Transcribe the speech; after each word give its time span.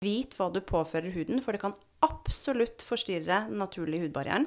Vit 0.00 0.32
hva 0.38 0.46
du 0.48 0.62
påfører 0.64 1.12
huden, 1.12 1.42
for 1.44 1.52
det 1.52 1.60
kan 1.60 1.74
absolutt 2.00 2.80
forstyrre 2.80 3.42
den 3.50 3.58
naturlige 3.60 4.06
hudbarrieren. 4.06 4.46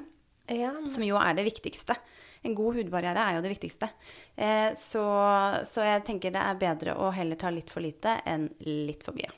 Ja, 0.50 0.72
Som 0.90 1.04
jo 1.06 1.14
er 1.14 1.36
det 1.38 1.44
viktigste. 1.46 1.94
En 2.42 2.56
god 2.58 2.80
hudbarriere 2.80 3.22
er 3.22 3.36
jo 3.36 3.44
det 3.44 3.52
viktigste. 3.54 3.88
Eh, 4.34 4.74
så, 4.74 5.04
så 5.62 5.86
jeg 5.86 6.02
tenker 6.10 6.34
det 6.34 6.42
er 6.42 6.58
bedre 6.58 6.98
å 6.98 7.12
heller 7.14 7.38
ta 7.38 7.54
litt 7.54 7.70
for 7.70 7.86
lite 7.86 8.18
enn 8.26 8.50
litt 8.66 9.06
for 9.06 9.14
mye. 9.14 9.30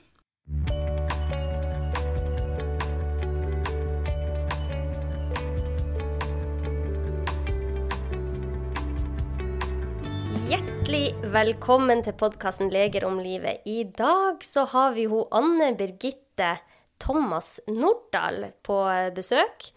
Hjertelig 10.87 11.33
velkommen 11.35 11.99
til 12.07 12.15
podkasten 12.15 12.69
'Leger 12.71 13.03
om 13.09 13.17
livet'. 13.19 13.59
I 13.67 13.83
dag 13.99 14.45
så 14.47 14.63
har 14.71 14.93
vi 14.95 15.09
hun 15.11 15.25
Anne 15.35 15.75
Birgitte 15.75 16.61
Thomas 17.03 17.59
Nordahl 17.67 18.53
på 18.63 18.77
besøk. 19.11 19.73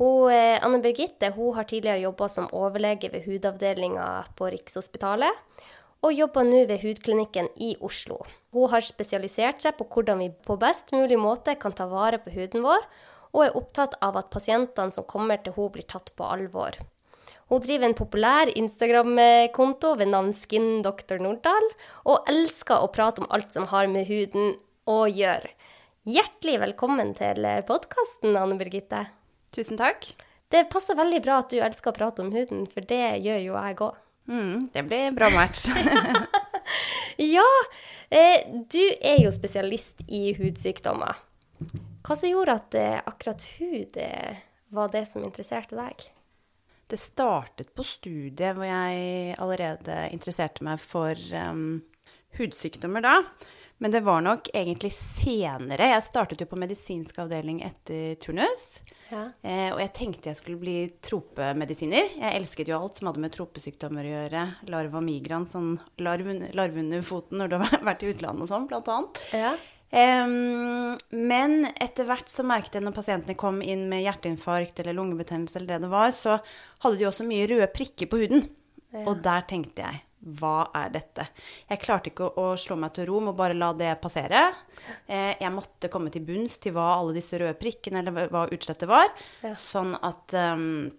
Hun, 0.00 0.32
eh, 0.32 0.58
Anne 0.58 0.82
Birgitte 0.82 1.30
hun 1.36 1.54
har 1.54 1.62
tidligere 1.62 2.02
jobba 2.02 2.28
som 2.28 2.48
overlege 2.50 3.12
ved 3.12 3.22
hudavdelinga 3.22 4.24
på 4.34 4.50
Rikshospitalet, 4.50 5.30
og 6.02 6.12
jobber 6.12 6.42
nå 6.42 6.66
ved 6.66 6.82
Hudklinikken 6.82 7.48
i 7.56 7.76
Oslo. 7.80 8.26
Hun 8.52 8.68
har 8.68 8.80
spesialisert 8.80 9.62
seg 9.62 9.78
på 9.78 9.86
hvordan 9.86 10.18
vi 10.18 10.30
på 10.30 10.58
best 10.58 10.90
mulig 10.90 11.18
måte 11.18 11.54
kan 11.54 11.70
ta 11.70 11.86
vare 11.86 12.18
på 12.18 12.34
huden 12.34 12.64
vår, 12.64 12.82
og 13.32 13.44
er 13.44 13.56
opptatt 13.56 13.94
av 14.02 14.16
at 14.16 14.30
pasientene 14.30 14.92
som 14.92 15.04
kommer 15.04 15.36
til 15.36 15.52
henne, 15.52 15.70
blir 15.70 15.86
tatt 15.86 16.10
på 16.16 16.24
alvor. 16.24 16.72
Hun 17.52 17.60
driver 17.60 17.84
en 17.84 17.94
populær 17.96 18.48
Instagram-konto 18.56 19.90
ved 20.00 20.08
navn 20.08 20.30
Skin 20.32 20.78
Dr. 20.80 21.18
Nordahl, 21.20 21.66
og 22.08 22.30
elsker 22.30 22.80
å 22.80 22.88
prate 22.88 23.20
om 23.20 23.28
alt 23.28 23.52
som 23.52 23.66
har 23.68 23.90
med 23.92 24.06
huden 24.08 24.54
å 24.88 25.02
gjøre. 25.04 25.50
Hjertelig 26.08 26.54
velkommen 26.62 27.10
til 27.18 27.44
podkasten, 27.68 28.32
Anne 28.40 28.56
Birgitte. 28.56 29.02
Tusen 29.52 29.76
takk. 29.76 30.08
Det 30.48 30.62
passer 30.72 30.96
veldig 30.96 31.20
bra 31.26 31.42
at 31.42 31.52
du 31.52 31.58
elsker 31.60 31.92
å 31.92 31.98
prate 31.98 32.24
om 32.24 32.30
huden, 32.32 32.64
for 32.72 32.88
det 32.88 33.20
gjør 33.26 33.44
jo 33.44 33.58
jeg 33.58 33.78
òg. 33.84 34.00
Mm, 34.32 34.56
det 34.72 34.86
blir 34.88 35.12
bra 35.20 35.28
match. 35.36 35.68
Ja, 37.20 37.44
eh, 38.08 38.48
du 38.72 38.80
er 39.04 39.18
jo 39.20 39.30
spesialist 39.34 40.00
i 40.08 40.30
hudsykdommer. 40.38 41.20
Hva 42.00 42.16
som 42.16 42.30
gjorde 42.32 42.56
at 42.56 42.76
eh, 42.78 42.96
akkurat 43.04 43.44
hud 43.58 43.98
eh, 44.00 44.40
var 44.72 44.88
det 44.94 45.04
som 45.10 45.26
interesserte 45.26 45.76
deg? 45.76 46.08
Det 46.92 47.00
startet 47.00 47.70
på 47.72 47.84
studiet 47.88 48.52
hvor 48.52 48.68
jeg 48.68 49.32
allerede 49.40 49.94
interesserte 50.12 50.60
meg 50.66 50.76
for 50.82 51.16
um, 51.32 51.80
hudsykdommer 52.36 53.00
da. 53.00 53.14
Men 53.80 53.94
det 53.94 54.02
var 54.04 54.20
nok 54.20 54.50
egentlig 54.54 54.92
senere. 54.94 55.88
Jeg 55.90 56.04
startet 56.06 56.44
jo 56.44 56.46
på 56.50 56.58
medisinsk 56.60 57.16
avdeling 57.18 57.62
etter 57.66 58.12
turnus. 58.22 58.82
Ja. 59.08 59.24
Eh, 59.40 59.72
og 59.72 59.80
jeg 59.82 59.90
tenkte 59.96 60.30
jeg 60.30 60.38
skulle 60.38 60.60
bli 60.60 60.76
tropemedisiner. 61.02 62.12
Jeg 62.20 62.38
elsket 62.38 62.70
jo 62.70 62.76
alt 62.78 63.00
som 63.00 63.08
hadde 63.10 63.24
med 63.24 63.34
tropesykdommer 63.34 64.06
å 64.06 64.12
gjøre. 64.12 64.44
Larv 64.70 64.94
og 65.00 65.02
migran, 65.08 65.48
sånn 65.50 65.74
larv, 66.04 66.28
larv 66.54 66.78
under 66.84 67.02
foten 67.08 67.42
når 67.42 67.50
du 67.50 67.58
har 67.64 67.88
vært 67.88 68.04
i 68.04 68.12
utlandet 68.12 68.46
og 68.46 68.52
sånn, 68.52 68.68
blant 68.70 68.92
annet. 68.92 69.24
Ja. 69.34 69.56
Em, 69.92 70.96
men 71.12 71.66
etter 71.76 72.06
hvert 72.08 72.30
så 72.32 72.44
merket 72.48 72.78
jeg 72.78 72.84
når 72.86 72.94
pasientene 72.96 73.36
kom 73.38 73.58
inn 73.60 73.84
med 73.90 74.04
hjerteinfarkt 74.06 74.80
eller 74.80 74.96
lungebetennelse 74.96 75.58
eller 75.60 75.74
det 75.74 75.82
det 75.84 75.90
var, 75.92 76.14
så 76.16 76.38
hadde 76.84 76.96
de 77.00 77.08
også 77.10 77.26
mye 77.28 77.44
røde 77.50 77.68
prikker 77.74 78.08
på 78.08 78.22
huden. 78.22 78.46
Og 79.06 79.20
der 79.24 79.44
tenkte 79.48 79.84
jeg 79.84 80.00
hva 80.38 80.68
er 80.78 80.92
dette? 80.94 81.24
Jeg 81.66 81.80
klarte 81.82 82.12
ikke 82.12 82.28
å, 82.28 82.52
å 82.52 82.58
slå 82.60 82.76
meg 82.78 82.92
til 82.94 83.08
ro 83.08 83.18
med 83.24 83.32
å 83.32 83.38
bare 83.40 83.56
la 83.58 83.72
det 83.74 83.88
passere. 84.00 84.42
Eh, 85.10 85.32
jeg 85.40 85.50
måtte 85.50 85.88
komme 85.90 86.12
til 86.14 86.22
bunns 86.28 86.60
til 86.62 86.76
hva 86.76 86.92
alle 87.00 87.16
disse 87.16 87.40
røde 87.42 87.56
prikkene 87.58 87.98
eller 88.04 88.28
hva- 88.30 88.44
utslettet 88.54 88.86
var, 88.88 89.08
Ja. 89.42 89.50
sånn 89.58 89.96
at 89.98 90.32
um, 90.54 90.92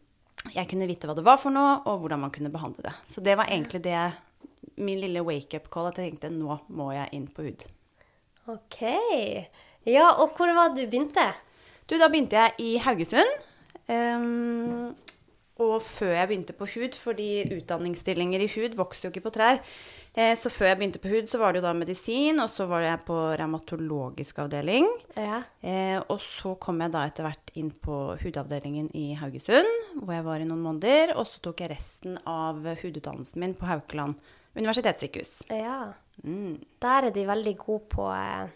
jeg 0.52 0.68
kunne 0.74 0.90
vite 0.90 1.08
hva 1.08 1.16
det 1.16 1.24
var 1.24 1.40
for 1.40 1.56
noe, 1.56 1.78
og 1.88 2.02
hvordan 2.04 2.20
man 2.26 2.34
kunne 2.36 2.52
behandle 2.52 2.84
det. 2.90 2.94
Så 3.08 3.24
det 3.24 3.38
var 3.40 3.48
egentlig 3.48 3.82
det 3.86 4.02
min 4.84 5.00
lille 5.00 5.24
wake-up 5.24 5.70
call, 5.72 5.88
at 5.94 6.02
jeg 6.04 6.12
tenkte 6.18 6.34
nå 6.36 6.60
må 6.76 6.92
jeg 6.98 7.08
inn 7.16 7.30
på 7.32 7.48
hud. 7.48 7.64
OK. 8.48 8.82
Ja, 9.88 10.10
og 10.20 10.34
hvor 10.36 10.52
var 10.56 10.74
du 10.76 10.84
begynte? 10.84 11.24
Du, 11.88 11.96
da 11.96 12.10
begynte 12.12 12.36
jeg 12.36 12.52
i 12.60 12.76
Haugesund. 12.84 13.32
Um, 13.88 14.96
og 15.64 15.82
før 15.82 16.12
jeg 16.12 16.28
begynte 16.28 16.56
på 16.58 16.68
hud, 16.74 16.98
fordi 17.00 17.30
utdanningsstillinger 17.56 18.44
i 18.44 18.52
hud 18.52 18.76
vokser 18.76 19.08
jo 19.08 19.14
ikke 19.14 19.28
på 19.30 19.34
trær. 19.38 19.62
Eh, 20.14 20.36
så 20.38 20.50
før 20.54 20.70
jeg 20.70 20.78
begynte 20.78 21.02
på 21.02 21.10
hud, 21.10 21.30
så 21.30 21.40
var 21.42 21.54
det 21.54 21.62
jo 21.62 21.66
da 21.66 21.72
medisin, 21.74 22.42
og 22.44 22.52
så 22.54 22.68
var 22.70 22.84
jeg 22.86 23.02
på 23.08 23.16
revmatologisk 23.40 24.44
avdeling. 24.44 24.86
Ja. 25.18 25.40
Eh, 25.66 25.98
og 26.04 26.22
så 26.22 26.54
kom 26.62 26.84
jeg 26.86 26.94
da 26.94 27.02
etter 27.10 27.26
hvert 27.26 27.54
inn 27.58 27.72
på 27.74 27.98
hudavdelingen 28.22 28.92
i 28.94 29.08
Haugesund, 29.18 29.72
hvor 29.98 30.14
jeg 30.14 30.28
var 30.28 30.44
i 30.44 30.48
noen 30.50 30.62
måneder. 30.62 31.16
Og 31.18 31.26
så 31.30 31.42
tok 31.42 31.66
jeg 31.66 31.74
resten 31.74 32.20
av 32.30 32.62
hudutdannelsen 32.84 33.42
min 33.42 33.58
på 33.58 33.70
Haukeland 33.70 34.22
universitetssykehus. 34.54 35.44
ja. 35.50 35.94
Mm. 36.24 36.62
Der 36.78 37.08
er 37.08 37.10
de 37.10 37.24
veldig 37.26 37.56
gode 37.58 37.88
på 37.90 38.04
eh, 38.14 38.52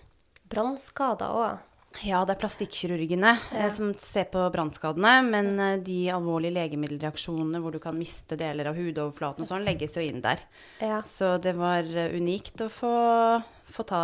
brannskader 0.45 1.33
òg. 1.33 1.63
Ja, 2.05 2.19
det 2.27 2.35
er 2.35 2.41
plastikkirurgene 2.43 3.31
ja. 3.55 3.69
som 3.73 3.89
ser 3.97 4.27
på 4.29 4.43
brannskadene, 4.53 5.13
men 5.25 5.49
eh, 5.63 5.79
de 5.81 5.97
alvorlige 6.13 6.53
legemiddelreaksjonene 6.59 7.61
hvor 7.63 7.73
du 7.73 7.79
kan 7.81 7.97
miste 7.97 8.37
deler 8.37 8.69
av 8.69 8.77
hudoverflaten 8.77 9.45
og 9.45 9.49
sånn, 9.49 9.65
legges 9.65 9.97
jo 9.97 10.05
inn 10.05 10.21
der. 10.21 10.43
Ja. 10.83 11.01
Så 11.05 11.35
det 11.41 11.55
var 11.57 11.87
eh, 11.87 12.13
unikt 12.17 12.61
å 12.65 12.69
få, 12.73 12.93
få 13.73 13.87
ta 13.89 14.03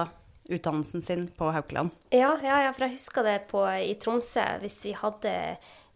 utdannelsen 0.50 1.06
sin 1.06 1.28
på 1.38 1.52
Haukeland. 1.54 1.94
Ja, 2.10 2.34
ja, 2.44 2.64
ja, 2.66 2.74
for 2.74 2.88
jeg 2.88 2.98
husker 2.98 3.30
det 3.30 3.38
på, 3.52 3.64
i 3.68 3.94
Tromsø. 4.02 4.44
Hvis 4.64 4.82
vi 4.90 4.98
hadde 4.98 5.38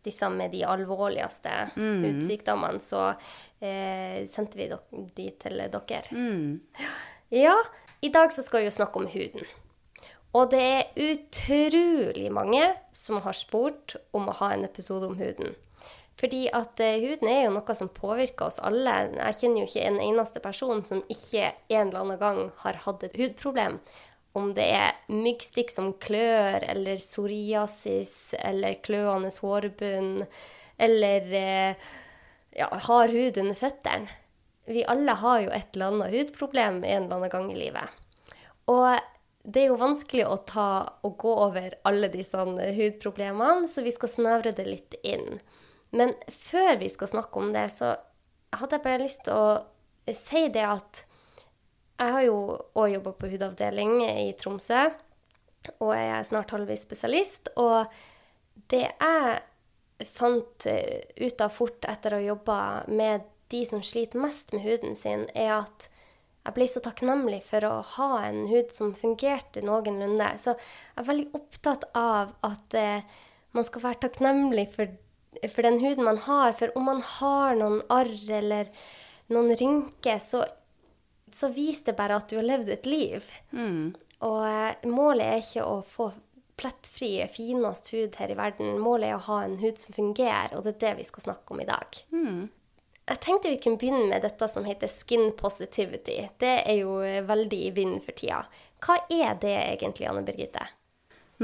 disse 0.06 0.30
med 0.32 0.54
de 0.54 0.64
alvorligste 0.64 1.54
hudsykdommene, 1.76 2.80
så 2.80 3.10
eh, 3.60 4.24
sendte 4.30 4.62
vi 4.62 4.70
de 5.18 5.30
til 5.42 5.64
dere. 5.74 6.24
Ja, 7.34 7.58
i 8.00 8.14
dag 8.14 8.32
så 8.32 8.46
skal 8.46 8.62
vi 8.62 8.70
jo 8.70 8.78
snakke 8.78 9.02
om 9.02 9.10
huden. 9.12 9.50
Og 10.36 10.52
det 10.52 10.60
er 10.62 11.14
utrolig 11.14 12.28
mange 12.34 12.66
som 12.96 13.22
har 13.24 13.38
spurt 13.38 13.96
om 14.16 14.28
å 14.28 14.36
ha 14.42 14.52
en 14.54 14.68
episode 14.68 15.08
om 15.08 15.18
huden. 15.20 15.56
Fordi 16.18 16.48
at 16.56 16.82
eh, 16.82 16.98
huden 17.04 17.30
er 17.30 17.44
jo 17.46 17.54
noe 17.54 17.76
som 17.78 17.92
påvirker 17.94 18.50
oss 18.50 18.58
alle. 18.66 18.96
Jeg 19.14 19.38
kjenner 19.42 19.62
jo 19.62 19.70
ikke 19.70 19.86
en 19.86 20.00
eneste 20.02 20.42
person 20.42 20.82
som 20.86 21.04
ikke 21.14 21.52
en 21.70 21.92
eller 21.92 22.02
annen 22.02 22.22
gang 22.22 22.40
har 22.64 22.80
hatt 22.88 23.06
et 23.06 23.18
hudproblem. 23.20 23.78
Om 24.38 24.52
det 24.58 24.66
er 24.74 24.98
myggstikk 25.14 25.72
som 25.74 25.92
klør, 26.02 26.66
eller 26.66 26.98
psoriasis, 27.02 28.36
eller 28.38 28.80
kløende 28.86 29.32
hårbunn, 29.34 30.26
eller 30.82 31.30
eh, 31.38 31.86
ja, 32.58 32.70
hard 32.90 33.14
hud 33.14 33.38
under 33.42 33.58
føttene. 33.58 34.10
Vi 34.68 34.84
alle 34.90 35.14
har 35.22 35.46
jo 35.46 35.54
et 35.56 35.78
eller 35.78 35.94
annet 35.94 36.16
hudproblem 36.18 36.82
en 36.82 37.06
eller 37.06 37.16
annen 37.16 37.32
gang 37.32 37.46
i 37.54 37.62
livet. 37.62 38.02
Og 38.68 38.98
det 39.48 39.62
er 39.62 39.70
jo 39.72 39.80
vanskelig 39.80 40.26
å 40.28 40.42
ta 40.44 40.70
og 41.08 41.14
gå 41.24 41.32
over 41.48 41.78
alle 41.88 42.10
disse 42.12 42.36
hudproblemene, 42.36 43.70
så 43.72 43.84
vi 43.86 43.94
skal 43.96 44.12
snevre 44.12 44.52
det 44.56 44.66
litt 44.68 44.98
inn. 45.08 45.40
Men 45.96 46.12
før 46.28 46.76
vi 46.82 46.90
skal 46.92 47.14
snakke 47.14 47.40
om 47.40 47.54
det, 47.56 47.70
så 47.78 47.94
hadde 48.58 48.76
jeg 48.76 48.84
bare 48.84 49.04
lyst 49.06 49.24
til 49.24 49.40
å 49.40 50.16
si 50.18 50.48
det 50.52 50.66
at 50.68 51.04
jeg 51.98 52.14
har 52.14 52.26
jo 52.28 52.40
òg 52.78 52.92
jobba 52.98 53.14
på 53.16 53.30
hudavdeling 53.32 54.02
i 54.04 54.34
Tromsø, 54.38 54.90
og 55.80 55.94
jeg 55.96 56.12
er 56.14 56.28
snart 56.28 56.52
halvvis 56.54 56.84
spesialist. 56.86 57.50
Og 57.56 57.88
det 58.72 58.84
jeg 58.84 60.12
fant 60.14 60.68
eh, 60.70 61.08
ut 61.24 61.42
av 61.42 61.56
fort 61.56 61.88
etter 61.90 62.14
å 62.14 62.20
ha 62.20 62.28
jobba 62.28 62.60
med 62.92 63.26
de 63.52 63.64
som 63.66 63.80
sliter 63.80 64.20
mest 64.22 64.52
med 64.54 64.68
huden 64.68 65.00
sin, 65.00 65.26
er 65.34 65.62
at 65.62 65.88
jeg 66.48 66.56
ble 66.56 66.68
så 66.72 66.80
takknemlig 66.84 67.42
for 67.44 67.66
å 67.68 67.74
ha 67.98 68.12
en 68.24 68.46
hud 68.48 68.72
som 68.72 68.94
fungerte 68.96 69.64
noenlunde. 69.66 70.30
Så 70.40 70.54
jeg 70.56 71.02
er 71.02 71.10
veldig 71.10 71.28
opptatt 71.36 71.84
av 71.98 72.32
at 72.48 72.78
eh, 72.80 73.18
man 73.58 73.68
skal 73.68 73.84
være 73.84 74.06
takknemlig 74.06 74.70
for, 74.78 74.94
for 75.44 75.68
den 75.68 75.82
huden 75.84 76.08
man 76.08 76.22
har. 76.24 76.56
For 76.56 76.72
om 76.80 76.88
man 76.88 77.04
har 77.04 77.60
noen 77.60 77.82
arr 77.92 78.16
eller 78.40 78.72
noen 79.34 79.52
rynker, 79.60 80.22
så, 80.24 80.46
så 81.36 81.52
viser 81.52 81.92
det 81.92 81.98
bare 82.00 82.22
at 82.22 82.32
du 82.32 82.38
har 82.40 82.48
levd 82.48 82.72
et 82.78 82.88
liv. 82.88 83.34
Og 84.24 84.40
eh, 84.48 84.88
målet 84.88 85.28
er 85.28 85.44
ikke 85.44 85.68
å 85.68 85.82
få 85.84 86.14
plettfri, 86.58 87.12
finest 87.30 87.92
hud 87.92 88.16
her 88.22 88.32
i 88.32 88.38
verden. 88.40 88.80
Målet 88.82 89.12
er 89.12 89.20
å 89.20 89.26
ha 89.28 89.42
en 89.46 89.60
hud 89.60 89.84
som 89.84 89.94
fungerer, 89.94 90.56
og 90.56 90.64
det 90.64 90.78
er 90.78 90.86
det 90.86 90.94
vi 91.04 91.12
skal 91.12 91.28
snakke 91.28 91.54
om 91.54 91.60
i 91.62 91.68
dag. 91.68 92.00
Jeg 93.08 93.22
tenkte 93.24 93.52
vi 93.54 93.60
kunne 93.64 93.80
begynne 93.80 94.10
med 94.10 94.26
dette 94.26 94.50
som 94.52 94.66
heter 94.68 94.92
skin 94.92 95.30
positivity. 95.40 96.18
Det 96.42 96.56
er 96.68 96.82
jo 96.82 97.00
eh, 97.06 97.24
veldig 97.28 97.60
i 97.70 97.74
vinden 97.76 98.02
for 98.04 98.18
tida. 98.18 98.42
Hva 98.84 99.00
er 99.08 99.38
det 99.42 99.56
egentlig, 99.56 100.10
Anne 100.10 100.26
Birgitte? 100.28 100.66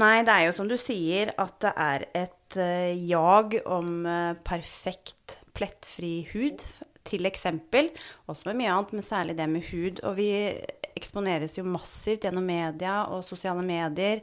Nei, 0.00 0.18
det 0.26 0.34
er 0.34 0.48
jo 0.48 0.56
som 0.56 0.68
du 0.68 0.76
sier, 0.80 1.32
at 1.40 1.56
det 1.62 1.72
er 1.80 2.04
et 2.24 2.58
eh, 2.60 2.92
jag 3.08 3.56
om 3.64 4.04
eh, 4.10 4.34
perfekt, 4.44 5.38
plettfri 5.56 6.16
hud, 6.34 6.66
til 7.04 7.28
eksempel. 7.28 7.90
Også 8.32 8.48
med 8.48 8.62
mye 8.62 8.74
annet, 8.74 8.92
men 8.96 9.04
særlig 9.04 9.36
det 9.38 9.48
med 9.52 9.64
hud. 9.70 10.00
Og 10.08 10.16
vi 10.18 10.28
eksponeres 10.96 11.58
jo 11.58 11.66
massivt 11.68 12.24
gjennom 12.24 12.44
media 12.48 13.02
og 13.12 13.24
sosiale 13.26 13.64
medier. 13.64 14.22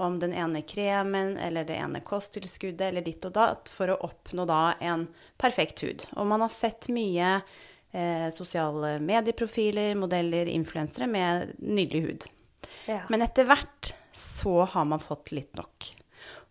Om 0.00 0.18
den 0.22 0.32
ene 0.36 0.62
kremen 0.66 1.36
eller 1.40 1.66
det 1.68 1.76
ene 1.78 2.02
kosttilskuddet 2.04 2.88
eller 2.88 3.04
ditt 3.06 3.24
og 3.28 3.34
datt 3.36 3.70
for 3.72 3.92
å 3.92 4.00
oppnå 4.08 4.46
da 4.48 4.62
en 4.80 5.06
perfekt 5.40 5.84
hud. 5.84 6.06
Og 6.16 6.28
man 6.30 6.44
har 6.44 6.52
sett 6.54 6.88
mye 6.92 7.36
eh, 7.36 8.28
sosiale 8.34 8.96
medieprofiler, 9.04 9.94
modeller, 9.98 10.50
influensere 10.50 11.08
med 11.10 11.54
nydelig 11.58 12.02
hud. 12.06 12.28
Ja. 12.90 13.02
Men 13.12 13.26
etter 13.26 13.48
hvert 13.48 13.94
så 14.16 14.62
har 14.64 14.86
man 14.88 15.02
fått 15.02 15.32
litt 15.34 15.54
nok. 15.58 15.92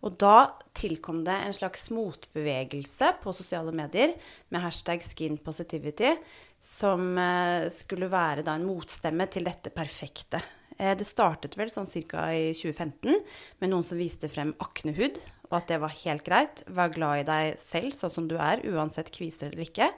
Og 0.00 0.16
da 0.20 0.52
tilkom 0.76 1.22
det 1.26 1.34
en 1.44 1.54
slags 1.54 1.90
motbevegelse 1.92 3.12
på 3.20 3.34
sosiale 3.36 3.72
medier 3.76 4.14
med 4.48 4.64
hashtag 4.64 5.04
skinpositivity, 5.04 6.14
som 6.60 7.12
eh, 7.20 7.68
skulle 7.72 8.08
være 8.12 8.44
da 8.46 8.56
en 8.56 8.66
motstemme 8.68 9.26
til 9.32 9.46
dette 9.48 9.72
perfekte. 9.74 10.40
Eh, 10.80 10.96
det 10.96 11.04
startet 11.04 11.58
vel 11.60 11.68
sånn 11.68 11.88
ca. 12.08 12.30
i 12.32 12.54
2015 12.56 13.20
med 13.60 13.70
noen 13.70 13.84
som 13.84 14.00
viste 14.00 14.30
frem 14.32 14.54
aknehud, 14.64 15.20
og 15.50 15.54
at 15.58 15.68
det 15.68 15.80
var 15.82 15.92
helt 15.92 16.24
greit. 16.24 16.62
Vær 16.66 16.94
glad 16.94 17.20
i 17.20 17.28
deg 17.28 17.60
selv 17.60 17.92
sånn 17.98 18.14
som 18.14 18.28
du 18.30 18.38
er, 18.40 18.64
uansett 18.64 19.12
kviser 19.12 19.52
eller 19.52 19.68
ikke. 19.68 19.90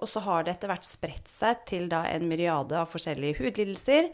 Og 0.00 0.08
så 0.08 0.22
har 0.24 0.44
det 0.44 0.54
etter 0.54 0.70
hvert 0.70 0.86
spredt 0.86 1.28
seg 1.28 1.64
til 1.68 1.88
da 1.90 2.04
en 2.08 2.28
myriade 2.30 2.78
av 2.78 2.88
forskjellige 2.88 3.42
hudlidelser. 3.42 4.08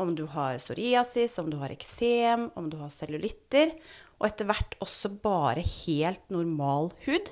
Om 0.00 0.12
du 0.18 0.26
har 0.34 0.58
psoriasis, 0.60 1.38
om 1.40 1.48
du 1.52 1.56
har 1.62 1.72
eksem, 1.72 2.50
om 2.60 2.68
du 2.68 2.76
har 2.82 2.92
cellulitter. 2.92 3.72
Og 4.20 4.26
etter 4.28 4.50
hvert 4.50 4.76
også 4.84 5.08
bare 5.22 5.64
helt 5.64 6.26
normal 6.34 6.90
hud. 7.06 7.30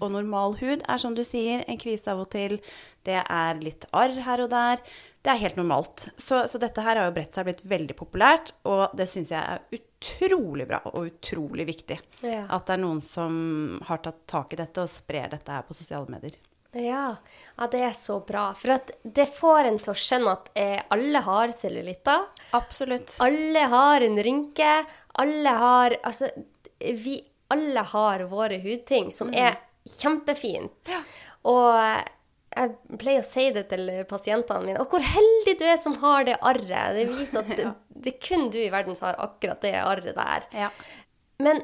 Og 0.00 0.10
normal 0.12 0.56
hud 0.60 0.82
er 0.82 0.98
som 1.02 1.14
du 1.14 1.22
sier, 1.26 1.64
en 1.66 1.78
kvise 1.80 2.10
av 2.12 2.24
og 2.24 2.30
til. 2.32 2.58
Det 3.06 3.20
er 3.22 3.62
litt 3.62 3.86
arr 3.96 4.16
her 4.26 4.44
og 4.44 4.50
der. 4.52 4.82
Det 5.20 5.32
er 5.32 5.42
helt 5.42 5.58
normalt. 5.60 6.08
Så, 6.16 6.42
så 6.48 6.60
dette 6.60 6.82
her 6.84 6.96
har 6.96 7.10
jo 7.10 7.16
bredt 7.16 7.36
seg 7.36 7.46
blitt 7.48 7.64
veldig 7.68 7.96
populært, 7.98 8.54
og 8.68 8.94
det 8.96 9.06
syns 9.10 9.32
jeg 9.34 9.40
er 9.40 9.80
utrolig 9.80 10.66
bra 10.68 10.80
og 10.90 11.10
utrolig 11.10 11.66
viktig. 11.68 11.98
Ja. 12.24 12.46
At 12.48 12.68
det 12.68 12.78
er 12.78 12.84
noen 12.86 13.02
som 13.04 13.34
har 13.88 14.00
tatt 14.04 14.24
tak 14.30 14.54
i 14.56 14.60
dette 14.60 14.84
og 14.84 14.92
sprer 14.92 15.28
dette 15.32 15.52
her 15.52 15.66
på 15.68 15.76
sosiale 15.76 16.08
medier. 16.12 16.38
Ja, 16.72 17.16
ja, 17.56 17.66
det 17.66 17.80
er 17.82 17.94
så 17.98 18.20
bra. 18.22 18.50
For 18.54 18.76
at 18.76 18.92
det 19.02 19.26
får 19.34 19.66
en 19.66 19.80
til 19.82 19.92
å 19.92 19.98
skjønne 19.98 20.34
at 20.36 20.52
eh, 20.54 20.78
alle 20.94 21.22
har 21.26 21.54
cellulitter. 21.54 22.28
Absolutt. 22.56 23.16
Alle 23.24 23.64
har 23.72 24.06
en 24.06 24.20
rynke. 24.22 24.70
Alle 25.20 25.56
har 25.64 25.96
Altså, 26.06 26.30
vi 26.78 27.18
alle 27.50 27.84
har 27.92 28.24
våre 28.30 28.60
hudting, 28.62 29.10
som 29.12 29.32
er 29.34 29.58
kjempefint. 29.88 30.90
Ja. 30.90 31.02
Og 31.50 31.74
jeg 32.50 32.98
pleier 33.00 33.22
å 33.22 33.26
si 33.26 33.46
det 33.54 33.66
til 33.70 33.90
pasientene 34.10 34.64
mine. 34.66 34.80
Og 34.82 34.94
hvor 34.94 35.04
heldig 35.06 35.56
du 35.58 35.66
er 35.66 35.78
som 35.80 35.96
har 36.02 36.26
det 36.28 36.38
arret. 36.42 36.96
Det 36.96 37.06
viser 37.10 37.42
at 37.44 37.52
det, 37.58 37.68
det 37.94 38.14
er 38.14 38.22
kun 38.22 38.48
du 38.52 38.58
i 38.62 38.70
verden 38.72 38.98
som 38.98 39.10
har 39.10 39.20
akkurat 39.26 39.62
det 39.64 39.76
arret 39.80 40.16
der. 40.18 40.48
Ja. 40.66 40.72
Men 41.40 41.62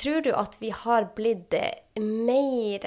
tror 0.00 0.24
du 0.24 0.32
at 0.32 0.56
vi 0.60 0.70
har 0.74 1.10
blitt 1.16 1.54
mer 2.00 2.86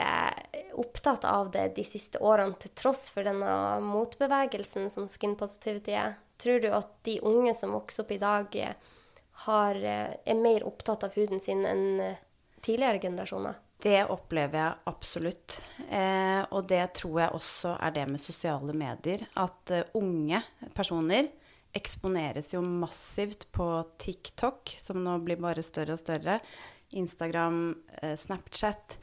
opptatt 0.74 1.26
av 1.26 1.52
det 1.54 1.70
de 1.78 1.86
siste 1.86 2.20
årene, 2.20 2.58
til 2.60 2.74
tross 2.78 3.08
for 3.14 3.28
denne 3.28 3.80
motbevegelsen 3.86 4.90
som 4.94 5.10
skin 5.10 5.38
positivity 5.40 5.96
er? 5.98 6.18
Tror 6.42 6.62
du 6.62 6.70
at 6.74 6.92
de 7.08 7.20
unge 7.26 7.54
som 7.58 7.74
vokser 7.74 8.06
opp 8.06 8.14
i 8.14 8.22
dag, 8.22 8.56
eh, 8.56 8.74
har, 9.48 9.76
eh, 9.76 10.14
er 10.26 10.38
mer 10.38 10.66
opptatt 10.66 11.04
av 11.04 11.14
huden 11.18 11.42
sin 11.42 11.66
enn 11.66 12.00
eh, 12.02 12.24
tidligere 12.68 13.02
generasjoner? 13.02 13.58
Det 13.82 14.00
opplever 14.10 14.60
jeg 14.60 14.90
absolutt. 14.90 15.58
Eh, 15.88 16.42
og 16.50 16.66
det 16.70 16.84
tror 16.98 17.20
jeg 17.22 17.36
også 17.38 17.76
er 17.78 17.94
det 17.96 18.08
med 18.10 18.22
sosiale 18.22 18.74
medier. 18.78 19.28
At 19.38 19.74
uh, 19.74 19.84
unge 20.00 20.42
personer 20.76 21.30
eksponeres 21.78 22.52
jo 22.56 22.64
massivt 22.66 23.46
på 23.54 23.68
TikTok, 24.02 24.74
som 24.82 25.04
nå 25.04 25.20
blir 25.26 25.40
bare 25.42 25.66
større 25.66 25.94
og 25.94 26.02
større. 26.02 26.40
Instagram, 26.98 27.76
eh, 28.02 28.16
Snapchat. 28.18 28.98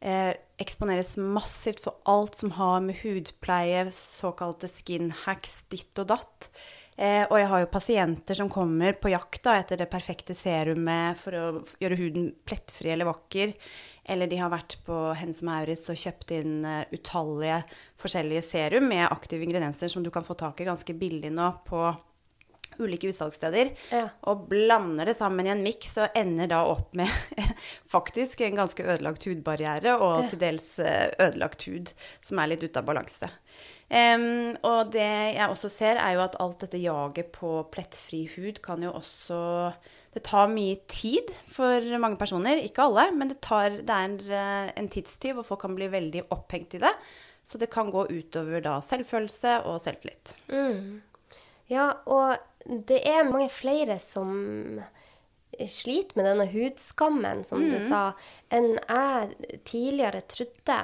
Eh, 0.00 0.34
eksponeres 0.58 1.16
massivt 1.16 1.80
for 1.82 1.98
alt 2.06 2.36
som 2.38 2.52
har 2.58 2.80
med 2.80 3.00
hudpleie, 3.02 3.88
såkalte 3.90 4.68
skin 4.70 5.10
hacks, 5.24 5.64
ditt 5.70 5.98
og 5.98 6.12
datt. 6.14 6.50
Eh, 6.98 7.22
og 7.28 7.36
jeg 7.38 7.46
har 7.52 7.62
jo 7.62 7.70
pasienter 7.70 8.34
som 8.34 8.48
kommer 8.50 8.96
på 8.98 9.12
jakt 9.12 9.44
da, 9.44 9.54
etter 9.60 9.78
det 9.78 9.86
perfekte 9.92 10.34
serumet 10.34 11.20
for 11.20 11.36
å 11.38 11.44
gjøre 11.78 11.98
huden 12.00 12.32
plettfri 12.48 12.90
eller 12.90 13.06
vakker. 13.06 13.54
Eller 14.08 14.26
de 14.26 14.40
har 14.40 14.50
vært 14.50 14.78
på 14.86 14.96
Hennes 15.20 15.44
Maurits 15.46 15.86
og 15.92 16.00
kjøpt 16.00 16.34
inn 16.34 16.66
eh, 16.66 16.90
utallige 16.90 17.60
forskjellige 18.02 18.42
serum 18.48 18.90
med 18.90 19.06
aktive 19.06 19.46
ingredienser 19.46 19.92
som 19.92 20.02
du 20.02 20.10
kan 20.10 20.26
få 20.26 20.34
tak 20.40 20.58
i 20.60 20.66
ganske 20.66 20.96
billig 20.98 21.30
nå 21.34 21.52
på 21.68 21.86
ulike 22.78 23.12
utsalgssteder. 23.12 23.70
Ja. 23.94 24.04
Og 24.30 24.48
blander 24.50 25.08
det 25.08 25.16
sammen 25.18 25.46
i 25.46 25.54
en 25.54 25.62
miks 25.62 25.94
og 26.02 26.18
ender 26.18 26.50
da 26.50 26.64
opp 26.66 26.98
med 26.98 27.10
faktisk 27.94 28.42
en 28.42 28.58
ganske 28.58 28.84
ødelagt 28.84 29.26
hudbarriere 29.28 29.96
og 30.02 30.32
til 30.32 30.42
dels 30.42 30.72
eh, 30.82 31.10
ødelagt 31.14 31.66
hud 31.70 31.94
som 32.18 32.42
er 32.42 32.54
litt 32.54 32.66
ute 32.66 32.82
av 32.82 32.90
balanse. 32.90 33.30
Em, 33.88 34.52
og 34.68 34.90
det 34.92 35.06
jeg 35.32 35.48
også 35.48 35.70
ser, 35.72 35.96
er 35.96 36.16
jo 36.18 36.24
at 36.26 36.36
alt 36.44 36.60
dette 36.60 36.80
jaget 36.82 37.30
på 37.32 37.62
plettfri 37.72 38.26
hud 38.34 38.60
kan 38.60 38.82
jo 38.84 38.90
også 38.92 39.38
Det 40.12 40.20
tar 40.26 40.50
mye 40.52 40.76
tid 40.90 41.30
for 41.52 41.84
mange 42.00 42.18
personer. 42.20 42.60
Ikke 42.60 42.84
alle, 42.84 43.06
men 43.16 43.30
det, 43.30 43.38
tar, 43.44 43.80
det 43.86 43.94
er 43.94 44.34
eh, 44.34 44.70
en 44.80 44.88
tidstyv, 44.92 45.40
og 45.40 45.46
folk 45.46 45.62
kan 45.62 45.76
bli 45.76 45.88
veldig 45.92 46.24
opphengt 46.34 46.74
i 46.74 46.82
det. 46.82 46.92
Så 47.44 47.60
det 47.60 47.70
kan 47.70 47.92
gå 47.92 48.06
utover 48.10 48.64
da 48.64 48.78
selvfølelse 48.84 49.60
og 49.68 49.78
selvtillit. 49.84 50.34
Ja, 51.70 51.90
og 52.08 52.36
det 52.88 53.02
er 53.06 53.28
mange 53.28 53.48
flere 53.52 53.98
som 54.02 54.80
sliter 55.68 56.18
med 56.18 56.28
denne 56.28 56.48
hudskammen, 56.50 57.44
som 57.46 57.62
du 57.64 57.78
sa, 57.84 58.02
enn 58.52 58.76
jeg 58.76 59.60
tidligere 59.68 60.24
trodde. 60.28 60.80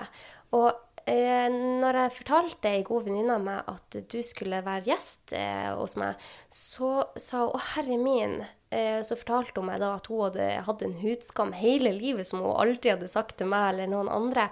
Og 0.57 0.71
eh, 1.11 1.47
når 1.53 1.99
jeg 2.01 2.15
fortalte 2.19 2.71
ei 2.71 2.85
god 2.87 3.09
venninne 3.09 3.37
av 3.37 3.45
meg 3.45 3.71
at 3.71 3.99
du 4.11 4.19
skulle 4.27 4.63
være 4.65 4.89
gjest 4.91 5.35
eh, 5.37 5.71
hos 5.77 5.97
meg, 6.01 6.21
så 6.51 7.07
sa 7.17 7.45
hun 7.45 7.55
'Å, 7.55 7.65
herre 7.75 7.99
min'. 8.01 8.45
Eh, 8.75 9.01
så 9.07 9.19
fortalte 9.19 9.61
hun 9.61 9.71
meg 9.71 9.83
da 9.83 9.95
at 9.95 10.09
hun 10.11 10.25
hadde 10.27 10.49
hatt 10.67 10.83
en 10.83 10.97
hudskam 10.99 11.53
hele 11.55 11.93
livet 11.95 12.27
som 12.27 12.43
hun 12.43 12.57
aldri 12.57 12.91
hadde 12.95 13.11
sagt 13.11 13.39
til 13.39 13.51
meg 13.53 13.75
eller 13.75 13.93
noen 13.93 14.11
andre. 14.11 14.49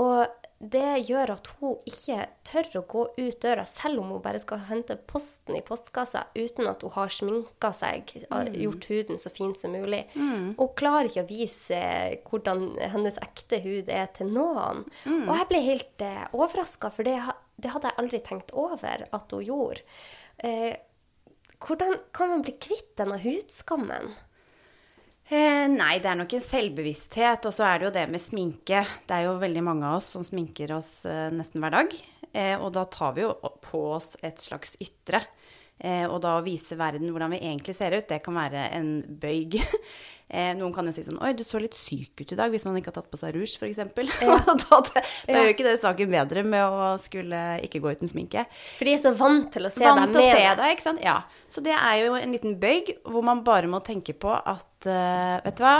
Og 0.00 0.26
det 0.62 1.08
gjør 1.08 1.32
at 1.34 1.48
hun 1.58 1.78
ikke 1.90 2.20
tør 2.46 2.68
å 2.78 2.82
gå 2.86 3.00
ut 3.16 3.38
døra, 3.42 3.64
selv 3.66 3.98
om 3.98 4.12
hun 4.14 4.22
bare 4.22 4.38
skal 4.38 4.60
hente 4.68 4.94
posten 5.10 5.56
i 5.58 5.62
postkassa, 5.66 6.28
uten 6.38 6.68
at 6.70 6.84
hun 6.86 6.94
har 6.94 7.10
sminka 7.10 7.72
seg, 7.74 8.12
og 8.30 8.54
gjort 8.54 8.86
huden 8.92 9.18
så 9.18 9.32
fin 9.34 9.56
som 9.58 9.74
mulig. 9.74 10.04
Hun 10.14 10.70
klarer 10.78 11.10
ikke 11.10 11.24
å 11.24 11.30
vise 11.32 11.82
hvordan 12.28 12.78
hennes 12.94 13.18
ekte 13.24 13.58
hud 13.64 13.90
er 13.90 14.06
til 14.14 14.30
noen. 14.30 14.84
Og 15.26 15.34
jeg 15.40 15.50
ble 15.50 15.64
helt 15.66 16.06
eh, 16.06 16.24
overraska, 16.30 16.92
for 16.94 17.10
det, 17.10 17.18
det 17.58 17.74
hadde 17.74 17.90
jeg 17.90 17.98
aldri 18.04 18.22
tenkt 18.30 18.54
over 18.54 19.08
at 19.10 19.34
hun 19.34 19.42
gjorde. 19.42 19.82
Eh, 20.46 20.76
hvordan 21.62 21.98
kan 22.14 22.30
man 22.36 22.46
bli 22.46 22.54
kvitt 22.62 22.94
denne 23.02 23.18
hudskammen? 23.22 24.14
Eh, 25.32 25.64
nei, 25.72 25.94
det 26.04 26.10
er 26.10 26.16
nok 26.20 26.34
en 26.36 26.44
selvbevissthet. 26.44 27.46
Og 27.48 27.54
så 27.56 27.64
er 27.64 27.78
det 27.78 27.86
jo 27.86 27.94
det 27.94 28.04
med 28.12 28.20
sminke. 28.20 28.82
Det 29.08 29.16
er 29.16 29.30
jo 29.30 29.38
veldig 29.40 29.62
mange 29.64 29.88
av 29.88 30.02
oss 30.02 30.10
som 30.12 30.24
sminker 30.26 30.74
oss 30.76 31.06
eh, 31.08 31.30
nesten 31.32 31.62
hver 31.62 31.72
dag. 31.72 31.94
Eh, 32.36 32.56
og 32.58 32.74
da 32.76 32.84
tar 32.92 33.14
vi 33.16 33.24
jo 33.24 33.32
på 33.64 33.80
oss 33.94 34.10
et 34.20 34.44
slags 34.44 34.76
ytre. 34.82 35.22
Eh, 35.80 36.04
og 36.04 36.20
da 36.20 36.34
å 36.36 36.44
vise 36.44 36.76
verden 36.76 37.08
hvordan 37.08 37.32
vi 37.32 37.40
egentlig 37.46 37.74
ser 37.78 37.96
ut, 37.96 38.10
det 38.10 38.20
kan 38.24 38.36
være 38.36 38.68
en 38.76 38.92
bøyg. 39.22 39.56
Eh, 40.32 40.54
noen 40.56 40.72
kan 40.72 40.86
jo 40.88 40.94
si 40.96 41.02
sånn 41.04 41.18
Oi, 41.20 41.34
du 41.36 41.42
så 41.44 41.58
litt 41.60 41.74
syk 41.76 42.22
ut 42.22 42.30
i 42.32 42.36
dag, 42.38 42.48
hvis 42.54 42.64
man 42.64 42.78
ikke 42.78 42.88
har 42.88 42.94
tatt 43.02 43.10
på 43.12 43.18
seg 43.20 43.34
rouge, 43.36 43.58
f.eks. 43.60 43.80
Ja. 44.24 44.38
da, 44.64 44.78
det, 44.88 45.02
da 45.28 45.42
gjør 45.42 45.50
ikke 45.52 45.66
det 45.66 45.74
saken 45.82 46.12
bedre 46.14 46.44
med 46.48 46.64
å 46.64 46.86
skulle 47.04 47.40
ikke 47.66 47.82
gå 47.84 47.92
uten 47.92 48.08
sminke. 48.08 48.46
For 48.78 48.88
de 48.88 48.94
er 48.96 49.02
så 49.02 49.12
vant 49.18 49.50
til 49.52 49.68
å 49.68 49.72
se 49.72 49.84
Vant 49.84 50.00
deg 50.06 50.14
til 50.16 50.22
å 50.22 50.28
med 50.30 50.38
se 50.40 50.54
deg, 50.62 50.72
ikke 50.72 50.86
sant? 50.86 51.02
Ja. 51.04 51.18
Så 51.52 51.60
det 51.64 51.74
er 51.76 51.98
jo 52.06 52.14
en 52.16 52.32
liten 52.32 52.56
bøyg 52.62 52.94
hvor 53.04 53.26
man 53.28 53.42
bare 53.44 53.68
må 53.68 53.82
tenke 53.84 54.16
på 54.16 54.32
at 54.32 54.88
uh, 54.88 55.36
Vet 55.44 55.60
du 55.60 55.66
hva? 55.66 55.74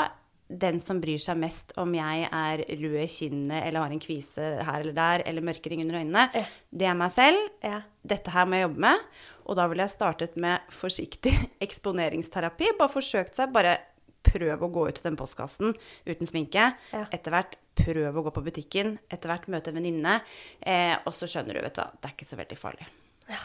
Den 0.52 0.82
som 0.84 0.98
bryr 1.00 1.16
seg 1.22 1.38
mest 1.40 1.70
om 1.80 1.94
jeg 1.96 2.26
er 2.28 2.60
rød 2.68 2.96
i 3.00 3.06
kinnet 3.08 3.62
eller 3.70 3.86
har 3.86 3.94
en 3.94 4.02
kvise 4.02 4.50
her 4.60 4.82
eller 4.82 4.92
der, 4.92 5.22
eller 5.30 5.46
mørkering 5.48 5.80
under 5.80 5.96
øynene, 6.02 6.26
Ja. 6.36 6.42
det 6.68 6.90
er 6.90 6.98
meg 7.00 7.14
selv. 7.14 7.46
Ja. 7.64 7.78
Dette 8.04 8.34
her 8.34 8.44
må 8.44 8.58
jeg 8.58 8.66
jobbe 8.66 8.84
med. 8.84 9.06
Og 9.48 9.56
da 9.56 9.64
ville 9.70 9.86
jeg 9.86 9.94
startet 9.94 10.36
med 10.36 10.68
forsiktig 10.76 11.32
eksponeringsterapi. 11.64 12.74
Bare 12.76 12.92
forsøkt 12.92 13.40
seg. 13.40 13.48
Bare 13.54 13.78
prøv 14.22 14.62
å 14.62 14.70
gå 14.72 14.86
ut 14.88 14.94
til 15.00 15.08
den 15.10 15.18
postkassen 15.18 15.74
uten 16.06 16.28
sminke. 16.28 16.68
Ja. 16.92 17.04
Etter 17.14 17.34
hvert 17.34 17.56
prøv 17.78 18.16
å 18.20 18.24
gå 18.28 18.32
på 18.36 18.44
butikken. 18.46 18.96
Etter 19.10 19.32
hvert 19.32 19.48
møte 19.52 19.72
en 19.72 19.78
venninne. 19.80 20.20
Eh, 20.60 20.94
og 21.06 21.12
så 21.16 21.26
skjønner 21.30 21.58
du, 21.58 21.64
vet 21.64 21.74
du 21.78 21.82
hva, 21.82 21.90
det 21.98 22.08
er 22.10 22.16
ikke 22.16 22.28
så 22.30 22.38
veldig 22.40 22.58
farlig. 22.60 22.86
Ja. 23.32 23.42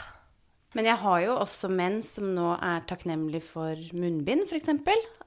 Men 0.76 0.86
jeg 0.90 1.00
har 1.00 1.20
jo 1.24 1.36
også 1.40 1.70
menn 1.72 2.02
som 2.06 2.34
nå 2.36 2.52
er 2.62 2.84
takknemlige 2.90 3.46
for 3.50 3.80
munnbind, 3.98 4.46
f.eks. 4.52 4.68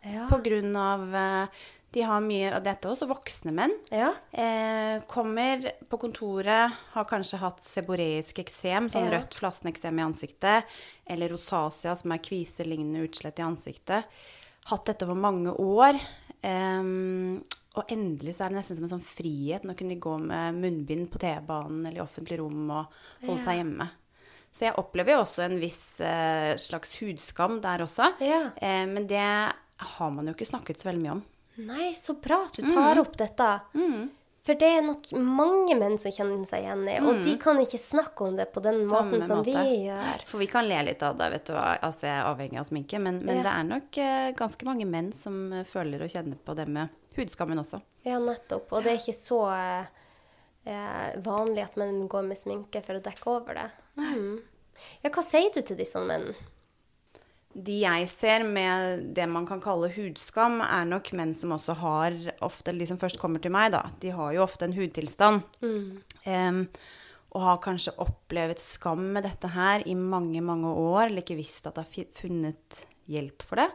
Ja. 0.05 0.27
På 0.31 0.39
grunn 0.45 0.77
av 0.79 1.15
eh, 1.17 1.63
De 1.93 2.05
har 2.07 2.23
mye 2.25 2.53
Og 2.55 2.63
dette 2.65 2.87
er 2.87 2.93
også 2.95 3.09
voksne 3.11 3.51
menn. 3.57 3.73
Ja. 3.91 4.13
Eh, 4.31 5.01
kommer 5.11 5.65
på 5.91 5.99
kontoret, 6.05 6.77
har 6.95 7.09
kanskje 7.11 7.41
hatt 7.43 7.65
seboreisk 7.67 8.39
eksem, 8.45 8.87
sånn 8.93 9.09
Ja. 9.11 9.17
rødt 9.19 9.35
flasseneksem 9.41 9.99
i 9.99 10.05
ansiktet, 10.07 10.77
eller 11.11 11.33
rosacea, 11.35 11.97
som 11.99 12.13
er 12.15 12.23
kviselignende 12.23 13.03
utslett 13.09 13.41
i 13.43 13.49
ansiktet. 13.49 14.07
Hatt 14.71 14.91
dette 14.91 15.07
over 15.07 15.19
mange 15.19 15.55
år. 15.55 15.99
Um, 16.41 17.41
og 17.79 17.93
endelig 17.93 18.35
så 18.35 18.47
er 18.47 18.53
det 18.53 18.61
nesten 18.61 18.79
som 18.79 18.87
en 18.87 18.93
sånn 18.97 19.07
frihet. 19.07 19.67
Nå 19.67 19.77
kunne 19.79 19.95
de 19.95 20.03
gå 20.03 20.17
med 20.23 20.59
munnbind 20.59 21.11
på 21.13 21.21
T-banen 21.23 21.85
eller 21.85 22.01
i 22.01 22.05
offentlig 22.05 22.41
rom 22.41 22.71
og 22.75 23.03
holde 23.27 23.41
seg 23.43 23.61
hjemme. 23.61 23.87
Så 24.51 24.67
jeg 24.67 24.79
opplever 24.83 25.15
jo 25.15 25.23
også 25.23 25.45
en 25.45 25.61
viss 25.63 25.83
uh, 26.03 26.57
slags 26.59 26.97
hudskam 26.99 27.61
der 27.63 27.85
også. 27.87 28.13
Ja. 28.25 28.49
Uh, 28.59 28.87
men 28.91 29.07
det 29.11 29.21
har 29.21 30.11
man 30.15 30.27
jo 30.27 30.35
ikke 30.35 30.49
snakket 30.49 30.83
så 30.83 30.91
veldig 30.91 31.05
mye 31.05 31.19
om. 31.19 31.27
Nei, 31.61 31.91
så 31.99 32.17
bra 32.19 32.41
at 32.47 32.57
du 32.57 32.67
tar 32.67 32.99
opp 33.03 33.15
dette. 33.21 33.53
For 34.47 34.57
det 34.57 34.69
er 34.73 34.85
nok 34.87 35.11
mange 35.21 35.75
menn 35.77 35.99
som 36.01 36.13
kjenner 36.15 36.47
seg 36.49 36.63
igjen 36.65 36.87
i, 36.89 36.95
og 37.05 37.19
de 37.27 37.35
kan 37.43 37.59
ikke 37.61 37.77
snakke 37.81 38.25
om 38.25 38.39
det 38.39 38.47
på 38.55 38.63
den 38.65 38.79
måten 38.89 39.21
som 39.29 39.43
vi 39.45 39.53
gjør. 39.53 40.25
For 40.31 40.41
vi 40.41 40.49
kan 40.49 40.65
le 40.65 40.79
litt 40.87 41.03
av 41.05 41.19
det, 41.21 41.29
vet 41.35 41.51
du 41.51 41.53
hva. 41.53 41.67
Altså, 41.77 42.07
jeg 42.09 42.15
er 42.17 42.29
avhengig 42.31 42.61
av 42.63 42.71
sminke. 42.71 43.01
Men, 43.05 43.19
men 43.21 43.43
Ja. 43.43 43.45
det 43.45 43.53
er 43.53 43.67
nok 43.69 43.99
uh, 44.01 44.31
ganske 44.39 44.69
mange 44.71 44.87
menn 44.89 45.11
som 45.13 45.53
eh, 45.53 45.67
føler 45.69 46.07
og 46.07 46.09
kjenner 46.13 46.41
på 46.41 46.57
det 46.57 46.67
med 46.73 46.89
hudskammen 47.19 47.61
også. 47.61 47.83
Ja, 48.09 48.17
nettopp. 48.23 48.73
Og 48.73 48.87
det 48.87 48.95
er 48.95 49.03
ikke 49.03 49.19
så 49.21 49.43
uh, 49.51 51.21
vanlig 51.29 51.67
at 51.67 51.77
menn 51.81 52.07
går 52.09 52.25
med 52.33 52.41
sminke 52.41 52.81
for 52.87 52.97
å 52.97 53.05
dekke 53.05 53.35
over 53.37 53.61
det. 53.61 53.69
Mm. 54.01 54.41
Ja, 55.05 55.13
hva 55.13 55.27
sier 55.27 55.53
du 55.53 55.61
til 55.61 55.77
disse 55.77 56.01
mennene? 56.01 56.33
De 57.51 57.81
jeg 57.81 58.07
ser 58.13 58.45
med 58.47 59.09
det 59.17 59.27
man 59.27 59.47
kan 59.49 59.63
kalle 59.63 59.91
hudskam, 59.91 60.61
er 60.63 60.87
nok 60.87 61.11
menn 61.19 61.33
som 61.39 61.57
også 61.57 61.75
har 61.81 62.19
ofte, 62.47 62.75
de 62.77 62.87
som 62.87 63.01
først 63.01 63.19
kommer 63.19 63.43
til 63.43 63.55
meg, 63.55 63.73
da, 63.75 63.83
de 64.03 64.13
har 64.15 64.37
jo 64.37 64.45
ofte 64.45 64.69
en 64.69 64.77
hudtilstand. 64.77 65.43
Em, 66.31 66.63
og 67.31 67.43
har 67.47 67.59
kanskje 67.63 67.95
opplevd 68.03 68.63
skam 68.63 69.03
med 69.17 69.27
dette 69.27 69.51
her 69.55 69.83
i 69.87 69.97
mange, 69.99 70.43
mange 70.43 70.71
år, 70.71 71.09
eller 71.09 71.25
ikke 71.25 71.39
visst 71.39 71.67
at 71.67 71.79
det 71.79 71.87
har 71.87 72.15
funnet 72.19 72.81
hjelp 73.11 73.45
for 73.47 73.63
det. 73.63 73.69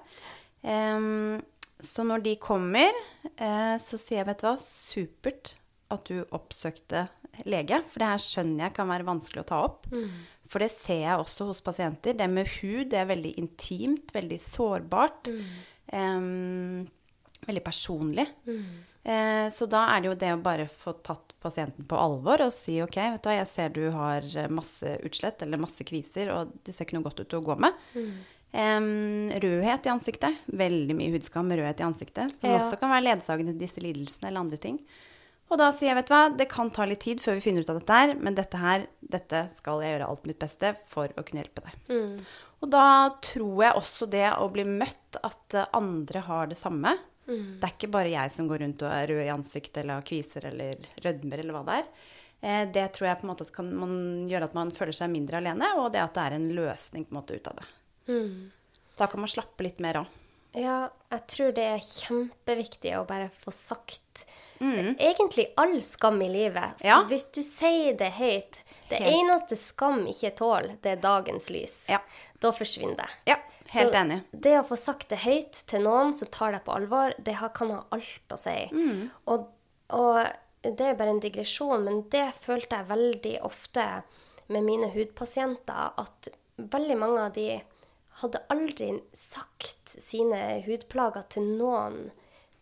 Um, 0.65 1.44
så 1.79 2.03
når 2.08 2.24
de 2.25 2.36
kommer, 2.41 2.96
uh, 3.39 3.75
så 3.84 4.00
sier 4.00 4.22
jeg, 4.22 4.29
vet 4.32 4.44
du 4.44 4.48
hva, 4.48 4.55
supert 4.63 5.53
at 5.94 6.08
du 6.10 6.24
oppsøkte 6.36 7.05
lege, 7.48 7.82
for 7.91 8.01
det 8.01 8.12
her 8.13 8.24
skjønner 8.24 8.67
jeg 8.67 8.75
kan 8.77 8.89
være 8.89 9.08
vanskelig 9.08 9.44
å 9.44 9.50
ta 9.50 9.60
opp. 9.67 9.89
For 10.55 10.63
det 10.63 10.71
ser 10.71 11.01
jeg 11.03 11.19
også 11.19 11.50
hos 11.50 11.59
pasienter. 11.65 12.15
Det 12.15 12.29
med 12.31 12.47
hud 12.62 12.88
det 12.93 13.01
er 13.01 13.09
veldig 13.09 13.33
intimt, 13.41 14.13
veldig 14.15 14.38
sårbart. 14.39 15.27
em, 15.91 16.85
veldig 17.45 17.63
personlig. 17.65 18.24
Eh, 19.05 19.50
så 19.53 19.67
da 19.69 19.83
er 19.93 20.01
det 20.01 20.07
jo 20.09 20.15
det 20.15 20.31
å 20.33 20.41
bare 20.41 20.65
få 20.71 20.95
tatt 21.03 21.35
pasienten 21.43 21.85
på 21.85 21.97
alvor 22.00 22.41
og 22.47 22.53
si 22.55 22.79
ok, 22.81 22.95
vet 22.95 23.21
du 23.21 23.29
hva, 23.29 23.35
jeg 23.38 23.47
ser 23.51 23.69
du 23.75 23.83
har 23.93 24.21
masse 24.50 24.95
utslett 25.05 25.43
eller 25.45 25.62
masse 25.62 25.83
kviser, 25.85 26.31
og 26.33 26.55
det 26.65 26.74
ser 26.74 26.85
ikke 26.88 26.97
noe 26.97 27.05
godt 27.05 27.19
ut 27.21 27.35
å 27.38 27.43
gå 27.45 27.59
med. 27.59 27.74
Em, 28.55 29.29
rødhet 29.43 29.85
i 29.85 29.91
ansiktet. 29.91 30.39
Veldig 30.47 30.95
mye 30.95 31.12
hudskam 31.13 31.51
rødhet 31.51 31.83
i 31.83 31.85
ansiktet. 31.85 32.33
Som 32.39 32.50
Ja. 32.50 32.57
også 32.57 32.79
kan 32.79 32.89
være 32.89 33.03
ledsagende 33.12 33.59
disse 33.59 33.77
lidelsene 33.83 34.29
eller 34.31 34.39
andre 34.39 34.57
ting. 34.57 34.79
Og 35.54 35.60
da 35.62 35.68
sier 35.72 35.92
jeg, 35.92 35.96
vet 36.00 36.08
du 36.10 36.14
hva, 36.16 36.24
det 36.42 36.48
kan 36.50 36.72
ta 36.74 36.86
litt 36.90 37.04
tid 37.06 37.20
før 37.22 37.36
vi 37.38 37.44
finner 37.46 37.62
ut 37.62 37.70
av 37.70 37.78
dette 37.80 37.94
her, 38.00 38.14
men 38.18 38.34
dette 38.38 38.58
her, 38.58 38.88
dette 39.00 39.44
skal 39.56 39.84
jeg 39.86 39.94
gjøre 39.94 40.08
alt 40.10 40.25
mitt 40.25 40.40
beste 40.42 40.72
for 40.90 41.12
å 41.14 41.24
kunne 41.24 41.44
hjelpe 41.44 41.62
deg. 41.68 41.75
Og 42.66 42.72
da 42.74 42.86
tror 43.22 43.60
jeg 43.62 43.78
også 43.78 44.08
det 44.10 44.24
å 44.42 44.48
bli 44.50 44.64
møtt, 44.66 45.20
at 45.22 45.58
andre 45.78 46.24
har 46.25 46.50
det 46.50 46.58
samme. 46.58 46.96
Det 47.60 47.66
er 47.68 47.74
ikke 47.75 47.92
bare 47.94 48.10
jeg 48.14 48.32
som 48.34 48.48
går 48.50 48.60
rundt 48.66 48.82
og 48.86 48.92
er 48.94 49.08
rød 49.10 49.22
i 49.25 49.32
ansiktet 49.34 49.78
eller 49.84 50.00
har 50.00 50.06
kviser 50.06 50.46
eller 50.50 50.82
rødmer 51.06 51.42
eller 51.42 51.56
hva 51.58 51.64
det 51.70 51.78
er. 51.80 51.88
Eh, 52.42 52.66
Det 52.74 52.88
tror 52.94 53.08
jeg 53.08 53.18
på 53.22 53.25
en 53.25 53.32
måte 53.36 53.48
kan 53.54 53.70
man 53.86 53.96
gjøre 54.30 54.50
at 54.50 54.54
man 54.58 54.74
føler 54.74 54.94
seg 54.98 55.10
mindre 55.14 55.38
alene, 55.44 55.72
og 55.78 55.92
det 55.94 56.02
at 56.04 56.14
det 56.18 56.25
er 56.25 56.36
en 56.40 56.50
løsning 56.58 57.06
på 57.06 57.14
en 57.16 57.20
måte 57.22 57.38
ut 57.38 57.48
av 57.54 57.62
det. 57.62 57.68
Da 58.98 59.08
kan 59.12 59.20
man 59.24 59.30
slappe 59.32 59.62
litt 59.66 59.80
mer 59.82 60.02
av. 60.04 60.08
Ja, 60.56 60.90
jeg 61.12 61.25
tror 61.34 61.52
det 61.58 61.66
er 61.68 61.82
kjempeviktig 61.86 62.94
å 62.98 63.06
bare 63.10 63.30
få 63.44 63.52
sagt 63.52 64.25
egentlig 64.59 65.47
all 65.57 65.81
skam 65.81 66.21
i 66.21 66.29
livet. 66.29 66.81
Ja. 66.85 67.01
Hvis 67.09 67.27
du 67.35 67.41
sier 67.43 67.97
det 67.97 68.12
høyt 68.19 68.59
Det 68.89 69.00
Helt. 69.01 69.15
eneste 69.17 69.55
skam 69.57 70.03
ikke 70.05 70.29
tåler, 70.38 70.75
det 70.81 70.91
er 70.91 71.01
dagens 71.01 71.50
lys. 71.50 71.88
Ja. 71.89 71.97
Da 72.39 72.51
forsvinner 72.53 72.95
det. 73.00 73.07
Ja, 73.31 73.38
helt 73.74 73.89
Så 73.89 73.97
enig. 73.97 74.19
Det 74.31 74.59
å 74.59 74.65
få 74.67 74.77
sagt 74.77 75.09
det 75.09 75.24
høyt 75.24 75.63
til 75.65 75.81
noen 75.81 76.13
som 76.13 76.29
tar 76.29 76.51
deg 76.53 76.62
på 76.67 76.75
alvor, 76.75 77.15
det 77.17 77.33
kan 77.57 77.71
ha 77.74 77.79
alt 77.89 78.29
å 78.29 78.38
si. 78.38 78.69
Mm. 78.71 79.09
Og, 79.33 79.47
og 79.89 80.19
det 80.62 80.85
er 80.85 81.00
bare 81.00 81.15
en 81.15 81.19
digresjon, 81.24 81.81
men 81.83 82.03
det 82.13 82.27
følte 82.45 82.77
jeg 82.77 82.91
veldig 82.91 83.33
ofte 83.41 83.88
med 84.53 84.63
mine 84.67 84.91
hudpasienter, 84.93 85.97
at 85.97 86.29
veldig 86.57 86.97
mange 87.01 87.25
av 87.25 87.33
de 87.33 87.47
hadde 88.21 88.43
aldri 88.53 88.91
sagt 89.17 89.95
sine 89.97 90.62
hudplager 90.67 91.25
til 91.33 91.50
noen 91.57 92.12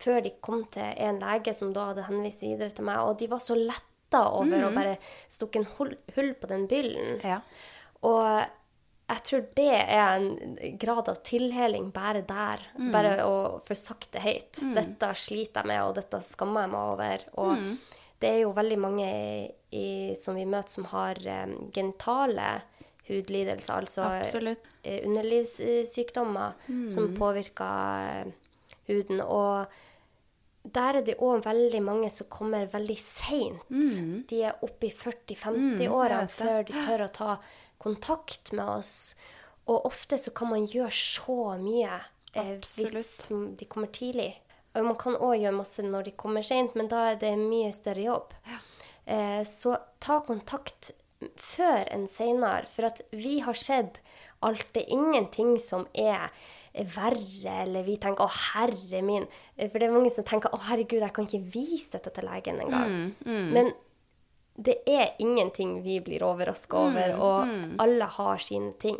før 0.04 0.24
de 0.26 0.34
kom 0.44 0.66
til 0.74 0.90
en 1.08 1.22
lege 1.24 1.54
som 1.58 1.72
da 1.76 1.90
hadde 1.92 2.08
henvist 2.10 2.44
videre 2.46 2.74
til 2.76 2.88
meg, 2.88 3.00
og 3.04 3.18
de 3.22 3.30
var 3.32 3.44
så 3.44 3.58
letta 3.60 4.26
over 4.30 4.68
å 4.68 4.74
bare 4.76 4.98
stukke 5.32 5.62
en 5.62 5.72
hull, 5.78 5.96
hull 6.16 6.36
på 6.38 6.50
den 6.52 6.68
byllen. 6.70 7.18
Ja. 7.26 7.40
Og 8.06 8.28
jeg 9.14 9.24
tror 9.28 9.42
det 9.58 9.72
er 9.72 10.04
en 10.16 10.78
grad 10.80 11.10
av 11.12 11.18
tilheling 11.28 11.90
bare 11.94 12.22
der. 12.28 12.62
Bare 12.94 13.16
å 13.26 13.34
få 13.68 13.76
sagt 13.78 14.14
det 14.16 14.24
høyt. 14.24 14.62
Dette 14.76 15.10
sliter 15.20 15.62
jeg 15.62 15.70
med, 15.72 15.82
og 15.84 15.98
dette 15.98 16.22
skammer 16.26 16.66
jeg 16.66 16.74
meg 16.74 16.94
over. 16.94 17.26
Og 17.44 17.66
det 18.24 18.32
er 18.32 18.40
jo 18.46 18.54
veldig 18.56 18.80
mange 18.80 19.10
i, 19.76 19.88
som 20.20 20.38
vi 20.40 20.46
møter 20.48 20.78
som 20.78 20.88
har 20.94 21.20
um, 21.20 21.58
genitale 21.76 22.62
hudlidelser, 23.10 23.74
altså 23.82 24.06
Absolutt. 24.08 24.70
eh, 24.84 25.02
underlivssykdommer 25.04 26.54
som 26.94 27.10
påvirker 27.18 28.24
eh, 28.24 28.62
huden. 28.88 29.20
Og 29.26 29.66
der 30.64 31.00
er 31.00 31.04
det 31.04 31.18
òg 31.20 31.44
veldig 31.44 31.82
mange 31.84 32.10
som 32.14 32.30
kommer 32.32 32.70
veldig 32.72 32.96
seint. 33.00 33.66
De 34.30 34.44
er 34.48 34.64
oppe 34.64 34.88
i 34.88 34.94
40-50-åra 34.96 36.24
mm, 36.24 36.32
før 36.32 36.64
de 36.70 36.86
tør 36.88 37.06
å 37.06 37.12
ta 37.12 37.32
kontakt 37.84 38.54
med 38.56 38.64
oss. 38.64 38.94
Og 39.68 39.86
ofte 39.90 40.20
så 40.20 40.32
kan 40.36 40.52
man 40.54 40.68
gjøre 40.68 40.96
så 40.96 41.38
mye 41.60 42.00
eh, 42.34 42.56
hvis 42.64 43.14
de 43.60 43.68
kommer 43.68 43.92
tidlig. 43.92 44.32
Og 44.74 44.88
man 44.88 44.98
kan 45.00 45.20
òg 45.20 45.36
gjøre 45.42 45.60
masse 45.60 45.84
når 45.86 46.08
de 46.08 46.16
kommer 46.18 46.46
seint, 46.48 46.76
men 46.80 46.90
da 46.92 47.10
er 47.12 47.20
det 47.22 47.36
mye 47.38 47.74
større 47.76 48.08
jobb. 48.08 48.34
Eh, 49.06 49.44
så 49.48 49.78
ta 50.04 50.22
kontakt 50.26 50.94
før 51.40 51.84
enn 51.92 52.08
seinere, 52.12 52.68
for 52.72 52.88
at 52.90 53.04
vi 53.12 53.40
har 53.44 53.60
sett 53.60 54.00
alt. 54.44 54.66
Det 54.74 54.86
er 54.86 54.96
ingenting 54.96 55.58
som 55.62 55.86
er 55.94 56.32
er 56.74 56.86
verre, 56.86 57.64
eller 57.64 57.84
vi 57.84 57.98
tenker 57.98 58.26
'Å, 58.26 58.30
herre 58.54 59.02
min'. 59.02 59.28
Eh, 59.58 59.70
For 59.70 59.80
det 59.80 59.88
er 59.90 59.94
mange 59.94 60.12
som 60.12 60.24
tenker 60.24 60.50
'Å, 60.50 60.60
herregud, 60.60 61.02
jeg 61.02 61.14
kan 61.14 61.26
ikke 61.26 61.52
vise 61.54 61.92
dette 61.92 62.14
til 62.14 62.24
legen 62.24 62.60
engang'. 62.60 63.14
Men 63.54 63.74
det 64.60 64.78
er 64.88 65.16
ingenting 65.20 65.84
vi 65.84 66.00
blir 66.00 66.22
overraska 66.22 66.74
over, 66.78 67.16
og 67.20 67.48
alle 67.80 68.06
har 68.06 68.38
sine 68.38 68.74
ting. 68.80 68.98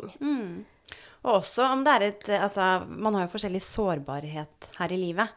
Og 1.24 1.40
også 1.40 1.72
om 1.72 1.84
det 1.84 1.92
er 1.94 2.02
et 2.02 2.24
Altså, 2.42 2.86
man 2.86 3.14
har 3.14 3.26
jo 3.26 3.32
forskjellig 3.38 3.62
sårbarhet 3.62 4.68
her 4.78 4.88
i 4.92 4.96
livet. 4.96 5.28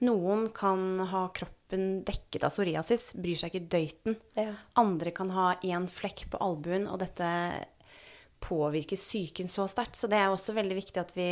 Noen 0.00 0.52
kan 0.54 0.98
ha 1.00 1.28
kroppen 1.28 2.02
dekket 2.02 2.44
av 2.44 2.50
psoriasis, 2.50 3.12
bryr 3.14 3.36
seg 3.36 3.52
ikke 3.52 3.68
døyten. 3.68 4.16
Ja. 4.36 4.54
Andre 4.76 5.10
kan 5.10 5.28
ha 5.30 5.54
én 5.62 5.86
flekk 5.86 6.30
på 6.30 6.38
albuen, 6.40 6.88
og 6.88 6.98
dette 7.00 7.66
påvirker 8.44 9.00
psyken 9.00 9.50
så 9.50 9.66
sterkt. 9.70 9.98
Så 9.98 10.10
det 10.10 10.20
er 10.20 10.30
også 10.32 10.56
veldig 10.56 10.78
viktig 10.78 11.02
at 11.02 11.12
vi 11.16 11.28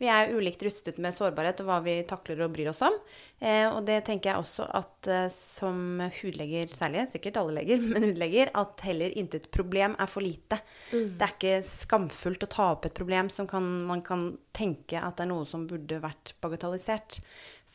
vi 0.00 0.08
er 0.08 0.30
ulikt 0.32 0.62
rustet 0.64 0.96
med 1.02 1.12
sårbarhet 1.12 1.58
og 1.60 1.66
hva 1.68 1.76
vi 1.84 1.98
takler 2.08 2.40
og 2.40 2.54
bryr 2.54 2.70
oss 2.70 2.80
om. 2.86 2.94
Eh, 3.36 3.66
og 3.68 3.82
det 3.84 3.98
tenker 4.06 4.30
jeg 4.30 4.40
også 4.40 4.64
at 4.78 5.08
eh, 5.12 5.26
som 5.34 6.00
hudleger 6.22 6.72
særlig, 6.72 7.04
sikkert 7.12 7.36
alle 7.36 7.58
leger, 7.58 7.84
men 7.90 8.06
hudleger, 8.08 8.48
at 8.56 8.80
heller 8.86 9.12
intet 9.20 9.50
problem 9.52 9.98
er 10.00 10.08
for 10.08 10.24
lite. 10.24 10.62
Det 10.88 11.26
er 11.26 11.34
ikke 11.34 11.68
skamfullt 11.68 12.48
å 12.48 12.52
ta 12.56 12.70
opp 12.78 12.88
et 12.88 12.96
problem 12.96 13.28
som 13.32 13.48
kan, 13.50 13.66
man 13.90 14.00
kan 14.06 14.30
tenke 14.56 14.96
at 14.96 15.20
det 15.20 15.26
er 15.26 15.32
noe 15.34 15.44
som 15.48 15.68
burde 15.68 16.00
vært 16.00 16.32
bagatellisert. 16.40 17.20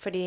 Fordi 0.05 0.25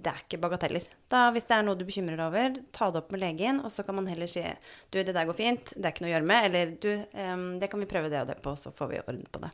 det 0.00 0.08
er 0.08 0.20
ikke 0.22 0.40
bagateller. 0.40 0.84
Da, 1.12 1.26
hvis 1.34 1.44
det 1.48 1.56
er 1.58 1.66
noe 1.66 1.76
du 1.76 1.84
bekymrer 1.84 2.16
deg 2.16 2.30
over, 2.30 2.54
ta 2.72 2.88
det 2.92 3.02
opp 3.02 3.10
med 3.12 3.20
legen, 3.20 3.60
og 3.60 3.72
så 3.74 3.84
kan 3.84 3.98
man 3.98 4.08
heller 4.08 4.30
si 4.30 4.40
du, 4.40 4.96
det 4.96 5.12
der 5.12 5.28
går 5.28 5.36
fint, 5.36 5.74
det 5.76 5.84
er 5.84 5.92
ikke 5.92 6.06
noe 6.06 6.12
å 6.12 6.14
gjøre 6.14 6.30
med, 6.30 6.48
eller 6.48 6.72
du, 6.80 6.90
det 7.60 7.68
kan 7.68 7.84
vi 7.84 7.90
prøve 7.90 8.08
det 8.12 8.22
og 8.22 8.30
det 8.30 8.38
på, 8.44 8.54
så 8.56 8.72
får 8.72 8.92
vi 8.94 9.02
orden 9.04 9.26
på 9.28 9.42
det. 9.44 9.52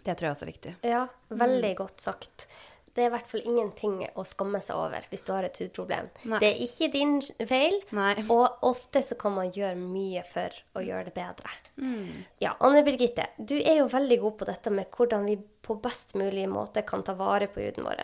Det 0.00 0.14
tror 0.14 0.28
jeg 0.28 0.36
også 0.36 0.46
er 0.46 0.52
viktig. 0.52 0.74
Ja, 0.86 1.06
veldig 1.42 1.72
godt 1.82 2.04
sagt. 2.06 2.46
Det 2.90 3.04
er 3.04 3.10
i 3.10 3.12
hvert 3.14 3.28
fall 3.30 3.44
ingenting 3.46 4.00
å 4.18 4.24
skamme 4.26 4.58
seg 4.64 4.78
over 4.80 5.04
hvis 5.12 5.22
du 5.26 5.30
har 5.30 5.46
et 5.46 5.58
hudproblem. 5.62 6.08
Nei. 6.30 6.40
Det 6.42 6.48
er 6.48 6.62
ikke 6.64 6.88
din 6.94 7.18
feil, 7.46 7.76
Nei. 7.94 8.14
og 8.34 8.66
ofte 8.66 9.02
så 9.06 9.18
kan 9.20 9.36
man 9.36 9.52
gjøre 9.54 9.78
mye 9.78 10.24
for 10.26 10.56
å 10.74 10.82
gjøre 10.84 11.10
det 11.10 11.14
bedre. 11.18 11.54
Mm. 11.78 12.26
Ja, 12.42 12.56
Anne 12.66 12.82
Birgitte, 12.86 13.28
du 13.38 13.54
er 13.60 13.82
jo 13.82 13.88
veldig 13.92 14.18
god 14.24 14.36
på 14.40 14.50
dette 14.50 14.74
med 14.74 14.90
hvordan 14.96 15.28
vi 15.30 15.38
på 15.38 15.78
best 15.82 16.16
mulig 16.18 16.48
måte 16.50 16.82
kan 16.86 17.06
ta 17.06 17.14
vare 17.18 17.50
på 17.52 17.62
huden 17.62 17.86
vår. 17.86 18.02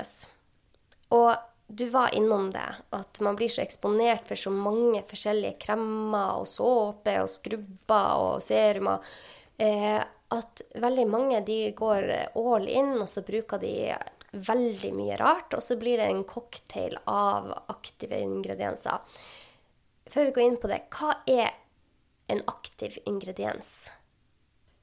Og 1.14 1.34
du 1.66 1.88
var 1.90 2.14
innom 2.14 2.50
det, 2.54 2.66
at 2.94 3.20
man 3.20 3.36
blir 3.38 3.50
så 3.50 3.64
eksponert 3.64 4.28
for 4.28 4.38
så 4.38 4.52
mange 4.54 5.02
forskjellige 5.08 5.58
kremmer 5.66 6.40
og 6.40 6.46
såpe 6.50 7.16
og 7.22 7.30
skrubber 7.30 8.22
og 8.22 8.44
serumer. 8.44 9.02
Eh, 9.58 9.98
at 10.34 10.62
veldig 10.74 11.06
mange 11.10 11.40
de 11.46 11.58
går 11.78 12.08
all 12.34 12.68
in, 12.70 12.94
og 12.98 13.08
så 13.10 13.22
bruker 13.26 13.62
de 13.62 13.74
veldig 14.36 14.92
mye 14.94 15.18
rart, 15.20 15.54
og 15.54 15.62
så 15.62 15.76
blir 15.80 16.00
det 16.00 16.08
en 16.10 16.24
cocktail 16.28 16.98
av 17.08 17.52
aktive 17.72 18.18
ingredienser. 18.20 19.02
Før 20.10 20.28
vi 20.28 20.34
går 20.34 20.46
inn 20.46 20.58
på 20.62 20.70
det, 20.70 20.82
hva 20.94 21.14
er 21.30 21.54
en 22.30 22.42
aktiv 22.50 22.98
ingrediens? 23.06 23.88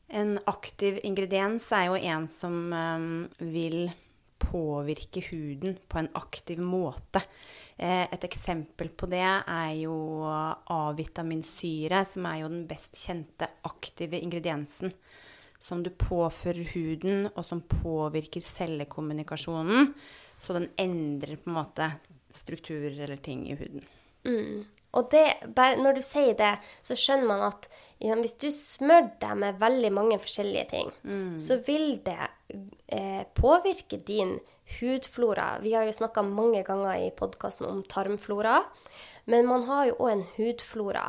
En 0.07 0.37
aktiv 0.49 0.99
ingrediens 1.03 1.69
er 1.75 1.89
jo 1.89 1.99
en 1.99 2.27
som 2.31 2.57
um, 2.71 3.07
vil 3.39 3.91
påvirke 4.43 5.23
huden 5.29 5.77
på 5.87 6.01
en 6.01 6.09
aktiv 6.19 6.59
måte. 6.61 7.23
Eh, 7.77 8.05
et 8.05 8.27
eksempel 8.27 8.91
på 8.93 9.09
det 9.11 9.23
er 9.23 9.71
jo 9.79 9.95
A-vitaminsyre, 10.23 12.03
som 12.05 12.27
er 12.29 12.43
jo 12.43 12.51
den 12.51 12.67
best 12.69 12.99
kjente 12.99 13.49
aktive 13.69 14.19
ingrediensen. 14.19 14.93
Som 15.63 15.81
du 15.83 15.89
påfører 15.95 16.73
huden, 16.73 17.29
og 17.33 17.45
som 17.47 17.63
påvirker 17.63 18.43
cellekommunikasjonen. 18.43 19.93
Så 20.39 20.57
den 20.57 20.67
endrer 20.77 21.39
på 21.39 21.49
en 21.49 21.59
måte 21.61 21.93
strukturer 22.35 22.97
eller 23.05 23.21
ting 23.23 23.45
i 23.47 23.55
huden. 23.55 23.85
Mm. 24.27 24.65
Og 24.93 25.09
det, 25.11 25.25
bare, 25.55 25.79
når 25.81 25.97
du 25.97 26.03
sier 26.05 26.35
det, 26.37 26.51
så 26.85 26.97
skjønner 26.97 27.29
man 27.31 27.47
at 27.47 27.67
ja, 28.03 28.15
hvis 28.19 28.35
du 28.41 28.49
smører 28.53 29.13
deg 29.21 29.39
med 29.41 29.61
veldig 29.61 29.91
mange 29.95 30.19
forskjellige 30.21 30.65
ting, 30.69 30.91
mm. 31.07 31.37
så 31.41 31.57
vil 31.65 31.97
det 32.05 32.19
eh, 32.93 33.23
påvirke 33.35 33.97
din 33.97 34.37
hudflora. 34.79 35.57
Vi 35.61 35.73
har 35.73 35.87
jo 35.87 35.95
snakka 35.95 36.23
mange 36.23 36.63
ganger 36.63 37.07
i 37.07 37.11
podkasten 37.17 37.67
om 37.67 37.83
tarmflora, 37.89 38.61
men 39.25 39.47
man 39.49 39.65
har 39.67 39.89
jo 39.89 39.97
òg 39.99 40.11
en 40.11 40.27
hudflora. 40.37 41.07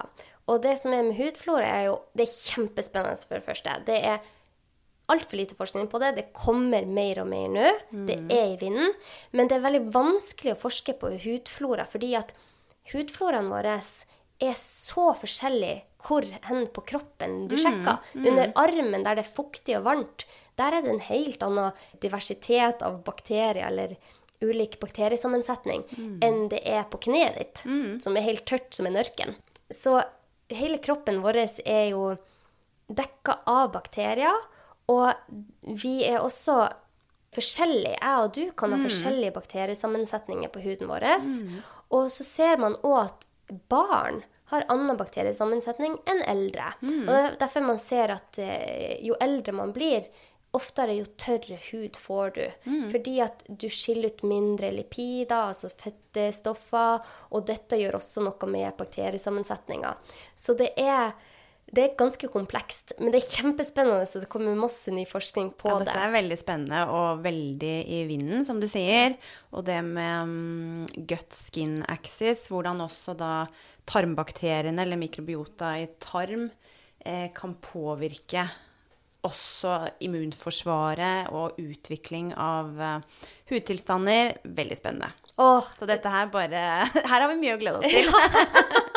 Og 0.50 0.62
det 0.64 0.76
som 0.80 0.92
er 0.92 1.04
med 1.06 1.18
hudflora, 1.18 1.66
er 1.66 1.84
jo 1.88 2.00
Det 2.14 2.26
er 2.26 2.32
kjempespennende, 2.32 3.28
for 3.28 3.38
det 3.38 3.46
første. 3.46 3.76
Det 3.86 4.00
er 4.04 4.18
altfor 5.08 5.36
lite 5.36 5.56
forskning 5.56 5.88
på 5.88 6.00
det. 6.00 6.14
Det 6.16 6.32
kommer 6.32 6.86
mer 6.86 7.22
og 7.22 7.28
mer 7.28 7.48
nå. 7.48 7.70
Mm. 7.90 8.06
Det 8.06 8.18
er 8.32 8.52
i 8.52 8.58
vinden. 8.60 8.92
Men 9.32 9.48
det 9.48 9.56
er 9.56 9.64
veldig 9.64 9.94
vanskelig 9.94 10.54
å 10.54 10.60
forske 10.60 10.96
på 11.00 11.14
hudflora, 11.24 11.86
fordi 11.88 12.14
at 12.16 12.34
hudfloraen 12.92 13.50
vår 13.52 13.70
er 13.74 14.54
så 14.60 15.12
forskjellig 15.16 15.82
hvor 16.04 16.26
hen 16.48 16.66
på 16.68 16.84
kroppen 16.84 17.46
du 17.48 17.56
mm, 17.56 17.60
sjekker. 17.62 18.00
Mm, 18.12 18.20
mm. 18.20 18.26
Under 18.30 18.52
armen 18.60 19.06
der 19.06 19.16
det 19.16 19.24
er 19.24 19.36
fuktig 19.36 19.78
og 19.78 19.86
varmt, 19.88 20.26
der 20.60 20.76
er 20.76 20.84
det 20.84 20.92
en 20.92 21.06
helt 21.08 21.42
annen 21.42 21.86
diversitet 22.02 22.82
av 22.86 23.00
bakterier 23.06 23.66
eller 23.68 23.96
ulik 24.44 24.78
bakteriesammensetning 24.80 25.84
mm. 25.88 26.18
enn 26.24 26.48
det 26.52 26.60
er 26.68 26.84
på 26.90 27.00
kneet 27.06 27.38
ditt, 27.38 27.64
mm. 27.64 28.00
som 28.04 28.16
er 28.16 28.26
helt 28.26 28.44
tørt 28.48 28.74
som 28.76 28.88
en 28.88 28.98
ørken. 29.00 29.34
Så 29.72 29.98
hele 30.52 30.78
kroppen 30.84 31.22
vår 31.24 31.40
er 31.64 31.86
jo 31.94 32.14
dekka 32.92 33.40
av 33.48 33.70
bakterier, 33.72 34.42
og 34.92 35.14
vi 35.80 36.02
er 36.04 36.20
også 36.20 36.66
forskjellige. 37.34 37.96
Jeg 37.96 38.20
og 38.20 38.34
du 38.36 38.42
kan 38.56 38.74
ha 38.74 38.78
mm. 38.78 38.84
forskjellige 38.84 39.34
bakteriesammensetninger 39.38 40.52
på 40.52 40.62
huden 40.66 40.90
vår. 40.90 41.08
Og 41.94 42.10
så 42.12 42.26
ser 42.26 42.60
man 42.60 42.76
òg 42.84 42.98
at 43.06 43.26
barn 43.72 44.22
har 44.52 44.66
annen 44.72 44.98
bakteriesammensetning 45.00 45.96
enn 46.10 46.20
eldre. 46.28 46.74
Mm. 46.84 47.08
Og 47.08 47.14
er 47.16 47.36
derfor 47.40 47.64
man 47.64 47.80
ser 47.82 48.12
at 48.18 48.38
eh, 48.42 49.00
jo 49.04 49.16
eldre 49.24 49.56
man 49.56 49.72
blir, 49.74 50.04
oftere 50.56 50.96
jo 50.98 51.06
tørre 51.20 51.58
hud 51.70 51.98
får 52.00 52.34
du. 52.38 52.44
Mm. 52.68 52.88
Fordi 52.92 53.18
at 53.24 53.44
du 53.48 53.68
skiller 53.72 54.12
ut 54.12 54.24
mindre 54.28 54.70
lipider, 54.74 55.50
altså 55.50 55.70
fettstoffer, 55.72 57.04
og 57.34 57.46
dette 57.48 57.78
gjør 57.80 57.98
også 58.00 58.24
noe 58.26 58.50
med 58.50 58.74
bakteriesammensetninga. 58.78 59.94
Så 60.36 60.56
det 60.58 60.72
er 60.80 61.14
det 61.74 61.82
er 61.82 61.94
ganske 61.98 62.28
komplekst, 62.30 62.92
men 63.00 63.10
det 63.10 63.18
er 63.18 63.30
kjempespennende. 63.40 64.06
Så 64.06 64.20
det 64.22 64.28
kommer 64.30 64.54
masse 64.58 64.92
ny 64.94 65.06
forskning 65.10 65.50
på 65.58 65.70
ja, 65.70 65.78
dette 65.80 65.88
det. 65.88 65.94
Dette 65.94 66.06
er 66.06 66.14
veldig 66.14 66.36
spennende 66.38 66.82
og 66.92 67.24
veldig 67.24 67.72
i 67.96 68.00
vinden, 68.06 68.44
som 68.46 68.60
du 68.62 68.68
sier. 68.70 69.16
Og 69.50 69.64
det 69.66 69.80
med 69.86 70.28
um, 70.28 70.84
gut 71.08 71.34
skin 71.34 71.80
axis, 71.90 72.46
hvordan 72.52 72.84
også 72.84 73.16
da 73.18 73.32
tarmbakteriene 73.90 74.84
eller 74.84 75.00
mikrobiota 75.00 75.74
i 75.80 75.88
tarm 76.02 76.46
eh, 77.04 77.32
kan 77.34 77.56
påvirke 77.64 78.46
også 79.24 79.76
immunforsvaret 80.04 81.30
og 81.34 81.58
utvikling 81.60 82.32
av 82.36 82.72
uh, 82.78 83.26
hudtilstander. 83.50 84.38
Veldig 84.44 84.78
spennende. 84.78 85.12
Åh, 85.36 85.70
Så 85.78 85.88
dette 85.90 86.10
her 86.12 86.28
bare 86.30 86.60
Her 87.10 87.24
har 87.24 87.28
vi 87.32 87.40
mye 87.40 87.56
å 87.56 87.62
glede 87.62 87.80
oss 87.80 87.90
til. 87.90 88.10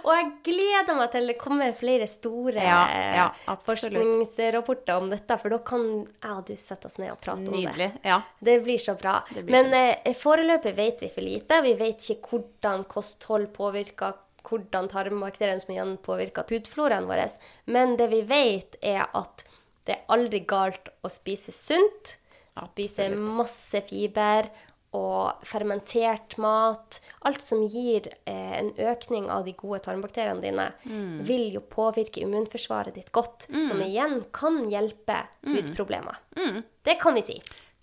Og 0.00 0.14
jeg 0.16 0.28
gleder 0.46 0.96
meg 0.96 1.10
til 1.12 1.28
det 1.28 1.36
kommer 1.40 1.74
flere 1.76 2.06
store 2.08 2.62
ja, 2.64 2.78
ja, 3.14 3.56
forskningsrapporter 3.66 4.96
om 4.96 5.10
dette, 5.12 5.36
for 5.40 5.52
da 5.52 5.58
kan 5.64 5.84
jeg 6.00 6.32
og 6.32 6.46
du 6.48 6.54
sette 6.58 6.88
oss 6.88 6.96
ned 7.00 7.12
og 7.12 7.20
prate 7.22 7.44
Nydelig, 7.44 7.68
om 7.68 8.00
det. 8.00 8.08
Ja. 8.08 8.16
Det 8.40 8.56
blir 8.64 8.80
så 8.80 8.96
bra. 8.98 9.18
Blir 9.28 9.50
Men 9.52 9.68
så 9.68 9.74
bra. 9.74 9.84
Eh, 10.08 10.16
foreløpig 10.22 10.74
vet 10.78 11.04
vi 11.04 11.12
for 11.12 11.26
lite. 11.26 11.60
Vi 11.66 11.74
vet 11.78 12.10
ikke 12.14 12.32
hvordan 12.32 12.86
kosthold 12.90 13.50
påvirker 13.54 14.16
hvordan 14.50 14.90
tarmbakteriene 14.90 15.62
som 15.62 15.74
igjen 15.74 15.94
påvirker 16.04 16.48
hudfloraen 16.50 17.08
vår. 17.08 17.24
Men 17.70 17.96
det 18.00 18.10
vi 18.12 18.24
vet, 18.28 18.76
er 18.82 19.06
at 19.06 19.46
det 19.86 19.96
er 19.96 20.10
aldri 20.12 20.42
galt 20.48 20.90
å 21.02 21.10
spise 21.12 21.54
sunt. 21.54 22.16
Spise 22.60 23.06
Absolutt. 23.06 23.36
masse 23.38 23.80
fiber 23.88 24.50
og 24.96 25.44
fermentert 25.46 26.34
mat. 26.42 26.98
Alt 27.26 27.42
som 27.44 27.62
gir 27.62 28.08
eh, 28.26 28.52
en 28.58 28.72
økning 28.90 29.28
av 29.30 29.46
de 29.46 29.54
gode 29.58 29.80
tarmbakteriene 29.84 30.42
dine, 30.42 30.66
mm. 30.82 31.22
vil 31.28 31.46
jo 31.54 31.62
påvirke 31.62 32.22
immunforsvaret 32.24 32.98
ditt 32.98 33.12
godt. 33.14 33.46
Mm. 33.52 33.62
Som 33.68 33.82
igjen 33.86 34.16
kan 34.34 34.64
hjelpe 34.70 35.22
mm. 35.46 35.54
hudproblemer. 35.54 36.18
Mm. 36.36 36.62
Det 36.86 36.98
kan 37.00 37.14
vi 37.16 37.24
si. 37.26 37.38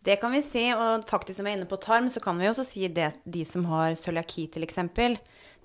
Det 0.08 0.20
kan 0.22 0.32
vi 0.32 0.44
si, 0.44 0.70
og 0.72 1.08
faktisk 1.10 1.40
når 1.40 1.46
vi 1.46 1.52
er 1.52 1.58
inne 1.58 1.68
på 1.68 1.80
tarm, 1.84 2.08
så 2.12 2.22
kan 2.24 2.38
vi 2.40 2.48
også 2.48 2.64
si 2.64 2.88
det 2.88 3.10
de 3.28 3.44
som 3.48 3.66
har 3.72 3.98
cøliaki 4.00 4.48
f.eks. 4.48 4.78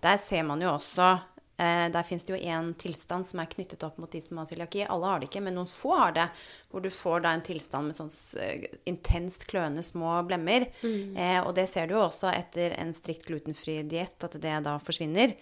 Der 0.02 0.18
ser 0.18 0.42
man 0.46 0.62
jo 0.64 0.72
også 0.74 1.14
Eh, 1.62 1.90
der 1.92 2.02
fins 2.02 2.24
det 2.24 2.32
jo 2.32 2.50
én 2.50 2.72
tilstand 2.80 3.26
som 3.28 3.40
er 3.42 3.50
knyttet 3.50 3.82
opp 3.86 3.98
mot 4.00 4.10
de 4.10 4.22
som 4.24 4.40
har 4.40 4.48
cøliaki. 4.50 4.86
Alle 4.90 5.10
har 5.10 5.20
det 5.20 5.28
ikke, 5.28 5.42
men 5.44 5.56
noen 5.58 5.70
få 5.70 5.94
har 5.98 6.14
det. 6.16 6.26
Hvor 6.72 6.82
du 6.82 6.88
får 6.90 7.24
da 7.24 7.34
en 7.36 7.44
tilstand 7.44 7.90
med 7.90 7.98
sånn 7.98 8.10
uh, 8.10 8.66
intenst 8.88 9.46
kløende 9.50 9.84
små 9.86 10.16
blemmer. 10.28 10.66
Mm. 10.82 11.16
Eh, 11.16 11.40
og 11.44 11.54
det 11.58 11.68
ser 11.70 11.88
du 11.88 11.96
jo 11.98 12.06
også 12.06 12.32
etter 12.32 12.74
en 12.80 12.94
strikt 12.96 13.28
glutenfri 13.28 13.80
diett, 13.88 14.16
at 14.24 14.38
det 14.42 14.56
da 14.66 14.78
forsvinner. 14.82 15.36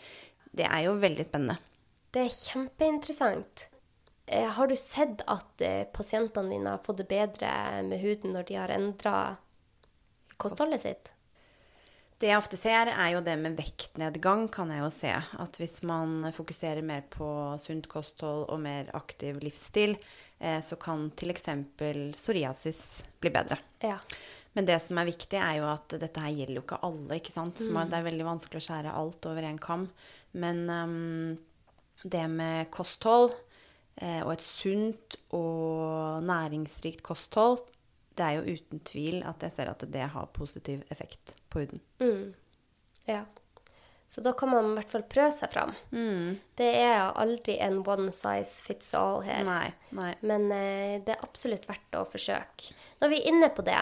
Det 0.51 0.67
er 0.67 0.89
jo 0.89 0.99
veldig 1.01 1.29
spennende. 1.29 1.61
Det 2.11 2.27
er 2.27 2.35
kjempeinteressant. 2.35 3.69
Eh, 4.27 4.51
har 4.59 4.69
du 4.69 4.77
sett 4.77 5.23
at 5.31 5.63
eh, 5.65 5.87
pasientene 5.95 6.57
dine 6.57 6.75
har 6.75 6.83
fått 6.85 7.05
det 7.05 7.09
bedre 7.11 7.53
med 7.87 8.03
huden 8.03 8.35
når 8.35 8.51
de 8.51 8.59
har 8.59 8.75
endra 8.75 9.15
kostholdet 10.43 10.83
sitt? 10.83 11.15
Det 12.21 12.29
jeg 12.29 12.37
ofte 12.37 12.59
ser, 12.61 12.91
er 12.93 13.15
jo 13.15 13.23
det 13.25 13.35
med 13.41 13.55
vektnedgang, 13.57 14.45
kan 14.53 14.69
jeg 14.69 14.83
jo 14.83 14.91
se. 14.93 15.13
At 15.41 15.57
hvis 15.57 15.79
man 15.89 16.27
fokuserer 16.37 16.85
mer 16.85 17.07
på 17.09 17.29
sunt 17.63 17.89
kosthold 17.89 18.45
og 18.53 18.61
mer 18.61 18.91
aktiv 18.99 19.39
livsstil, 19.41 19.95
eh, 20.37 20.59
så 20.61 20.77
kan 20.77 21.07
f.eks. 21.17 21.49
psoriasis 22.13 22.83
bli 23.25 23.33
bedre. 23.33 23.57
Ja. 23.81 23.97
Men 24.53 24.69
det 24.69 24.77
som 24.85 25.01
er 25.01 25.09
viktig, 25.09 25.39
er 25.41 25.63
jo 25.63 25.69
at 25.71 25.97
dette 26.03 26.21
her 26.21 26.35
gjelder 26.35 26.59
jo 26.59 26.67
ikke 26.67 26.83
alle. 26.91 27.17
ikke 27.17 27.33
sant? 27.33 27.57
Så 27.57 27.71
mm. 27.73 27.81
Det 27.89 27.97
er 27.97 28.09
veldig 28.11 28.29
vanskelig 28.29 28.61
å 28.61 28.67
skjære 28.69 28.95
alt 29.01 29.31
over 29.31 29.49
én 29.49 29.61
kam. 29.63 29.89
Men 30.37 30.65
um, 30.69 31.39
det 32.05 32.27
med 32.29 32.69
kosthold, 32.75 33.33
eh, 33.97 34.21
og 34.27 34.35
et 34.35 34.45
sunt 34.45 35.17
og 35.33 36.21
næringsrikt 36.29 37.01
kosthold, 37.07 37.65
det 38.21 38.27
er 38.29 38.39
jo 38.39 38.57
uten 38.57 38.83
tvil 38.85 39.23
at 39.25 39.43
jeg 39.47 39.57
ser 39.57 39.73
at 39.73 39.85
det 39.89 40.09
har 40.13 40.33
positiv 40.37 40.85
effekt 40.93 41.33
på 41.49 41.65
huden. 41.65 41.81
Mm. 42.03 42.33
Ja. 43.09 43.25
Så 44.11 44.21
da 44.21 44.33
kan 44.35 44.51
man 44.51 44.73
i 44.73 44.75
hvert 44.75 44.91
fall 44.91 45.05
prøve 45.07 45.31
seg 45.33 45.53
fram. 45.53 45.73
Mm. 45.95 46.35
Det 46.59 46.69
er 46.83 47.13
aldri 47.15 47.55
en 47.63 47.79
one 47.87 48.11
size 48.11 48.65
fits 48.67 48.91
all 48.99 49.23
her. 49.23 49.45
Nei, 49.47 49.71
nei. 49.95 50.11
Men 50.27 50.49
eh, 50.51 50.97
det 51.07 51.15
er 51.15 51.23
absolutt 51.23 51.69
verdt 51.71 51.95
å 51.95 52.09
forsøke. 52.11 52.75
Når 53.01 53.13
vi 53.13 53.21
er 53.21 53.31
inne 53.31 53.53
på 53.55 53.63
det 53.65 53.79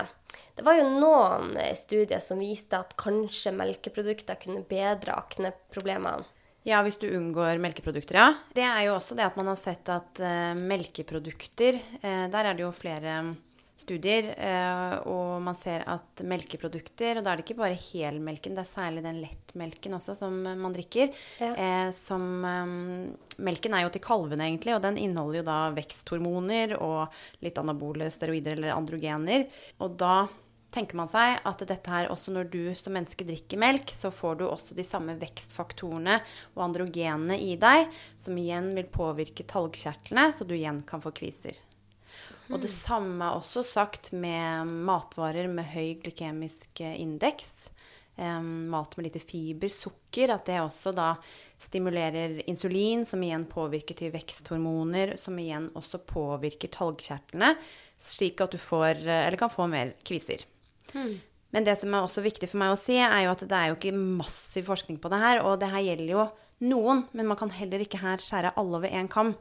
Det 0.58 0.66
var 0.66 0.76
jo 0.76 0.90
noen 0.92 1.56
eh, 1.56 1.72
studier 1.72 2.20
som 2.20 2.44
viste 2.44 2.76
at 2.76 2.92
kanskje 3.00 3.54
melkeprodukter 3.56 4.36
kunne 4.42 4.66
bedre 4.68 5.16
akneproblemene. 5.16 6.28
Ja, 6.68 6.82
hvis 6.84 6.98
du 7.00 7.06
unngår 7.08 7.56
melkeprodukter, 7.62 8.18
ja. 8.18 8.28
Det 8.52 8.66
er 8.66 8.82
jo 8.84 8.98
også 8.98 9.16
det 9.16 9.24
at 9.24 9.36
man 9.40 9.48
har 9.48 9.56
sett 9.56 9.88
at 9.88 10.20
eh, 10.20 10.52
melkeprodukter 10.58 11.78
eh, 12.02 12.24
Der 12.28 12.50
er 12.50 12.52
det 12.52 12.66
jo 12.66 12.72
flere 12.76 13.22
studier, 13.78 14.32
eh, 14.34 14.94
og 15.08 15.38
man 15.44 15.56
ser 15.58 15.84
at 15.88 16.22
melkeprodukter 16.26 17.18
Og 17.18 17.24
da 17.24 17.32
er 17.32 17.38
det 17.38 17.46
ikke 17.46 17.60
bare 17.60 17.78
helmelken, 17.78 18.56
det 18.56 18.64
er 18.64 18.70
særlig 18.70 19.04
den 19.04 19.20
lettmelken 19.22 19.94
også 19.98 20.16
som 20.18 20.34
man 20.42 20.74
drikker. 20.74 21.14
Ja. 21.38 21.52
Eh, 21.54 21.92
som 21.96 22.26
um, 22.44 23.14
Melken 23.38 23.76
er 23.76 23.84
jo 23.84 23.92
til 23.94 24.02
kalvene, 24.02 24.48
egentlig, 24.48 24.74
og 24.74 24.82
den 24.82 24.98
inneholder 24.98 25.40
jo 25.40 25.46
da 25.46 25.58
veksthormoner 25.76 26.74
og 26.82 27.14
litt 27.44 27.58
anabole 27.60 28.08
steroider 28.10 28.56
eller 28.56 28.74
androgener. 28.74 29.46
Og 29.78 29.94
da 30.00 30.24
tenker 30.74 30.98
man 30.98 31.08
seg 31.10 31.38
at 31.48 31.62
dette 31.70 31.92
her, 31.92 32.10
også 32.12 32.34
når 32.34 32.50
du 32.52 32.60
som 32.76 32.96
menneske 32.96 33.26
drikker 33.28 33.60
melk, 33.60 33.92
så 33.94 34.10
får 34.14 34.40
du 34.40 34.44
også 34.48 34.76
de 34.76 34.84
samme 34.86 35.14
vekstfaktorene 35.20 36.18
og 36.56 36.66
androgenene 36.66 37.38
i 37.40 37.54
deg, 37.60 37.88
som 38.20 38.36
igjen 38.40 38.74
vil 38.76 38.90
påvirke 38.92 39.46
talgkjertlene, 39.48 40.28
så 40.34 40.44
du 40.44 40.56
igjen 40.58 40.82
kan 40.88 41.04
få 41.04 41.14
kviser. 41.14 41.56
Og 42.48 42.62
det 42.62 42.70
samme 42.72 43.24
er 43.24 43.36
også 43.36 43.64
sagt 43.66 44.12
med 44.16 44.70
matvarer 44.88 45.50
med 45.52 45.68
høy 45.74 45.98
glykemisk 46.02 46.80
eh, 46.84 46.96
indeks. 47.02 47.68
Um, 48.18 48.66
mat 48.72 48.96
med 48.98 49.06
lite 49.06 49.20
fiber, 49.22 49.70
sukker, 49.70 50.32
at 50.34 50.48
det 50.48 50.56
også 50.58 50.90
da 50.90 51.12
stimulerer 51.62 52.40
insulin, 52.50 53.04
som 53.06 53.22
igjen 53.22 53.44
påvirker 53.46 53.94
til 54.00 54.10
veksthormoner, 54.10 55.12
som 55.20 55.38
igjen 55.38 55.68
også 55.78 56.00
påvirker 56.02 56.72
talgkjertlene, 56.74 57.52
slik 57.94 58.42
at 58.42 58.56
du 58.56 58.58
får, 58.58 59.04
eh, 59.04 59.28
eller 59.28 59.38
kan 59.38 59.52
få 59.54 59.68
mer 59.70 59.94
kviser. 60.02 60.42
Men 61.54 61.64
det 61.64 61.78
som 61.80 61.94
er 61.94 62.04
også 62.04 62.24
viktig 62.24 62.50
for 62.50 62.60
meg 62.60 62.74
å 62.74 62.80
si, 62.80 62.98
er 62.98 63.22
jo 63.24 63.36
at 63.36 63.46
det 63.46 63.56
er 63.56 63.70
jo 63.70 63.78
ikke 63.78 63.94
massiv 63.96 64.66
forskning 64.68 64.98
på 65.00 65.12
det 65.12 65.22
her. 65.22 65.44
Og 65.46 65.60
det 65.62 65.70
her 65.72 65.86
gjelder 65.86 66.12
jo 66.12 66.26
noen, 66.68 67.06
men 67.16 67.30
man 67.30 67.38
kan 67.40 67.52
heller 67.54 67.84
ikke 67.84 68.02
her 68.02 68.20
skjære 68.20 68.56
alle 68.58 68.82
over 68.82 68.98
én 68.98 69.08
kam. 69.08 69.36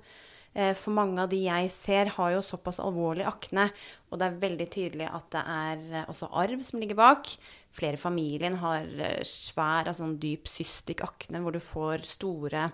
Eh, 0.58 0.74
For 0.74 0.96
mange 0.96 1.22
av 1.22 1.30
de 1.30 1.44
jeg 1.44 1.70
ser, 1.76 2.10
har 2.18 2.34
jo 2.34 2.42
såpass 2.46 2.82
alvorlig 2.82 3.28
akne, 3.30 3.70
og 4.10 4.18
det 4.20 4.28
er 4.28 4.42
veldig 4.42 4.68
tydelig 4.74 5.08
at 5.12 5.30
det 5.36 5.44
er 5.54 5.88
eh, 6.02 6.10
også 6.10 6.32
arv 6.34 6.64
som 6.66 6.82
ligger 6.82 6.98
bak. 6.98 7.30
Flere 7.78 8.00
i 8.00 8.02
familien 8.02 8.58
har 8.64 8.88
eh, 8.98 9.22
svær, 9.28 9.86
altså 9.92 10.08
en 10.08 10.18
dyp 10.22 10.50
cystic 10.50 11.04
akne, 11.06 11.44
hvor 11.44 11.54
du 11.54 11.62
får 11.62 12.08
store 12.10 12.72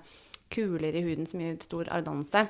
kuler 0.53 0.95
i 0.95 1.03
huden 1.03 1.27
som 1.27 1.41
gir 1.43 1.57
stor 1.65 1.89
arrdannelse. 1.91 2.45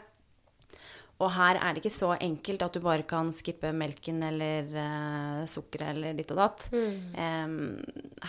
Og 1.21 1.29
her 1.31 1.55
er 1.61 1.73
det 1.73 1.83
ikke 1.83 1.95
så 1.95 2.11
enkelt 2.17 2.63
at 2.65 2.75
du 2.75 2.81
bare 2.83 3.05
kan 3.07 3.29
skippe 3.33 3.69
melken 3.77 4.17
eller 4.27 4.65
uh, 4.73 5.43
sukkeret 5.47 5.93
eller 5.93 6.17
ditt 6.17 6.33
og 6.33 6.39
datt. 6.41 6.65
Em, 6.73 7.53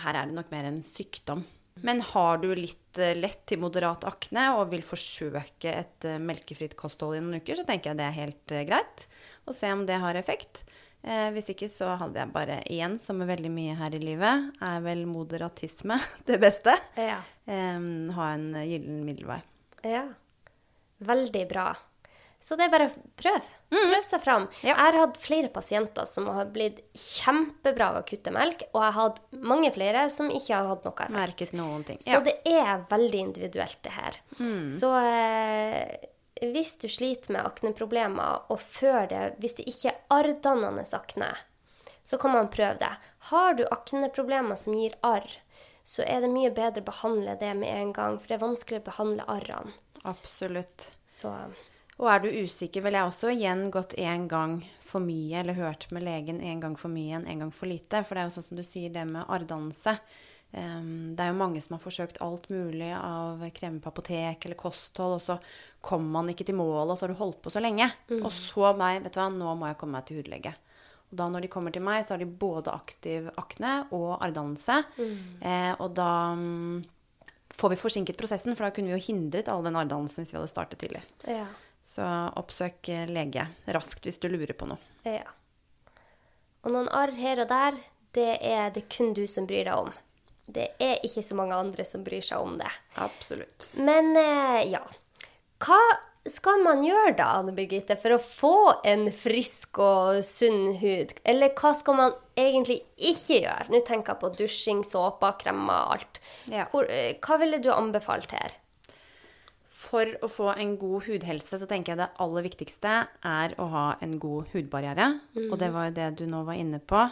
her 0.03 0.15
er 0.15 0.29
det 0.29 0.37
nok 0.37 0.53
mer 0.53 0.69
en 0.69 0.77
sykdom. 0.85 1.41
Men 1.83 1.99
har 2.01 2.37
du 2.39 2.49
litt 2.55 2.97
eh, 2.97 3.15
lett 3.17 3.43
til 3.49 3.59
moderat 3.59 4.05
akne 4.07 4.47
og 4.55 4.69
vil 4.71 4.83
forsøke 4.85 5.71
et 5.71 6.07
eh, 6.07 6.21
melkefritt 6.23 6.77
kosthold 6.79 7.17
i 7.17 7.23
noen 7.23 7.41
uker, 7.41 7.59
så 7.59 7.65
tenker 7.67 7.91
jeg 7.91 7.99
det 7.99 8.05
er 8.07 8.15
helt 8.15 8.53
eh, 8.55 8.65
greit. 8.67 9.07
Og 9.45 9.57
se 9.57 9.71
om 9.73 9.83
det 9.87 9.99
har 9.99 10.15
effekt. 10.15 10.63
Eh, 11.03 11.27
hvis 11.35 11.51
ikke 11.51 11.69
så 11.73 11.91
hadde 11.99 12.21
jeg 12.21 12.33
bare 12.33 12.61
igjen, 12.71 12.95
som 13.01 13.19
med 13.19 13.29
veldig 13.29 13.51
mye 13.53 13.75
her 13.81 13.97
i 13.97 14.01
livet, 14.01 14.53
er 14.63 14.85
vel 14.85 15.03
moderatisme 15.09 15.99
det 16.29 16.39
beste. 16.41 16.77
Ja. 16.95 17.19
Ha 17.45 18.29
en 18.31 18.47
gyllen 18.63 19.03
middelvei. 19.05 19.41
Ja. 19.85 20.07
Veldig 21.05 21.43
bra. 21.51 21.73
Så 22.45 22.53
det 22.53 22.67
er 22.67 22.73
bare 22.75 22.85
å 22.91 23.05
prøve. 23.17 23.41
Prøv 23.73 24.03
seg 24.05 24.21
fram. 24.21 24.43
Ja. 24.61 24.75
Jeg 24.75 24.77
har 24.77 24.97
hatt 24.99 25.15
flere 25.17 25.49
pasienter 25.49 26.05
som 26.05 26.27
har 26.29 26.51
blitt 26.53 26.83
kjempebra 26.93 27.87
av 27.89 28.03
å 28.03 28.05
kutte 28.05 28.29
melk, 28.35 28.67
og 28.69 28.83
jeg 28.83 28.93
har 28.93 28.97
hatt 28.99 29.21
mange 29.41 29.71
flere 29.73 30.03
som 30.13 30.29
ikke 30.29 30.53
har 30.53 30.69
hatt 30.69 30.85
noe 30.85 30.93
effekt. 30.93 31.15
Merket 31.15 31.55
noen 31.57 31.87
ting. 31.87 32.01
Så 32.05 32.21
det 32.27 32.35
er 32.45 32.85
veldig 32.91 33.23
individuelt, 33.31 33.79
det 33.81 33.95
her. 33.95 34.19
Så 34.77 34.93
eh, 34.99 36.05
hvis 36.53 36.75
du 36.85 36.87
sliter 36.91 37.33
med 37.33 37.49
akneproblemer, 37.49 38.45
og 38.53 38.61
før 38.61 39.09
det, 39.09 39.25
hvis 39.41 39.57
det 39.57 39.65
ikke 39.73 39.95
er 39.95 40.01
arrdannende 40.19 40.85
akne, 41.01 41.33
så 42.05 42.21
kan 42.21 42.37
man 42.37 42.53
prøve 42.53 42.77
det. 42.85 42.93
Har 43.33 43.57
du 43.57 43.65
akneproblemer 43.65 44.59
som 44.59 44.77
gir 44.77 44.93
arr, 45.01 45.25
så 45.81 46.05
er 46.05 46.21
det 46.21 46.29
mye 46.29 46.53
bedre 46.53 46.85
å 46.85 46.91
behandle 46.93 47.39
det 47.41 47.55
med 47.57 47.73
en 47.73 47.93
gang, 47.93 48.19
for 48.19 48.29
det 48.29 48.37
er 48.37 48.45
vanskelig 48.45 48.83
å 48.83 48.89
behandle 48.91 49.25
arrene. 49.33 49.73
Absolutt. 50.05 50.91
Så 51.09 51.33
Og 52.01 52.09
er 52.11 52.23
du 52.23 52.29
usikker, 52.43 52.83
ville 52.83 52.99
jeg 52.99 53.11
også 53.11 53.31
igjen 53.31 53.67
gått 53.71 53.95
én 54.01 54.27
gang 54.31 54.59
for 54.85 55.03
mye, 55.03 55.39
eller 55.39 55.57
hørt 55.57 55.87
med 55.95 56.03
legen 56.03 56.41
én 56.43 56.61
gang 56.63 56.75
for 56.79 56.91
mye 56.91 57.17
enn 57.17 57.27
én 57.31 57.43
gang 57.43 57.51
for 57.55 57.71
lite. 57.71 58.03
For 58.03 58.15
det 58.15 58.23
er 58.23 58.29
jo 58.29 58.35
sånn 58.35 58.49
som 58.49 58.59
du 58.59 58.65
sier, 58.67 58.91
det 58.93 59.05
med 59.07 59.23
arrdannelse. 59.31 59.95
Ehm, 60.55 61.15
det 61.15 61.23
er 61.23 61.31
jo 61.31 61.39
mange 61.39 61.61
som 61.63 61.75
har 61.75 61.83
forsøkt 61.83 62.19
alt 62.23 62.49
mulig 62.53 62.91
av 62.95 63.41
kremer 63.55 63.81
på 63.83 63.91
apotek 63.91 64.45
eller 64.45 64.59
kosthold, 64.59 65.17
og 65.17 65.23
så 65.23 65.37
kommer 65.83 66.19
man 66.19 66.31
ikke 66.31 66.47
til 66.47 66.59
målet, 66.59 66.93
og 66.93 66.99
så 66.99 67.07
har 67.07 67.15
du 67.15 67.19
holdt 67.19 67.41
på 67.43 67.53
så 67.53 67.63
lenge. 67.63 67.89
Og 68.21 68.31
så 68.33 68.71
meg, 68.77 69.01
vet 69.03 69.15
du 69.15 69.21
hva, 69.21 69.29
nå 69.31 69.55
må 69.55 69.71
jeg 69.71 69.79
komme 69.81 69.99
meg 69.99 70.07
til 70.07 70.21
hudlege. 70.21 70.55
Og 71.11 71.19
da 71.19 71.27
når 71.31 71.45
de 71.45 71.51
kommer 71.53 71.75
til 71.75 71.85
meg, 71.85 72.05
så 72.05 72.15
har 72.15 72.23
de 72.23 72.27
både 72.27 72.73
aktiv 72.73 73.27
akne 73.39 73.75
og 73.95 74.15
arrdannelse. 74.19 74.81
Eh, 75.43 75.73
og 75.79 75.93
da 75.95 76.09
mm, 76.39 76.79
får 77.55 77.75
vi 77.75 77.81
forsinket 77.83 78.19
prosessen, 78.19 78.55
for 78.55 78.67
da 78.67 78.73
kunne 78.75 78.91
vi 78.91 78.97
jo 78.97 79.05
hindret 79.11 79.51
all 79.51 79.63
den 79.65 79.77
arrdannelsen 79.79 80.23
hvis 80.23 80.33
vi 80.33 80.39
hadde 80.39 80.51
startet 80.51 80.81
tidlig. 80.81 81.03
ja. 81.27 81.45
Så 81.85 82.05
oppsøk 82.41 82.89
lege 83.13 83.45
raskt 83.75 84.07
hvis 84.07 84.17
du 84.19 84.27
lurer 84.31 84.55
på 84.57 84.67
noe. 84.69 84.81
ja. 85.05 85.27
Og 86.65 86.73
noen 86.73 86.87
arr 86.97 87.11
her 87.13 87.43
og 87.43 87.51
der, 87.51 87.75
det 88.17 88.39
er 88.41 88.71
det 88.73 88.87
kun 88.89 89.11
du 89.13 89.27
som 89.29 89.45
bryr 89.45 89.67
deg 89.67 89.83
om. 89.85 89.91
Det 90.49 90.71
er 90.81 91.03
ikke 91.05 91.21
så 91.25 91.37
mange 91.37 91.53
andre 91.57 91.85
som 91.85 92.01
bryr 92.05 92.25
seg 92.25 92.41
om 92.41 92.55
det. 92.57 92.71
Absolutt. 93.01 93.67
Men 93.77 94.11
eh, 94.17 94.63
ja. 94.71 94.81
Hva 95.61 95.77
skal 96.25 96.63
man 96.65 96.81
gjøre 96.81 97.13
da, 97.19 97.27
Anne 97.37 97.53
Birgitte, 97.53 97.93
for 98.01 98.15
å 98.15 98.21
få 98.21 98.53
en 98.85 99.11
frisk 99.13 99.77
og 99.77 100.23
sunn 100.25 100.73
hud? 100.81 101.13
Eller 101.21 101.53
hva 101.53 101.75
skal 101.77 101.97
man 101.99 102.17
egentlig 102.33 102.79
ikke 102.97 103.43
gjøre? 103.43 103.69
Nå 103.69 103.81
tenker 103.85 104.15
jeg 104.15 104.23
på 104.23 104.33
dusjing, 104.41 104.81
såper, 104.89 105.37
kremmer, 105.45 105.93
alt. 105.97 106.21
Ja. 106.49 106.65
Hvor, 106.73 106.89
eh, 106.89 107.13
hva 107.21 107.37
ville 107.41 107.61
du 107.61 107.69
anbefalt 107.73 108.33
her? 108.33 108.57
For 109.85 110.09
å 110.25 110.27
få 110.31 110.49
en 110.57 110.75
god 110.81 111.05
hudhelse 111.05 111.59
så 111.61 111.67
tenker 111.69 111.93
jeg 111.93 112.01
det 112.01 112.11
aller 112.23 112.45
viktigste 112.47 112.93
er 113.27 113.55
å 113.61 113.67
ha 113.69 113.85
en 114.01 114.17
god 114.21 114.49
hudbarriere. 114.55 115.11
Og 115.51 115.57
det 115.61 115.69
var 115.75 115.89
jo 115.89 115.95
det 115.99 116.09
du 116.21 116.25
nå 116.31 116.41
var 116.47 116.57
inne 116.57 116.79
på. 116.81 117.05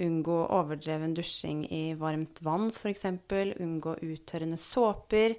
Unngå 0.00 0.36
overdreven 0.56 1.14
dusjing 1.16 1.64
i 1.72 1.82
varmt 1.98 2.40
vann 2.44 2.70
f.eks. 2.72 3.06
Unngå 3.60 3.96
uttørrende 4.04 4.60
såper. 4.60 5.36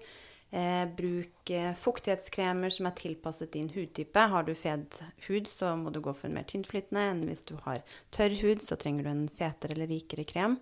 Eh, 0.52 0.84
bruk 0.98 1.50
eh, 1.56 1.70
fuktighetskremer 1.80 2.74
som 2.76 2.89
er 2.89 2.96
tilpasset 3.00 3.54
din 3.54 3.70
hudtype. 3.72 4.26
Har 4.34 4.44
du 4.44 4.52
fet 4.58 4.98
hud, 5.30 5.48
så 5.48 5.76
må 5.80 5.94
du 5.96 6.02
gå 6.04 6.12
for 6.12 6.28
en 6.28 6.36
mer 6.36 6.48
tyntflytende 6.50 7.06
enn 7.13 7.22
hvis 7.30 7.46
du 7.48 7.54
har 7.63 7.80
tørr 8.12 8.36
hud, 8.41 8.65
så 8.67 8.76
trenger 8.76 9.08
du 9.08 9.13
en 9.13 9.30
fetere 9.32 9.78
eller 9.78 9.88
rikere 9.94 10.26
krem. 10.28 10.58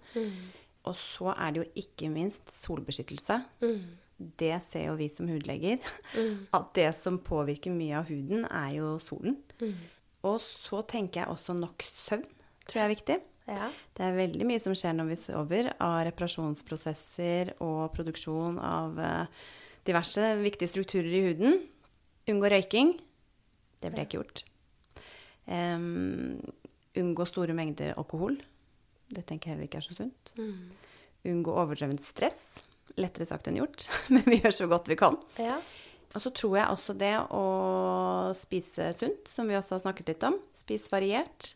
Og 0.85 0.93
så 0.95 1.33
er 1.33 1.55
det 1.55 1.63
jo 1.63 1.71
ikke 1.81 2.11
minst 2.13 2.53
solbeskyttelse. 2.53 3.41
Det 4.19 4.57
ser 4.65 4.89
jo 4.89 4.97
vi 4.99 5.07
som 5.13 5.29
hudleger. 5.31 5.79
At 6.57 6.73
det 6.75 6.91
som 6.99 7.21
påvirker 7.23 7.73
mye 7.73 8.01
av 8.01 8.11
huden, 8.11 8.45
er 8.45 8.75
jo 8.77 8.97
solen. 9.03 9.39
Og 10.27 10.37
så 10.43 10.83
tenker 10.87 11.23
jeg 11.23 11.31
også 11.31 11.55
nok 11.55 11.83
søvn, 11.87 12.27
tror 12.67 12.81
jeg 12.81 12.85
er 12.85 12.95
viktig. 12.95 13.17
Ja. 13.49 13.69
Det 13.97 14.05
er 14.05 14.17
veldig 14.17 14.45
mye 14.45 14.61
som 14.61 14.75
skjer 14.77 14.93
når 14.97 15.09
vi 15.09 15.17
sover, 15.17 15.71
av 15.81 16.03
reparasjonsprosesser 16.09 17.55
og 17.65 17.89
produksjon 17.95 18.59
av 18.61 18.99
eh, 19.01 19.47
diverse 19.87 20.35
viktige 20.43 20.69
strukturer 20.69 21.09
i 21.09 21.23
huden. 21.29 21.57
Unngå 22.29 22.51
røyking. 22.53 22.93
Det 23.79 23.89
ble 23.93 24.05
ikke 24.05 24.19
gjort. 24.19 24.43
Um, 25.49 26.37
unngå 26.99 27.25
store 27.25 27.55
mengder 27.57 27.95
alkohol. 27.97 28.37
Det 29.09 29.23
tenker 29.25 29.49
jeg 29.49 29.55
heller 29.55 29.69
ikke 29.69 29.79
er 29.81 29.87
så 29.87 29.97
sunt. 29.97 30.33
Unngå 31.25 31.55
overdrevent 31.55 32.03
stress. 32.05 32.43
Lettere 32.99 33.27
sagt 33.29 33.47
enn 33.49 33.59
gjort, 33.61 33.87
men 34.13 34.25
vi 34.27 34.41
gjør 34.43 34.55
så 34.61 34.69
godt 34.71 34.91
vi 34.91 34.99
kan. 34.99 35.19
ja. 35.41 35.59
Og 36.17 36.23
så 36.23 36.31
tror 36.33 36.55
jeg 36.57 36.73
også 36.73 36.95
det 36.97 37.13
å 37.37 37.43
spise 38.33 38.87
sunt, 38.97 39.29
som 39.29 39.49
vi 39.49 39.53
også 39.53 39.75
har 39.75 39.83
snakket 39.83 40.07
litt 40.09 40.23
om. 40.25 40.39
Spis 40.57 40.87
variert. 40.89 41.51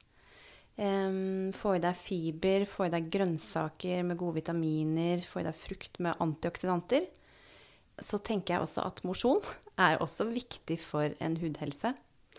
Um, 0.77 1.51
få 1.53 1.75
i 1.77 1.82
deg 1.82 1.97
fiber, 1.97 2.67
få 2.69 2.88
i 2.88 2.93
deg 2.93 3.10
grønnsaker 3.13 4.06
med 4.06 4.17
gode 4.17 4.39
vitaminer, 4.41 5.21
få 5.25 5.41
i 5.41 5.47
deg 5.47 5.58
frukt 5.58 5.99
med 6.01 6.21
antioksidanter. 6.21 7.10
Så 8.01 8.21
tenker 8.25 8.56
jeg 8.56 8.67
også 8.67 8.86
at 8.86 9.03
mosjon 9.06 9.41
er 9.88 10.01
også 10.01 10.29
viktig 10.29 10.79
for 10.82 11.13
en 11.21 11.38
hudhelse. 11.41 11.93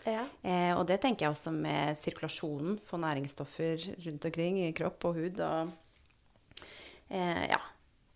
Ja. 0.05 0.25
Eh, 0.45 0.71
og 0.75 0.85
det 0.87 0.99
tenker 1.03 1.25
jeg 1.25 1.35
også 1.35 1.51
med 1.55 1.97
sirkulasjonen, 1.99 2.77
få 2.83 2.99
næringsstoffer 3.01 3.87
rundt 4.05 4.27
omkring 4.29 4.59
i 4.61 4.73
kropp 4.77 5.07
og 5.09 5.19
hud. 5.19 5.39
Og, 5.41 5.71
eh, 7.09 7.47
ja. 7.49 7.63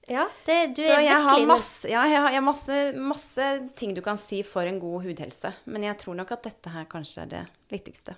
Ja 0.10 0.26
det, 0.48 0.60
du 0.78 0.84
Så 0.84 0.94
er 0.96 1.04
jeg 1.06 1.26
har, 1.28 1.44
masse, 1.50 1.90
ja, 1.90 2.06
jeg 2.10 2.22
har, 2.22 2.32
jeg 2.34 2.42
har 2.42 2.48
masse, 2.48 2.80
masse 2.98 3.52
ting 3.80 3.94
du 3.98 4.02
kan 4.06 4.20
si 4.20 4.42
for 4.48 4.70
en 4.70 4.80
god 4.82 5.06
hudhelse. 5.06 5.54
Men 5.70 5.86
jeg 5.88 6.00
tror 6.02 6.18
nok 6.20 6.34
at 6.36 6.50
dette 6.50 6.74
her 6.74 6.90
kanskje 6.90 7.26
er 7.26 7.32
det 7.36 7.46
viktigste. 7.74 8.18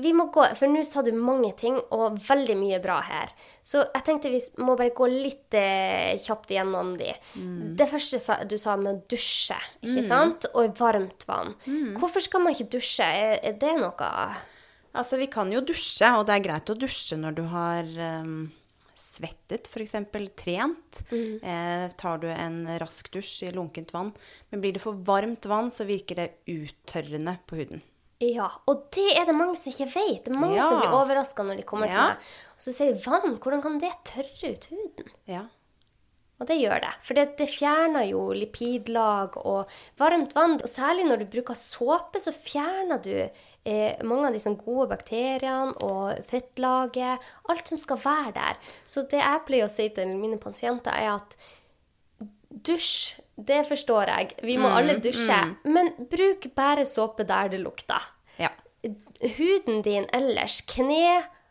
Vi 0.00 0.12
må 0.16 0.30
gå, 0.32 0.44
for 0.56 0.70
nå 0.72 0.80
sa 0.88 1.02
du 1.04 1.10
mange 1.12 1.50
ting, 1.58 1.74
og 1.92 2.16
veldig 2.24 2.54
mye 2.56 2.78
bra 2.80 3.00
her. 3.04 3.32
Så 3.60 3.82
jeg 3.84 4.04
tenkte 4.06 4.30
vi 4.32 4.40
må 4.64 4.72
bare 4.78 4.94
gå 4.96 5.08
litt 5.12 5.56
eh, 5.58 6.16
kjapt 6.24 6.54
igjennom 6.54 6.94
de. 6.96 7.10
Det 7.76 7.88
første 7.90 8.20
sa, 8.22 8.38
du 8.48 8.56
sa 8.60 8.78
med 8.80 8.94
å 8.94 9.02
dusje, 9.12 9.58
ikke 9.84 10.06
sant? 10.06 10.48
Og 10.54 10.72
varmt 10.80 11.26
vann. 11.28 11.52
Hvorfor 11.98 12.24
skal 12.24 12.46
man 12.46 12.56
ikke 12.56 12.70
dusje? 12.78 13.04
Er, 13.04 13.36
er 13.44 13.60
det 13.60 13.76
noe 13.76 14.14
Altså, 14.90 15.20
vi 15.20 15.28
kan 15.30 15.52
jo 15.52 15.60
dusje, 15.62 16.08
og 16.18 16.24
det 16.26 16.34
er 16.34 16.46
greit 16.48 16.70
å 16.72 16.74
dusje 16.74 17.14
når 17.20 17.36
du 17.36 17.44
har 17.52 17.86
um, 18.24 18.48
svettet, 19.20 19.68
f.eks. 19.68 19.92
trent. 20.36 21.02
Eh, 21.12 21.88
tar 22.00 22.18
du 22.18 22.28
en 22.32 22.62
rask 22.80 23.10
dusj 23.12 23.48
i 23.48 23.52
lunkent 23.52 23.92
vann. 23.92 24.12
Men 24.50 24.60
blir 24.60 24.72
det 24.72 24.82
for 24.82 24.92
varmt 24.94 25.46
vann, 25.50 25.70
så 25.70 25.84
virker 25.88 26.16
det 26.16 26.28
uttørrende 26.48 27.38
på 27.46 27.56
huden. 27.60 27.82
Ja, 28.20 28.50
og 28.68 28.90
det 28.92 29.16
er 29.16 29.24
det 29.24 29.34
mange 29.34 29.56
som 29.56 29.72
ikke 29.72 29.86
vet. 29.94 30.24
Det 30.26 30.34
er 30.34 30.38
mange 30.40 30.56
Ja. 30.56 30.68
som 30.68 30.80
blir 30.80 30.92
overraska 30.92 31.42
når 31.42 31.56
de 31.56 31.62
kommer 31.62 31.86
Ja. 31.88 31.94
til 31.94 32.08
meg. 32.08 32.16
Og 32.56 32.60
så 32.60 32.72
sier 32.74 32.92
de 32.92 33.00
vann, 33.10 33.36
hvordan 33.38 33.62
kan 33.62 33.78
det 33.80 33.92
tørre 34.04 34.52
ut 34.52 34.64
huden? 34.66 35.08
Ja. 35.26 35.46
Og 36.40 36.48
det 36.48 36.56
gjør 36.56 36.80
det. 36.80 36.90
For 37.04 37.18
det, 37.18 37.26
det 37.36 37.50
fjerner 37.52 38.06
jo 38.08 38.22
lipidlag 38.32 39.36
og 39.44 39.68
varmt 40.00 40.32
vann. 40.36 40.56
Og 40.56 40.70
særlig 40.72 41.04
når 41.04 41.20
du 41.20 41.32
bruker 41.34 41.58
såpe, 41.58 42.20
så 42.22 42.32
fjerner 42.32 43.02
du 43.04 43.12
eh, 43.20 44.00
mange 44.08 44.30
av 44.30 44.36
disse 44.36 44.52
gode 44.62 44.88
bakteriene 44.94 45.76
og 45.84 46.22
fettlaget, 46.30 47.20
alt 47.52 47.72
som 47.72 47.80
skal 47.82 48.00
være 48.00 48.32
der. 48.38 48.60
Så 48.88 49.04
det 49.12 49.20
jeg 49.20 49.44
pleier 49.48 49.68
å 49.68 49.72
si 49.72 49.90
til 49.92 50.14
mine 50.16 50.40
pasienter, 50.40 50.96
er 50.96 51.18
at 51.18 51.36
dusj, 52.50 53.20
det 53.36 53.60
forstår 53.68 54.10
jeg. 54.14 54.32
Vi 54.44 54.56
må 54.60 54.72
alle 54.72 54.96
dusje. 55.00 55.38
Men 55.68 55.92
bruk 56.10 56.48
bare 56.56 56.88
såpe 56.88 57.28
der 57.28 57.52
det 57.52 57.60
lukter. 57.60 58.10
Ja. 58.40 58.50
Huden 59.36 59.84
din 59.84 60.08
ellers, 60.16 60.62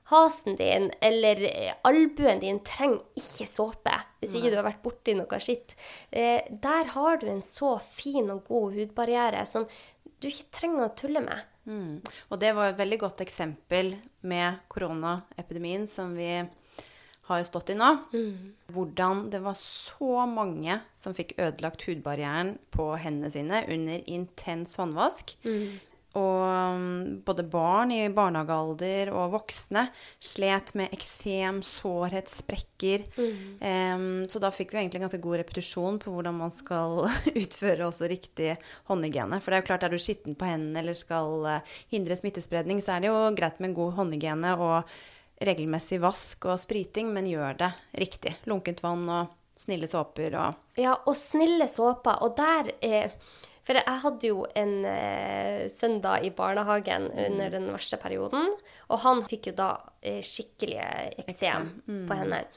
knehasen 0.09 0.55
din 0.55 0.91
eller 1.01 1.43
eh, 1.43 1.73
albuen 1.83 2.39
din 2.39 2.59
trenger 2.59 3.01
ikke 3.15 3.47
såpe. 3.47 3.93
Hvis 4.19 4.35
ikke 4.35 4.51
du 4.51 4.57
har 4.57 4.67
vært 4.67 4.83
borti 4.83 5.15
noe 5.15 5.39
skitt. 5.39 5.75
Eh, 6.11 6.41
der 6.49 6.91
har 6.95 7.17
du 7.17 7.29
en 7.29 7.41
så 7.41 7.79
fin 7.79 8.29
og 8.29 8.45
god 8.47 8.73
hudbarriere 8.73 9.45
som 9.45 9.67
du 10.19 10.27
ikke 10.27 10.51
trenger 10.51 10.87
å 10.87 10.95
tulle 10.95 11.21
med. 11.21 11.45
Mm. 11.69 12.01
Og 12.29 12.39
det 12.39 12.53
var 12.55 12.71
et 12.71 12.79
veldig 12.79 12.99
godt 12.99 13.21
eksempel 13.21 13.95
med 14.21 14.63
koronaepidemien 14.67 15.87
som 15.87 16.15
vi 16.17 16.41
har 17.29 17.43
stått 17.45 17.69
i 17.69 17.77
nå. 17.77 17.91
Hvordan 18.73 19.27
det 19.29 19.43
var 19.45 19.57
så 19.59 20.25
mange 20.25 20.79
som 20.97 21.13
fikk 21.13 21.35
ødelagt 21.37 21.85
hudbarrieren 21.85 22.55
på 22.73 22.95
hendene 22.97 23.29
sine 23.31 23.61
under 23.69 24.01
intens 24.09 24.73
vannvask. 24.79 25.35
Og 26.17 26.73
um, 26.73 27.19
både 27.21 27.43
barn 27.45 27.91
i 27.93 27.99
barnehagealder 28.09 29.11
og 29.13 29.35
voksne 29.35 29.83
slet 30.17 30.71
med 30.79 30.95
eksem, 30.95 31.59
sårhet, 31.65 32.31
sprekker. 32.33 33.03
Em, 33.61 34.25
så 34.31 34.41
da 34.41 34.49
fikk 34.53 34.73
vi 34.73 34.81
egentlig 34.81 35.03
ganske 35.03 35.21
god 35.21 35.37
repetisjon 35.43 35.99
på 36.01 36.15
hvordan 36.15 36.39
man 36.39 36.53
skal 36.55 37.03
utføre 37.43 37.85
også 37.85 38.09
riktig 38.09 38.55
håndhygiene. 38.89 39.37
For 39.37 39.51
det 39.51 39.59
er 39.59 39.63
jo 39.63 39.69
klart, 39.69 39.85
er 39.85 39.93
du 39.93 40.01
skitten 40.01 40.37
på 40.39 40.49
hendene 40.49 40.81
eller 40.81 40.97
skal 40.97 41.45
eh, 41.45 41.77
hindre 41.93 42.17
smittespredning, 42.17 42.81
så 42.81 42.95
er 42.95 43.05
det 43.05 43.11
jo 43.11 43.19
greit 43.37 43.61
med 43.61 43.77
god 43.77 43.99
håndhygiene 44.01 44.55
og 44.57 44.95
regelmessig 45.45 46.01
vask 46.03 46.49
og 46.49 46.57
spriting, 46.59 47.13
men 47.13 47.29
gjør 47.29 47.59
det 47.61 47.69
riktig. 48.01 48.33
Lunkent 48.49 48.81
vann 48.83 49.05
og 49.07 49.35
snille 49.59 49.89
såper 49.91 50.35
og 50.39 50.79
Ja, 50.79 50.95
og 51.05 51.15
snille 51.19 51.67
såper. 51.69 52.23
Og 52.25 52.35
der 52.39 52.73
eh, 52.85 53.11
For 53.69 53.77
jeg 53.77 54.01
hadde 54.01 54.29
jo 54.31 54.43
en 54.57 54.71
eh, 54.89 55.67
sønn 55.69 55.99
da 56.01 56.15
i 56.25 56.31
barnehagen 56.33 57.03
under 57.13 57.51
den 57.53 57.67
verste 57.69 57.99
perioden, 58.01 58.47
og 58.89 59.01
han 59.03 59.21
fikk 59.29 59.51
jo 59.51 59.57
da 59.59 59.67
eh, 60.01 60.23
skikkelig 60.25 60.79
eksem 61.21 61.67
på 62.09 62.17
hendene. 62.17 62.47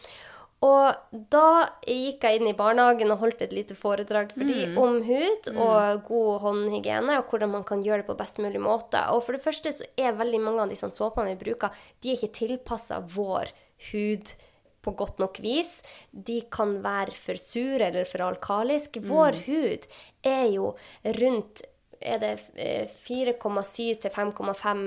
Og 0.62 1.18
da 1.34 1.46
gikk 1.84 2.22
jeg 2.24 2.38
inn 2.38 2.48
i 2.48 2.56
barnehagen 2.56 3.10
og 3.12 3.20
holdt 3.26 3.42
et 3.44 3.52
lite 3.52 3.74
foredrag 3.76 4.30
for 4.32 4.46
de 4.46 4.70
om 4.78 5.00
hud 5.04 5.50
og 5.52 6.06
god 6.06 6.30
håndhygiene, 6.46 7.18
og 7.18 7.28
hvordan 7.28 7.52
man 7.58 7.66
kan 7.68 7.82
gjøre 7.84 8.04
det 8.04 8.08
på 8.08 8.16
best 8.16 8.40
mulig 8.40 8.62
måte. 8.62 9.02
Og 9.12 9.24
for 9.26 9.36
det 9.36 9.42
første 9.44 9.74
så 9.74 9.90
er 10.00 10.16
veldig 10.16 10.40
mange 10.40 10.64
av 10.64 10.72
disse 10.72 10.88
såpene 10.94 11.34
vi 11.34 11.42
bruker, 11.44 11.76
de 12.00 12.14
er 12.14 12.16
ikke 12.16 12.38
tilpassa 12.40 13.02
vår 13.02 13.52
hud 13.90 14.32
på 14.82 14.94
godt 14.98 15.20
nok 15.22 15.38
vis. 15.42 15.80
De 16.10 16.40
kan 16.52 16.78
være 16.84 17.14
for 17.16 17.40
sure 17.40 17.88
eller 17.88 18.08
for 18.08 18.24
alkalisk. 18.26 18.98
Vår 19.06 19.44
hud 19.46 19.86
er 20.26 20.48
jo 20.52 20.72
rundt 21.20 21.66
er 22.02 22.18
det 22.18 22.32
eh, 22.58 22.90
4,7 23.06 24.00
til 24.02 24.10
5,5 24.10 24.80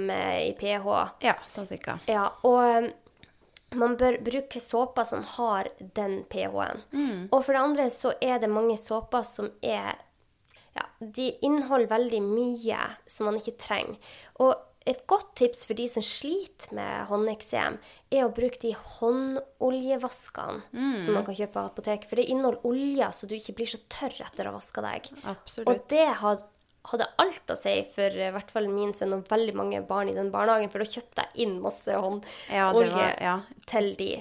i 0.43 0.51
pH. 0.59 0.87
Ja, 1.23 1.35
sånn 1.47 1.67
cirka. 1.69 1.95
Ja, 2.11 2.25
og 2.43 2.59
um, 2.59 2.89
man 3.79 3.95
bør 3.99 4.17
bruke 4.23 4.59
såper 4.59 5.07
som 5.07 5.23
har 5.35 5.69
den 5.79 6.23
pH-en. 6.31 6.83
Og 7.31 7.39
for 7.45 7.55
det 7.55 7.63
andre 7.63 7.87
så 7.93 8.13
er 8.21 8.39
det 8.43 8.51
mange 8.51 8.77
såper 8.79 9.23
som 9.27 9.51
er 9.61 9.95
Ja, 10.75 10.83
de 10.99 11.29
inneholder 11.39 11.87
veldig 11.87 12.19
mye 12.19 12.77
som 13.07 13.29
man 13.29 13.37
ikke 13.39 13.55
trenger. 13.63 13.95
Og 14.43 14.57
et 14.85 14.99
godt 15.09 15.31
tips 15.39 15.63
for 15.65 15.73
de 15.77 15.87
som 15.89 16.03
sliter 16.05 16.73
med 16.77 17.07
håndeksem, 17.09 17.79
er 18.13 18.25
å 18.27 18.33
bruke 18.33 18.59
de 18.61 18.75
håndoljevaskene 18.77 20.99
som 21.01 21.15
man 21.17 21.25
kan 21.25 21.37
kjøpe 21.37 21.55
på 21.57 21.63
apoteket. 21.71 22.05
For 22.09 22.15
det 22.19 22.27
inneholder 22.29 22.65
olje, 22.69 23.07
så 23.17 23.25
du 23.29 23.33
ikke 23.37 23.55
blir 23.57 23.69
så 23.71 23.79
tørr 23.91 24.19
etter 24.27 24.45
å 24.45 24.51
ha 24.53 24.59
vaska 24.59 24.83
deg. 24.85 25.09
Absolutt. 25.31 25.69
Og 25.71 25.87
det 25.89 26.05
had- 26.21 26.45
hadde 26.85 27.07
alt 27.17 27.49
å 27.49 27.55
si 27.57 27.71
for 27.95 28.13
eh, 28.13 28.27
i 28.29 28.33
hvert 28.35 28.51
fall 28.53 28.67
min 28.69 28.91
sønn 28.93 29.15
og 29.15 29.25
veldig 29.27 29.55
mange 29.57 29.79
barn 29.87 30.09
i 30.11 30.13
den 30.13 30.29
barnehagen, 30.29 30.69
for 30.69 30.83
da 30.83 30.85
kjøpte 30.85 31.23
jeg 31.25 31.47
inn 31.47 31.55
masse 31.63 31.89
håndolje 31.89 32.93
ja, 32.93 33.15
ja. 33.21 33.39
til 33.65 33.95
de. 33.97 34.11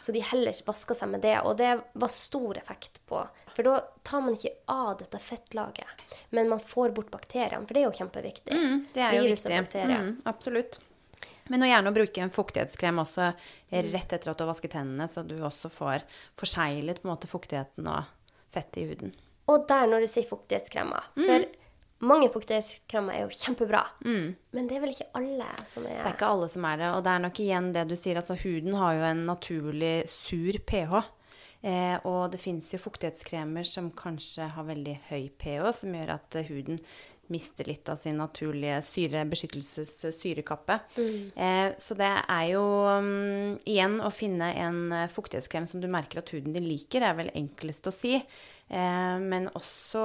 Så 0.00 0.12
de 0.16 0.20
heller 0.24 0.56
vaska 0.64 0.94
seg 0.96 1.08
med 1.12 1.20
det, 1.20 1.36
og 1.44 1.58
det 1.60 1.74
var 1.92 2.08
stor 2.08 2.56
effekt 2.56 3.02
på. 3.10 3.20
For 3.54 3.62
da 3.66 3.76
tar 4.02 4.20
man 4.26 4.34
ikke 4.36 4.50
av 4.72 4.96
dette 4.98 5.18
fettlaget, 5.22 5.86
men 6.30 6.48
man 6.50 6.60
får 6.60 6.94
bort 6.96 7.10
bakteriene, 7.12 7.66
for 7.66 7.74
det 7.76 7.82
er 7.84 7.88
jo 7.88 7.94
kjempeviktig. 8.00 8.52
Mm, 8.56 8.80
det 8.94 9.02
er 9.06 9.16
jo 9.18 9.22
Virus 9.28 9.46
viktig. 9.46 9.84
Mm, 9.90 10.10
absolutt. 10.26 10.78
Men 11.52 11.62
og 11.62 11.68
gjerne 11.68 11.90
å 11.92 11.94
bruke 11.94 12.22
en 12.24 12.32
fuktighetskrem 12.32 12.98
også 13.02 13.26
rett 13.92 14.14
etter 14.16 14.30
at 14.32 14.38
du 14.38 14.44
har 14.46 14.48
vasket 14.54 14.72
hendene, 14.78 15.06
så 15.12 15.22
du 15.28 15.36
også 15.44 15.68
får 15.70 16.06
forseglet 16.40 17.02
på 17.02 17.08
en 17.08 17.12
måte 17.14 17.28
fuktigheten 17.28 17.86
og 17.92 18.08
fettet 18.54 18.80
i 18.80 18.86
huden. 18.88 19.12
Og 19.52 19.66
der 19.68 19.86
når 19.90 20.06
du 20.06 20.08
sier 20.08 20.24
fuktighetskremer, 20.30 21.04
Mm. 21.20 21.26
for 21.28 21.44
mange 22.08 22.30
fuktighetskremer 22.32 23.14
er 23.14 23.20
jo 23.26 23.28
kjempebra, 23.36 23.82
men 24.04 24.66
det 24.68 24.76
er 24.76 24.80
vel 24.80 24.94
ikke 24.94 25.10
alle 25.14 25.46
som 25.68 25.84
er 25.86 26.00
Det 26.00 26.06
er 26.06 26.16
ikke 26.16 26.30
alle 26.32 26.48
som 26.48 26.64
er 26.64 26.76
det, 26.80 26.88
og 26.96 27.04
det 27.04 27.12
er 27.12 27.18
nok 27.26 27.40
igjen 27.44 27.72
det 27.76 27.88
du 27.88 27.94
sier, 27.96 28.16
altså 28.16 28.36
huden 28.40 28.74
har 28.80 28.94
jo 28.94 29.04
en 29.12 29.26
naturlig 29.26 30.08
sur 30.08 30.58
pH. 30.66 31.04
Eh, 31.64 31.96
og 32.04 32.28
det 32.34 32.42
fins 32.42 32.68
jo 32.74 32.82
fuktighetskremer 32.82 33.64
som 33.64 33.88
kanskje 33.96 34.50
har 34.52 34.66
veldig 34.68 34.98
høy 35.08 35.30
pH, 35.40 35.70
som 35.80 35.94
gjør 35.96 36.16
at 36.18 36.36
eh, 36.36 36.48
huden 36.50 36.82
mister 37.32 37.68
litt 37.68 37.88
av 37.88 38.00
sin 38.02 38.18
naturlige 38.20 38.80
syre, 38.84 39.24
beskyttelsessyrekappe. 39.30 40.78
Eh, 41.00 41.72
så 41.80 41.96
det 41.98 42.10
er 42.20 42.44
jo 42.50 42.64
um, 42.84 43.56
igjen 43.68 43.98
å 44.04 44.12
finne 44.14 44.50
en 44.60 44.80
eh, 44.92 45.10
fuktighetskrem 45.12 45.68
som 45.70 45.80
du 45.80 45.88
merker 45.92 46.20
at 46.20 46.32
huden 46.34 46.56
din 46.56 46.68
liker, 46.68 47.06
er 47.06 47.16
vel 47.18 47.32
enklest 47.36 47.88
å 47.88 47.94
si. 47.94 48.18
Eh, 48.18 49.16
men 49.24 49.48
også 49.56 50.04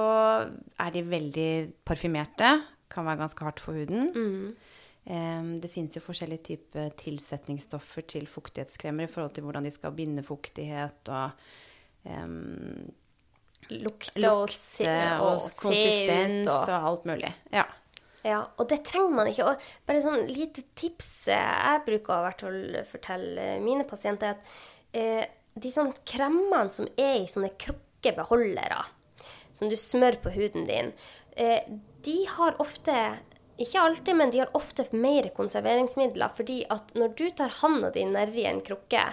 er 0.80 0.96
de 0.96 1.06
veldig 1.12 1.52
parfymerte. 1.88 2.56
Kan 2.90 3.08
være 3.10 3.26
ganske 3.26 3.50
hardt 3.50 3.64
for 3.64 3.78
huden. 3.78 4.12
Em, 4.16 4.79
det 5.04 5.70
fins 5.74 5.96
jo 5.96 6.04
forskjellige 6.04 6.44
typer 6.52 6.92
tilsetningsstoffer 7.00 8.06
til 8.06 8.28
fuktighetskremer 8.30 9.08
i 9.08 9.10
forhold 9.10 9.32
til 9.34 9.46
hvordan 9.48 9.66
de 9.66 9.72
skal 9.74 9.96
binde 9.98 10.22
fuktighet 10.22 11.10
og 11.10 11.32
um, 12.06 12.92
lukte 13.74 14.32
og, 14.32 14.46
se, 14.54 14.86
lukte 14.86 15.16
og, 15.24 15.48
og 15.48 15.58
konsistens 15.58 16.48
ut. 16.48 16.54
og 16.54 16.90
alt 16.92 17.10
mulig. 17.10 17.34
Ja. 17.54 17.66
Ja, 18.28 18.42
og 18.60 18.68
det 18.68 18.82
trenger 18.88 19.16
man 19.16 19.30
ikke. 19.32 19.48
Og 19.48 19.68
bare 19.88 20.04
sånn 20.04 20.28
lite 20.28 20.66
tips 20.78 21.30
eh, 21.32 21.40
jeg 21.40 21.84
bruker 21.86 22.16
å 22.18 22.24
hvert 22.26 22.44
fall 22.44 22.80
fortelle 22.90 23.46
mine 23.64 23.86
pasienter, 23.88 24.36
er 24.36 24.36
at 24.36 24.50
eh, 24.92 25.36
de 25.60 25.72
sånne 25.72 25.96
kremmene 26.08 26.74
som 26.74 26.90
er 27.00 27.22
i 27.22 27.30
sånne 27.32 27.54
krukkebeholdere, 27.60 28.82
som 29.56 29.72
du 29.72 29.78
smør 29.80 30.20
på 30.24 30.34
huden 30.36 30.68
din, 30.68 30.92
eh, 31.40 31.64
de 32.04 32.18
har 32.36 32.60
ofte 32.64 32.96
ikke 33.62 33.82
alltid, 33.82 34.16
men 34.16 34.32
de 34.34 34.42
har 34.44 34.56
ofte 34.58 34.86
mer 34.96 35.30
konserveringsmidler, 35.36 36.32
fordi 36.38 36.64
at 36.72 36.94
når 36.98 37.14
du 37.20 37.28
tar 37.36 37.54
handa 37.62 37.92
di 37.94 38.06
nedi 38.08 38.46
en 38.48 38.62
krukke, 38.66 39.04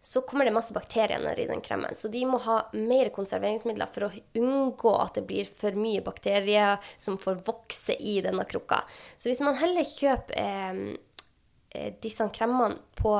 så 0.00 0.20
kommer 0.20 0.46
det 0.46 0.54
masse 0.54 0.74
bakterier 0.74 1.20
nedi 1.22 1.46
den 1.48 1.60
kremen. 1.64 1.96
Så 1.98 2.08
de 2.08 2.22
må 2.26 2.38
ha 2.44 2.60
mer 2.72 3.10
konserveringsmidler 3.14 3.90
for 3.94 4.06
å 4.06 4.12
unngå 4.38 4.94
at 5.02 5.18
det 5.18 5.26
blir 5.28 5.50
for 5.58 5.74
mye 5.78 6.04
bakterier 6.06 6.78
som 6.96 7.18
får 7.18 7.42
vokse 7.48 7.96
i 7.98 8.20
denne 8.24 8.46
krukka. 8.48 8.84
Så 9.16 9.30
hvis 9.30 9.42
man 9.44 9.58
heller 9.58 9.86
kjøper 9.88 10.38
eh, 10.38 10.82
eh, 11.74 11.90
disse 12.02 12.28
kremene 12.34 12.78
på 12.98 13.18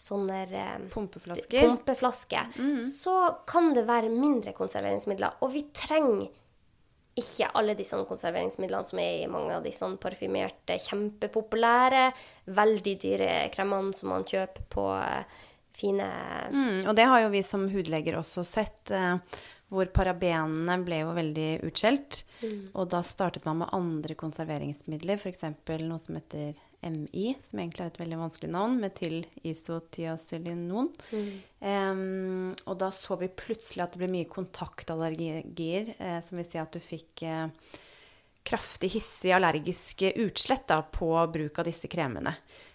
sånne 0.00 0.40
eh, 0.48 0.78
Pumpeflasker. 0.90 1.60
pumpeflaske, 1.60 2.46
så 2.82 3.18
kan 3.46 3.74
det 3.76 3.84
være 3.86 4.10
mindre 4.10 4.56
konserveringsmidler. 4.56 5.38
Og 5.44 5.52
vi 5.54 5.66
trenger 5.76 6.32
ikke 7.18 7.50
alle 7.54 7.76
disse 7.78 7.98
konserveringsmidlene 8.08 8.88
som 8.88 9.00
er 9.02 9.22
i 9.22 9.30
mange 9.30 9.54
av 9.54 9.64
disse 9.64 9.86
parfymerte, 10.02 10.78
kjempepopulære, 10.82 12.08
veldig 12.56 12.94
dyre 13.02 13.32
kremene 13.54 13.94
som 13.96 14.10
man 14.14 14.26
kjøper 14.28 14.66
på 14.74 14.86
eh, 14.98 15.42
fine 15.74 16.08
Mm, 16.54 16.84
og 16.86 16.94
det 16.98 17.06
har 17.10 17.24
jo 17.24 17.32
vi 17.32 17.42
som 17.46 17.68
hudleger 17.70 18.18
også 18.18 18.44
sett, 18.46 18.90
eh, 18.94 19.16
hvor 19.74 19.90
parabenene 19.94 20.76
ble 20.86 21.00
jo 21.02 21.14
veldig 21.16 21.48
utskjelt. 21.66 22.22
Og 22.76 22.90
da 22.92 23.00
startet 23.06 23.46
man 23.48 23.62
med 23.62 23.72
andre 23.72 24.14
konserveringsmidler, 24.18 25.16
f.eks. 25.16 25.46
noe 25.86 25.98
som 26.02 26.18
heter 26.18 26.58
MI, 26.84 27.34
som 27.44 27.60
egentlig 27.60 27.84
er 27.84 27.92
et 27.92 28.02
veldig 28.02 28.18
vanskelig 28.20 28.50
navn, 28.52 28.76
metylisothiacylinon. 28.82 30.90
Em, 31.64 32.52
og 32.66 32.78
da 32.80 32.90
så 32.94 33.16
vi 33.20 33.28
plutselig 33.32 33.84
at 33.84 33.92
det 33.94 34.02
ble 34.02 34.10
mye 34.12 34.30
kontaktallergier, 34.30 35.94
eh, 35.98 36.20
som 36.24 36.40
vil 36.40 36.48
si 36.48 36.58
at 36.60 36.74
du 36.74 36.80
fikk 36.84 37.24
eh, 37.26 37.46
kraftig 38.44 38.90
hissige 38.98 39.36
allergiske 39.38 40.12
utslett 40.26 40.66
da, 40.68 40.82
på 40.84 41.10
bruk 41.32 41.58
av 41.58 41.64
disse 41.68 41.88
kremene. 41.90 42.32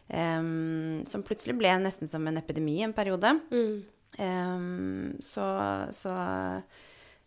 Um, 0.10 1.06
som 1.06 1.22
plutselig 1.22 1.54
ble 1.60 1.70
nesten 1.84 2.10
som 2.10 2.26
en 2.26 2.42
epidemi 2.42 2.82
en 2.82 2.98
periode. 2.98 3.30
Em, 4.18 5.14
så, 5.22 5.46
så 5.94 6.16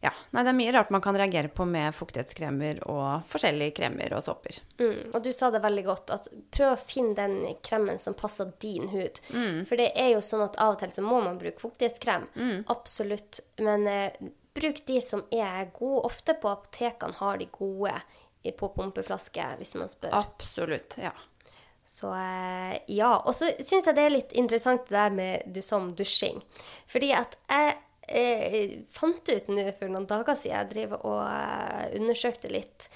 Ja. 0.03 0.11
Nei, 0.35 0.43
det 0.43 0.51
er 0.51 0.59
mye 0.59 0.73
rart 0.75 0.91
man 0.91 1.03
kan 1.05 1.15
reagere 1.15 1.47
på 1.55 1.63
med 1.69 1.95
fuktighetskremer 1.95 2.81
og 2.91 3.23
forskjellige 3.31 3.77
kremer 3.77 4.17
og 4.17 4.25
såper. 4.27 4.59
Mm. 4.81 5.13
Og 5.13 5.19
du 5.23 5.31
sa 5.31 5.53
det 5.55 5.63
veldig 5.63 5.85
godt, 5.87 6.11
at 6.11 6.27
prøv 6.55 6.75
å 6.75 6.81
finne 6.81 7.15
den 7.15 7.37
kremen 7.63 8.03
som 8.03 8.17
passer 8.19 8.51
din 8.65 8.91
hud. 8.91 9.21
For 9.69 9.79
det 9.79 9.93
er 9.95 10.17
jo 10.17 10.25
sånn 10.27 10.43
at 10.49 10.59
av 10.59 10.75
og 10.75 10.83
til 10.83 10.95
så 10.97 11.07
må 11.07 11.21
man 11.23 11.39
bruke 11.39 11.63
fuktighetskrem. 11.63 12.27
Absolutt. 12.75 13.45
Men 13.63 13.87
eh, 13.87 14.19
bruk 14.59 14.83
de 14.91 14.99
som 15.01 15.23
er 15.31 15.71
gode. 15.77 16.03
Ofte 16.11 16.35
på 16.35 16.51
apotekene 16.51 17.21
har 17.21 17.39
de 17.39 17.47
gode 17.55 17.95
på 18.59 18.73
pumpeflaske, 18.75 19.47
hvis 19.61 19.77
man 19.79 19.93
spør. 19.93 20.19
Absolutt. 20.19 20.99
Ja. 20.99 21.15
Så 21.87 22.11
eh, 22.15 22.75
ja. 22.91 23.15
Og 23.23 23.35
så 23.39 23.55
syns 23.61 23.87
jeg 23.87 23.95
det 23.95 24.09
er 24.09 24.17
litt 24.17 24.35
interessant 24.39 24.87
det 24.91 24.99
der 24.99 25.15
med 25.15 25.55
du 25.55 25.63
sa 25.63 25.79
om 25.79 25.93
dusjing. 25.95 26.43
Fordi 26.91 27.15
at 27.15 27.39
jeg 27.47 27.79
eh, 28.09 28.81
fant 28.91 29.29
ut 29.29 29.49
nå 29.49 29.65
for 29.79 29.89
noen 29.93 30.07
dager 30.11 30.35
siden 30.39 30.57
jeg 30.59 30.71
driver 30.75 31.05
og 31.07 31.21
eh, 31.27 31.93
undersøkte 32.01 32.51
litt. 32.53 32.89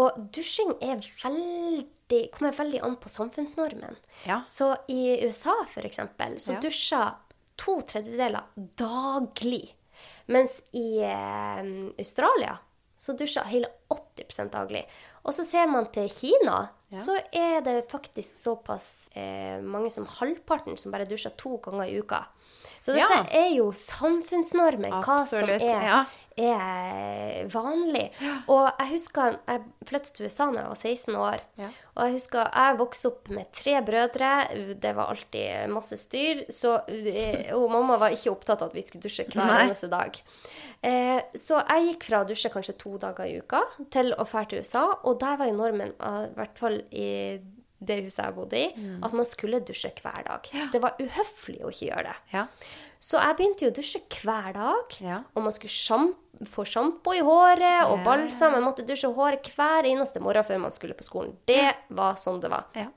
Og 0.00 0.16
dusjing 0.34 0.72
er 0.82 0.98
veldig, 1.22 2.20
kommer 2.34 2.56
veldig 2.56 2.80
an 2.82 2.96
på 2.98 3.08
samfunnsnormen. 3.12 3.96
Ja. 4.26 4.40
Så 4.46 4.72
i 4.90 5.20
USA, 5.26 5.54
eksempel, 5.76 6.38
så 6.42 6.56
Ja. 6.56 6.60
dusjer 6.60 7.14
to 7.56 7.80
tredjedeler 7.86 8.42
daglig. 8.76 9.74
Mens 10.26 10.62
i 10.72 10.98
eh, 11.04 11.62
Australia 11.98 12.56
så 12.96 13.12
dusjer 13.18 13.44
hele 13.50 13.68
80% 13.92 14.50
daglig. 14.50 14.84
Og 15.24 15.34
så 15.36 15.44
ser 15.44 15.66
man 15.68 15.86
til 15.92 16.08
Kina, 16.08 16.68
Ja. 16.90 17.00
så 17.02 17.16
er 17.32 17.60
det 17.60 17.88
faktisk 17.90 18.28
såpass 18.44 19.08
eh, 19.14 19.60
mange 19.60 19.90
som 19.90 20.06
halvparten 20.06 20.76
som 20.78 20.92
bare 20.92 21.06
dusjer 21.06 21.34
to 21.36 21.56
ganger 21.58 21.86
i 21.90 21.98
uka. 22.00 22.24
Så 22.84 22.92
dette 22.92 23.16
Ja. 23.16 23.24
er 23.32 23.48
jo 23.56 23.70
samfunnsnormen, 23.72 24.92
hva 25.06 25.16
som 25.24 25.48
er, 25.48 25.62
ja. 25.64 26.00
er 26.36 27.46
vanlig. 27.48 28.10
Og 28.52 28.66
jeg 28.66 28.90
husker 28.90 29.38
jeg 29.48 29.62
flyttet 29.88 30.12
til 30.18 30.26
USA 30.28 30.50
da 30.52 30.64
jeg 30.66 30.72
var 30.74 30.80
16 30.82 31.16
år. 31.16 31.44
Ja. 31.62 31.70
Og 31.94 32.02
jeg 32.04 32.16
husker 32.18 32.50
jeg 32.50 32.78
vokste 32.82 33.08
opp 33.12 33.30
med 33.32 33.48
tre 33.56 33.78
brødre. 33.86 34.32
Det 34.82 34.92
var 34.98 35.14
alltid 35.14 35.72
masse 35.72 35.96
styr. 36.02 36.44
Så, 36.52 36.74
eh, 36.92 37.54
og 37.56 37.70
mamma 37.72 37.96
var 38.02 38.12
ikke 38.12 38.34
opptatt 38.34 38.60
av 38.60 38.68
at 38.68 38.76
vi 38.76 38.84
skulle 38.84 39.06
dusje 39.06 39.28
hver 39.32 39.56
eneste 39.62 39.88
dag. 39.88 40.20
Eh, 40.84 41.22
så 41.40 41.62
jeg 41.64 41.86
gikk 41.88 42.04
fra 42.10 42.20
å 42.20 42.28
dusje 42.28 42.52
kanskje 42.52 42.76
to 42.76 42.98
dager 43.00 43.24
i 43.24 43.38
uka 43.40 43.62
til 43.90 44.12
å 44.12 44.26
dra 44.28 44.44
til 44.44 44.60
USA. 44.60 44.84
Og 45.08 45.16
der 45.22 45.38
var 45.40 45.48
jo 45.48 45.56
normen, 45.56 45.94
eh, 45.96 46.24
i 46.28 46.34
hvert 46.36 46.58
fall 46.60 46.82
i 46.92 47.40
det 47.86 47.98
huset 48.04 48.24
jeg 48.24 48.34
bodde 48.34 48.58
i, 48.58 48.66
Mm. 48.76 49.04
at 49.04 49.12
man 49.12 49.24
skulle 49.28 49.60
dusje 49.60 49.90
hver 50.02 50.24
dag. 50.26 50.50
Det 50.72 50.80
var 50.82 50.96
uhøflig 51.00 51.60
å 51.64 51.70
ikke 51.70 51.88
gjøre 51.90 52.04
det. 52.10 52.16
Ja. 52.32 52.46
Så 52.98 53.20
jeg 53.20 53.36
begynte 53.36 53.64
jo 53.66 53.70
å 53.70 53.76
dusje 53.78 54.00
hver 54.22 54.52
dag. 54.54 54.98
Ja. 55.00 55.22
Og 55.36 55.42
man 55.42 55.52
skulle 55.52 55.70
sjamp 55.70 56.16
få 56.50 56.64
sjampo 56.66 57.12
i 57.14 57.20
håret 57.22 57.86
og 57.86 57.98
Ja, 58.00 58.04
balsam. 58.04 58.52
Man 58.52 58.64
måtte 58.64 58.84
dusje 58.86 59.06
håret 59.14 59.44
hver 59.54 59.84
eneste 59.86 60.20
morgen 60.20 60.42
før 60.44 60.58
man 60.60 60.70
skulle 60.74 60.94
på 60.98 61.04
skolen. 61.06 61.36
Det 61.46 61.74
var 61.90 62.14
sånn 62.16 62.40
det 62.40 62.50
var. 62.50 62.64
Ja. 62.74 62.88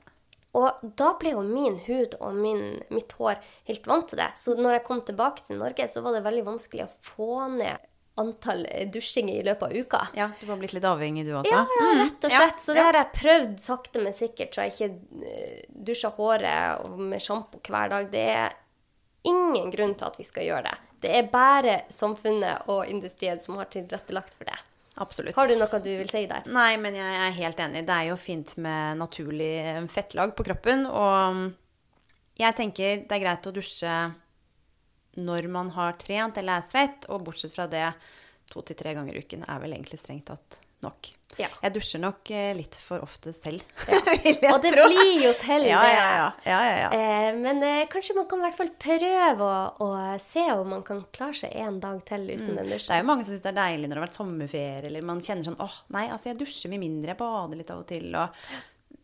Og 0.58 0.80
da 0.96 1.12
ble 1.20 1.30
jo 1.36 1.42
min 1.44 1.76
hud 1.86 2.16
og 2.20 2.34
min, 2.34 2.82
mitt 2.90 3.12
hår 3.12 3.36
helt 3.68 3.86
vant 3.86 4.08
til 4.08 4.18
det. 4.18 4.30
Så 4.34 4.56
når 4.58 4.78
jeg 4.78 4.84
kom 4.88 5.02
tilbake 5.06 5.44
til 5.46 5.58
Norge, 5.60 5.84
så 5.92 6.02
var 6.02 6.16
det 6.16 6.24
veldig 6.24 6.44
vanskelig 6.48 6.86
å 6.86 6.90
få 7.04 7.28
ned 7.56 7.78
antall 8.20 8.64
eh, 8.68 8.86
dusjinger 8.92 9.40
i 9.40 9.44
løpet 9.46 9.66
av 9.68 9.76
uka. 9.76 10.00
ja. 10.18 10.30
Du 10.40 10.46
var 10.48 10.60
blitt 10.60 10.74
litt 10.76 10.86
avhengig, 10.88 11.26
du 11.26 11.34
også? 11.38 11.52
Ja, 11.54 11.64
ja, 11.80 11.90
rett 12.02 12.28
og 12.28 12.34
ja, 12.34 12.42
slett. 12.44 12.64
Så 12.64 12.76
det 12.76 12.86
har 12.86 12.98
jeg 12.98 13.12
prøvd 13.18 13.58
sakte, 13.64 14.02
men 14.04 14.16
sikkert, 14.16 14.54
så 14.54 14.66
jeg 14.66 14.74
ikke 14.74 15.28
eh, 15.32 15.60
dusjer 15.88 16.16
håret 16.18 16.98
med 16.98 17.22
sjampo 17.24 17.62
hver 17.64 17.94
dag. 17.94 18.10
Det 18.12 18.26
er 18.34 18.56
ingen 19.28 19.70
grunn 19.74 19.94
til 19.98 20.10
at 20.10 20.18
vi 20.18 20.26
skal 20.26 20.48
gjøre 20.48 20.70
det. 20.70 20.76
Det 21.04 21.14
er 21.14 21.30
bare 21.30 21.80
samfunnet 21.94 22.70
og 22.72 22.88
industrien 22.90 23.38
som 23.42 23.58
har 23.60 23.70
tilrettelagt 23.70 24.34
for 24.38 24.50
det. 24.50 24.58
Absolutt. 24.98 25.36
Har 25.36 25.46
du 25.46 25.54
noe 25.54 25.78
du 25.82 25.90
vil 26.00 26.08
si 26.10 26.24
der? 26.26 26.46
Nei, 26.50 26.72
men 26.82 26.96
jeg 26.98 27.18
er 27.22 27.36
helt 27.36 27.60
enig. 27.62 27.84
Det 27.86 27.94
er 27.94 28.08
jo 28.10 28.16
fint 28.18 28.56
med 28.58 28.98
naturlig 28.98 29.52
fettlag 29.92 30.34
på 30.34 30.46
kroppen. 30.48 30.88
Og 30.90 31.44
jeg 32.38 32.56
tenker 32.58 33.04
det 33.04 33.14
er 33.14 33.22
greit 33.22 33.46
å 33.46 33.54
dusje 33.54 33.94
når 35.18 35.48
man 35.52 35.70
har 35.76 35.98
trent 36.00 36.38
eller 36.40 36.60
er 36.62 36.68
svett. 36.70 37.08
Og 37.12 37.24
bortsett 37.26 37.54
fra 37.56 37.66
det, 37.70 37.88
to 38.52 38.62
til 38.64 38.78
tre 38.78 38.94
ganger 38.96 39.14
i 39.18 39.22
uken 39.26 39.44
er 39.48 39.60
vel 39.64 39.74
egentlig 39.76 40.00
strengt 40.00 40.26
tatt 40.30 40.60
nok. 40.78 41.08
Ja. 41.42 41.48
Jeg 41.60 41.72
dusjer 41.74 41.98
nok 42.00 42.30
eh, 42.30 42.52
litt 42.56 42.76
for 42.80 43.02
ofte 43.02 43.32
selv, 43.34 43.64
Ja. 43.90 43.98
vil 44.22 44.36
jeg 44.38 44.52
Og 44.54 44.60
det 44.62 44.70
tro. 44.76 44.84
blir 44.86 45.24
jo 45.24 45.32
til 45.40 45.64
det. 45.66 45.72
ja. 45.74 46.90
Eh, 46.94 47.32
men 47.36 47.58
eh, 47.66 47.80
kanskje 47.90 48.14
man 48.16 48.28
kan 48.30 48.38
i 48.38 48.46
hvert 48.46 48.56
fall 48.60 48.70
prøve 48.78 49.48
å, 49.48 49.58
å 49.84 49.88
se 50.22 50.44
om 50.54 50.70
man 50.76 50.84
kan 50.86 51.02
klare 51.14 51.34
seg 51.40 51.56
en 51.58 51.80
dag 51.82 51.98
til 52.08 52.24
uten 52.30 52.54
den 52.54 52.70
Det 52.70 52.78
er 52.94 53.02
jo 53.02 53.08
mange 53.10 53.26
som 53.26 53.34
syns 53.34 53.42
det 53.44 53.50
er 53.52 53.58
deilig 53.58 53.90
når 53.90 53.94
det 53.96 54.00
har 54.00 54.06
vært 54.06 54.20
sommerferie, 54.20 54.86
eller 54.88 55.08
man 55.10 55.20
kjenner 55.26 55.48
sånn 55.50 55.58
åh, 55.66 55.76
nei, 55.98 56.06
altså 56.14 56.30
jeg 56.30 56.38
dusjer 56.46 56.72
mye 56.72 56.84
mindre, 56.86 57.10
jeg 57.12 57.20
bader 57.26 57.60
litt 57.64 57.74
av 57.74 57.82
og 57.82 57.88
til, 57.90 58.08
og 58.22 58.48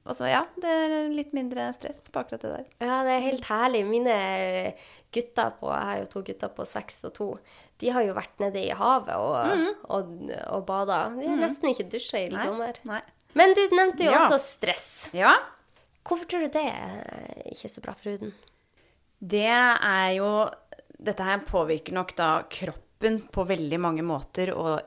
og 0.05 0.17
så 0.19 0.29
ja, 0.29 0.43
det 0.61 0.69
er 0.69 1.09
litt 1.15 1.33
mindre 1.33 1.71
stress 1.77 2.03
på 2.13 2.21
akkurat 2.21 2.43
det 2.45 2.51
der. 2.59 2.67
Ja, 2.85 2.99
det 3.07 3.13
er 3.17 3.23
helt 3.25 3.45
herlig. 3.49 3.85
Mine 3.89 4.17
gutter 5.15 5.51
på, 5.61 5.71
jeg 5.73 5.89
har 5.91 5.99
jo 6.03 6.09
to 6.13 6.23
gutter 6.27 6.51
på 6.53 6.67
seks 6.69 6.99
og 7.09 7.15
to, 7.17 7.29
de 7.81 7.91
har 7.95 8.05
jo 8.07 8.15
vært 8.17 8.39
nede 8.43 8.61
i 8.67 8.75
havet 8.77 9.15
og, 9.17 9.79
og, 9.97 10.13
og 10.55 10.65
bada. 10.69 10.99
De 11.17 11.27
har 11.31 11.41
nesten 11.41 11.71
ikke 11.73 11.89
dusja 11.93 12.21
i 12.21 12.27
hele 12.29 12.43
sommer. 12.45 12.79
nei. 12.89 13.01
Men 13.35 13.51
du 13.57 13.63
nevnte 13.75 14.05
jo 14.07 14.13
Ja. 14.15 14.25
også 14.29 14.39
stress. 14.39 14.89
Ja, 15.17 15.33
Hvorfor 16.05 16.29
tror 16.29 16.43
du 16.45 16.51
det 16.53 16.63
er 16.69 17.47
ikke 17.49 17.71
så 17.73 17.81
bra 17.81 17.95
for 17.97 18.11
huden? 18.13 18.35
det 19.25 19.47
er 19.49 20.11
jo 20.19 20.27
Dette 21.05 21.25
her 21.25 21.39
påvirker 21.49 21.93
nok 21.97 22.13
da 22.17 22.27
kroppen 22.53 23.23
på 23.33 23.45
veldig 23.49 23.79
mange 23.81 24.03
måter, 24.05 24.53
og 24.55 24.81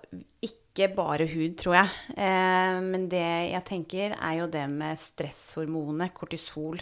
ikke 0.45 0.55
bare 0.95 1.25
hud, 1.31 1.55
tror 1.57 1.75
jeg. 1.79 1.89
Eh, 2.17 2.77
men 2.85 3.07
det 3.09 3.23
jeg 3.51 3.63
tenker, 3.65 4.13
er 4.13 4.35
jo 4.43 4.47
det 4.53 4.65
med 4.69 4.99
stresshormonet 5.01 6.13
kortisol. 6.13 6.79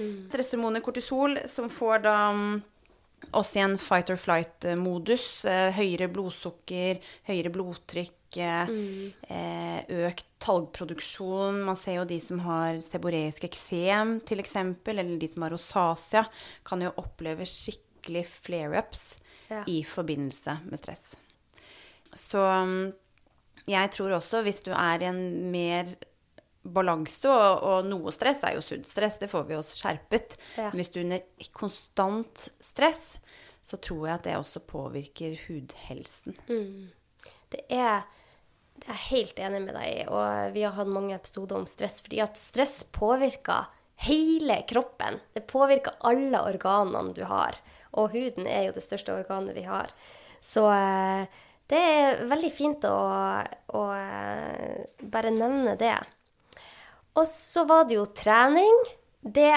Stresshormonet 0.00 0.84
kortisol 0.84 1.38
som 1.50 1.68
får 1.72 2.02
da 2.06 2.14
mm, 2.36 2.54
oss 3.36 3.50
i 3.56 3.60
en 3.64 3.74
fight 3.80 4.08
or 4.12 4.16
flight-modus. 4.20 5.26
Eh, 5.48 5.68
høyere 5.76 6.08
blodsukker, 6.12 7.00
høyere 7.28 7.52
blodtrykk, 7.52 8.38
eh, 8.40 8.72
eh, 9.28 9.80
økt 10.06 10.24
talgproduksjon. 10.40 11.58
Man 11.66 11.76
ser 11.76 11.98
jo 12.00 12.06
de 12.08 12.20
som 12.24 12.40
har 12.46 12.80
seboreisk 12.84 13.44
eksem, 13.50 14.18
f.eks., 14.24 14.56
eller 14.88 15.16
de 15.20 15.28
som 15.32 15.44
har 15.44 15.52
rosacea, 15.56 16.24
kan 16.64 16.80
jo 16.86 16.92
oppleve 17.02 17.44
skikkelig 17.48 18.26
flare-ups 18.40 19.18
Ja. 19.50 19.64
i 19.66 19.80
forbindelse 19.84 20.60
med 20.70 20.78
stress. 20.78 21.16
Så 22.14 22.38
mm, 22.38 22.92
jeg 23.68 23.90
tror 23.96 24.16
også 24.16 24.44
hvis 24.46 24.62
du 24.64 24.70
er 24.72 25.02
i 25.02 25.08
en 25.10 25.50
mer 25.52 25.90
balanse, 26.60 27.28
og, 27.28 27.64
og 27.64 27.88
noe 27.88 28.12
stress 28.14 28.44
er 28.44 28.56
jo 28.58 28.64
sunt 28.64 28.88
stress, 28.88 29.18
det 29.20 29.30
får 29.32 29.46
vi 29.48 29.58
oss 29.58 29.74
skjerpet. 29.80 30.36
Ja. 30.60 30.70
Hvis 30.76 30.92
du 30.92 31.00
er 31.00 31.06
under 31.06 31.50
konstant 31.56 32.48
stress, 32.60 33.18
så 33.64 33.80
tror 33.80 34.06
jeg 34.06 34.18
at 34.18 34.26
det 34.28 34.38
også 34.38 34.62
påvirker 34.68 35.36
hudhelsen. 35.46 36.38
Det 37.52 37.66
er 37.72 38.02
det 38.80 38.88
er 38.88 38.96
jeg 38.96 39.08
helt 39.10 39.40
enig 39.44 39.58
med 39.66 39.74
deg 39.76 39.88
i, 39.92 40.04
og 40.08 40.54
vi 40.54 40.62
har 40.64 40.72
hatt 40.72 40.88
mange 40.88 41.12
episoder 41.12 41.58
om 41.58 41.66
stress, 41.68 41.98
fordi 42.00 42.22
at 42.24 42.38
stress 42.40 42.78
påvirker 42.96 43.68
hele 44.06 44.56
kroppen. 44.70 45.18
Det 45.36 45.44
påvirker 45.50 45.98
alle 46.08 46.40
organene 46.48 47.12
du 47.12 47.26
har, 47.28 47.58
og 47.92 48.14
huden 48.14 48.48
er 48.48 48.70
jo 48.70 48.76
det 48.78 48.84
største 48.86 49.12
organet 49.12 49.58
vi 49.58 49.66
har. 49.68 49.92
Så 50.40 50.64
eh, 50.72 51.40
det 51.70 51.80
er 51.80 52.24
veldig 52.30 52.50
fint 52.50 52.86
å, 52.88 52.96
å 53.78 53.82
eh, 53.94 54.80
bare 55.12 55.30
nevne 55.30 55.76
det. 55.78 55.94
Og 57.18 57.26
så 57.26 57.64
var 57.68 57.86
det 57.86 57.98
jo 57.98 58.08
trening. 58.16 58.80
Det 59.20 59.54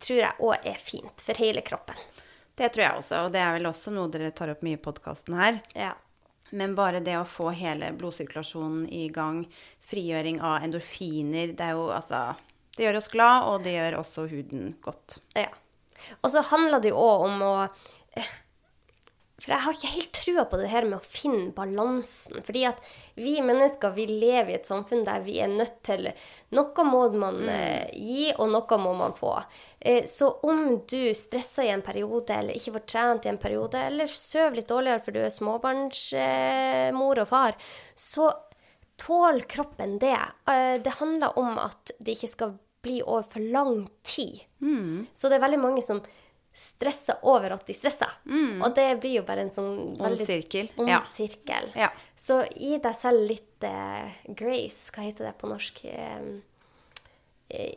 tror 0.00 0.20
jeg 0.20 0.44
òg 0.44 0.68
er 0.68 0.80
fint 0.80 1.24
for 1.24 1.40
hele 1.40 1.62
kroppen. 1.64 1.96
Det 2.56 2.68
tror 2.74 2.84
jeg 2.84 3.00
også, 3.00 3.22
og 3.24 3.32
det 3.32 3.40
er 3.40 3.54
vel 3.56 3.70
også 3.70 3.92
noe 3.94 4.10
dere 4.12 4.32
tar 4.36 4.52
opp 4.52 4.64
mye 4.66 4.76
i 4.76 4.82
podkasten 4.84 5.36
her. 5.38 5.60
Ja. 5.72 5.94
Men 6.50 6.74
bare 6.76 7.00
det 7.04 7.14
å 7.16 7.28
få 7.28 7.52
hele 7.54 7.92
blodsirkulasjonen 7.96 8.84
i 8.92 9.06
gang, 9.14 9.44
frigjøring 9.86 10.42
av 10.44 10.66
endorfiner, 10.66 11.54
det 11.56 11.70
er 11.70 11.78
jo 11.78 11.88
altså 11.94 12.34
Det 12.76 12.84
gjør 12.86 13.00
oss 13.00 13.10
glad, 13.12 13.46
og 13.48 13.64
det 13.64 13.74
gjør 13.74 13.96
også 13.98 14.26
huden 14.30 14.74
godt. 14.80 15.18
Ja. 15.36 15.48
Og 16.20 16.30
så 16.32 16.40
handler 16.52 16.80
det 16.80 16.92
jo 16.92 17.00
òg 17.00 17.24
om 17.26 17.42
å 17.44 17.54
eh, 18.16 18.30
For 19.40 19.54
jeg 19.54 19.64
har 19.64 19.76
ikke 19.76 19.92
helt 19.94 20.12
trua 20.16 20.44
på 20.50 20.58
det 20.60 20.68
her 20.68 20.84
med 20.88 20.98
å 20.98 21.06
finne 21.06 21.52
balansen. 21.56 22.42
Fordi 22.44 22.64
at 22.68 22.82
vi 23.16 23.38
mennesker 23.44 23.94
vi 23.96 24.04
lever 24.10 24.52
i 24.52 24.58
et 24.58 24.68
samfunn 24.68 25.06
der 25.06 25.24
vi 25.24 25.38
er 25.40 25.52
nødt 25.52 25.80
til 25.86 26.10
Noe 26.56 26.84
må 26.84 27.04
man 27.14 27.44
eh, 27.46 27.86
gi, 27.94 28.30
og 28.34 28.50
noe 28.50 28.78
må 28.82 28.92
man 28.98 29.14
få. 29.14 29.36
Eh, 29.78 30.02
så 30.10 30.32
om 30.46 30.80
du 30.90 31.14
stresser 31.14 31.68
i 31.68 31.72
en 31.72 31.84
periode, 31.86 32.34
eller 32.34 32.58
ikke 32.58 32.74
får 32.74 32.86
trent 32.90 33.28
i 33.28 33.30
en 33.30 33.38
periode, 33.38 33.78
eller 33.86 34.10
sover 34.10 34.58
litt 34.58 34.70
dårligere 34.70 35.04
for 35.04 35.14
du 35.14 35.20
er 35.22 35.30
småbarnsmor 35.30 36.24
eh, 36.24 36.88
mor 36.96 37.22
og 37.22 37.30
far, 37.30 37.54
så 37.94 38.32
tål 39.00 39.44
kroppen 39.46 40.00
det. 40.02 40.18
Eh, 40.50 40.76
det 40.82 40.98
handler 40.98 41.38
om 41.38 41.54
at 41.62 41.94
det 42.02 42.18
ikke 42.18 42.34
skal 42.34 42.58
bli 42.82 42.98
over 43.04 43.28
for 43.30 43.52
lang 43.54 43.86
tid. 44.02 44.42
Så 45.14 45.28
det 45.30 45.38
er 45.38 45.46
veldig 45.46 45.62
mange 45.62 45.84
som 45.84 46.02
stresser 46.52 47.16
over 47.22 47.52
at 47.54 47.66
de 47.66 47.72
stresser. 47.76 48.10
Og 48.60 48.74
det 48.74 48.88
blir 49.00 49.18
jo 49.20 49.22
bare 49.22 49.40
en 49.46 49.50
sånn 49.54 50.00
Ond 50.00 50.18
sirkel. 50.18 50.68
ond 50.76 50.88
Ja. 50.88 51.00
sirkel. 51.08 51.70
Ja. 51.76 51.90
Så 52.16 52.42
gi 52.56 52.76
deg 52.78 52.94
selv 52.96 53.26
litt 53.28 53.62
eh, 53.64 54.10
grace. 54.34 54.90
Hva 54.92 55.02
heter 55.06 55.24
det 55.30 55.38
på 55.38 55.48
norsk? 55.48 55.84
Eh, 55.84 56.20
eh, 57.50 57.74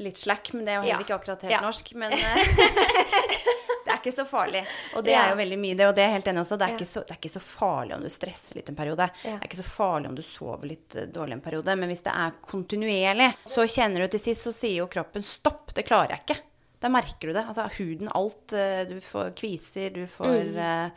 Litt 0.00 0.16
slack, 0.16 0.54
men 0.54 0.64
det 0.64 0.72
er 0.72 0.76
jo 0.80 0.88
Ja. 0.88 0.94
heller 0.96 1.04
ikke 1.04 1.18
akkurat 1.20 1.42
helt 1.42 1.52
Ja. 1.52 1.60
norsk. 1.60 1.94
Men 1.94 2.12
eh, 2.16 2.18
det 3.84 3.92
er 3.92 3.98
ikke 4.00 4.14
så 4.16 4.24
farlig. 4.26 4.64
Og 4.96 5.04
det 5.04 5.12
Ja. 5.12 5.26
er 5.26 5.30
jo 5.32 5.36
veldig 5.36 5.58
mye 5.60 5.76
det, 5.76 5.86
og 5.86 5.94
det 5.94 6.02
er 6.02 6.08
jeg 6.08 6.14
helt 6.14 6.28
enig 6.32 6.40
også. 6.40 6.56
Det 6.58 6.68
er, 6.68 6.78
Ja. 6.80 6.86
så, 6.86 7.00
det 7.06 7.10
er 7.10 7.20
ikke 7.20 7.34
så 7.36 7.42
farlig 7.44 7.94
om 7.96 8.02
du 8.02 8.08
stresser 8.08 8.54
litt 8.56 8.68
en 8.70 8.74
periode. 8.76 9.10
Ja. 9.22 9.36
Det 9.36 9.44
er 9.44 9.48
ikke 9.50 9.62
så 9.62 9.68
farlig 9.68 10.08
om 10.08 10.14
du 10.16 10.22
sover 10.22 10.64
litt 10.66 10.96
eh, 10.96 11.04
dårlig 11.12 11.32
en 11.34 11.40
periode. 11.42 11.76
Men 11.76 11.90
hvis 11.90 12.02
det 12.02 12.12
er 12.14 12.32
kontinuerlig, 12.48 13.34
så 13.44 13.66
kjenner 13.68 13.98
du 14.00 14.08
til 14.08 14.20
sist, 14.20 14.44
så 14.48 14.52
sier 14.54 14.76
jo 14.80 14.86
kroppen 14.88 15.22
stopp, 15.22 15.74
det 15.74 15.84
klarer 15.84 16.08
jeg 16.16 16.20
ikke. 16.24 16.40
Da 16.82 16.90
merker 16.90 17.30
du 17.30 17.32
det. 17.36 17.44
Altså 17.46 17.68
huden, 17.78 18.08
alt. 18.18 18.52
eh, 18.58 18.82
Du 18.90 18.96
får 19.00 19.30
kviser, 19.38 19.92
du 19.94 20.02
får 20.10 20.52
eh, 20.58 20.90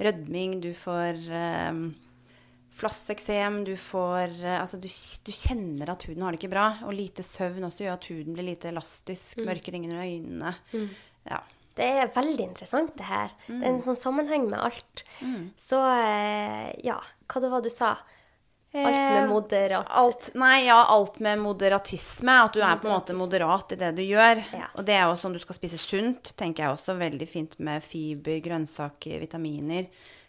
rødming, 0.00 0.60
du 0.62 0.70
får 0.78 1.18
eh, 1.34 1.72
flasseksem, 2.74 3.64
du 3.66 3.74
får 3.78 4.32
Altså, 4.58 4.78
du, 4.82 4.88
du 5.26 5.32
kjenner 5.34 5.90
at 5.92 6.06
huden 6.08 6.22
har 6.24 6.34
det 6.34 6.40
ikke 6.42 6.52
bra. 6.54 6.68
Og 6.86 6.94
lite 6.96 7.22
søvn 7.26 7.66
også 7.68 7.84
gjør 7.86 7.98
at 7.98 8.08
huden 8.10 8.34
blir 8.36 8.48
lite 8.52 8.70
elastisk. 8.72 9.38
Mørke 9.46 9.74
ringer 9.74 9.92
under 9.94 10.06
øynene. 10.06 10.54
Ja. 11.30 11.42
Det 11.74 11.86
er 11.90 12.10
veldig 12.14 12.44
interessant, 12.52 12.92
det 12.96 13.06
her. 13.08 13.32
Det 13.48 13.56
er 13.66 13.72
en 13.72 13.80
sånn 13.82 13.98
sammenheng 13.98 14.44
med 14.50 14.60
alt. 14.62 15.02
Så 15.58 15.80
eh, 15.82 16.70
ja, 16.86 17.00
hva 17.26 17.40
det 17.42 17.50
var 17.50 17.64
du 17.64 17.70
sa? 17.74 17.96
Alt 18.74 18.94
med 18.94 19.22
Eh, 19.22 19.28
moderat 19.28 19.86
Alt, 19.88 20.30
nei, 20.34 20.66
ja, 20.66 20.84
alt 20.88 21.18
med 21.22 21.38
moderatisme. 21.38 22.34
At 22.44 22.56
du 22.56 22.60
er 22.62 22.76
på 22.82 22.88
en 22.88 22.96
måte 22.96 23.14
moderat 23.14 23.72
i 23.72 23.78
det 23.78 23.92
du 23.94 24.02
gjør. 24.02 24.42
Ja. 24.52 24.68
Og 24.74 24.84
det 24.84 24.96
er 24.98 25.06
jo 25.06 25.16
sånn 25.20 25.36
du 25.36 25.38
skal 25.42 25.58
spise 25.58 25.78
sunt, 25.78 26.34
tenker 26.34 26.64
jeg 26.64 26.74
også. 26.74 26.96
Veldig 26.98 27.28
fint 27.30 27.58
med 27.62 27.84
fiber, 27.86 28.40
grønnsaker, 28.42 29.20
vitaminer. 29.22 29.86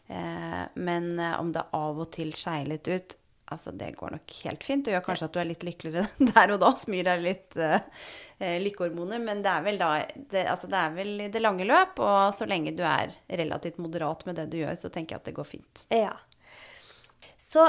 Eh, 0.07 0.63
men 0.75 1.15
eh, 1.19 1.39
om 1.39 1.51
det 1.55 1.65
av 1.73 2.01
og 2.03 2.11
til 2.13 2.35
skeier 2.37 2.69
litt 2.69 2.85
ut, 2.85 3.15
altså 3.49 3.73
det 3.73 3.95
går 3.97 4.13
nok 4.13 4.35
helt 4.43 4.63
fint. 4.65 4.85
Det 4.85 4.93
gjør 4.93 5.05
kanskje 5.07 5.29
at 5.29 5.33
du 5.33 5.41
er 5.41 5.49
litt 5.49 5.65
lykkeligere 5.65 6.29
der 6.35 6.53
og 6.53 6.61
da, 6.61 6.71
smyr 6.77 7.09
deg 7.09 7.25
litt 7.25 7.57
eh, 7.57 7.81
eh, 8.37 8.59
lykkehormoner. 8.61 9.25
Men 9.25 9.41
det 9.45 9.55
er 9.55 9.65
vel 9.65 9.81
da 9.81 9.89
det, 10.13 10.45
altså 10.53 10.69
det 10.69 10.83
er 10.83 10.93
vel 10.99 11.11
i 11.25 11.31
det 11.33 11.41
lange 11.41 11.65
løp, 11.65 11.97
og 11.97 12.37
så 12.37 12.45
lenge 12.49 12.75
du 12.77 12.85
er 12.85 13.17
relativt 13.41 13.81
moderat 13.81 14.25
med 14.29 14.37
det 14.37 14.51
du 14.53 14.61
gjør, 14.61 14.77
så 14.85 14.93
tenker 14.93 15.17
jeg 15.17 15.23
at 15.23 15.31
det 15.31 15.37
går 15.41 15.51
fint. 15.55 15.85
Ja. 15.89 16.13
Så 17.41 17.65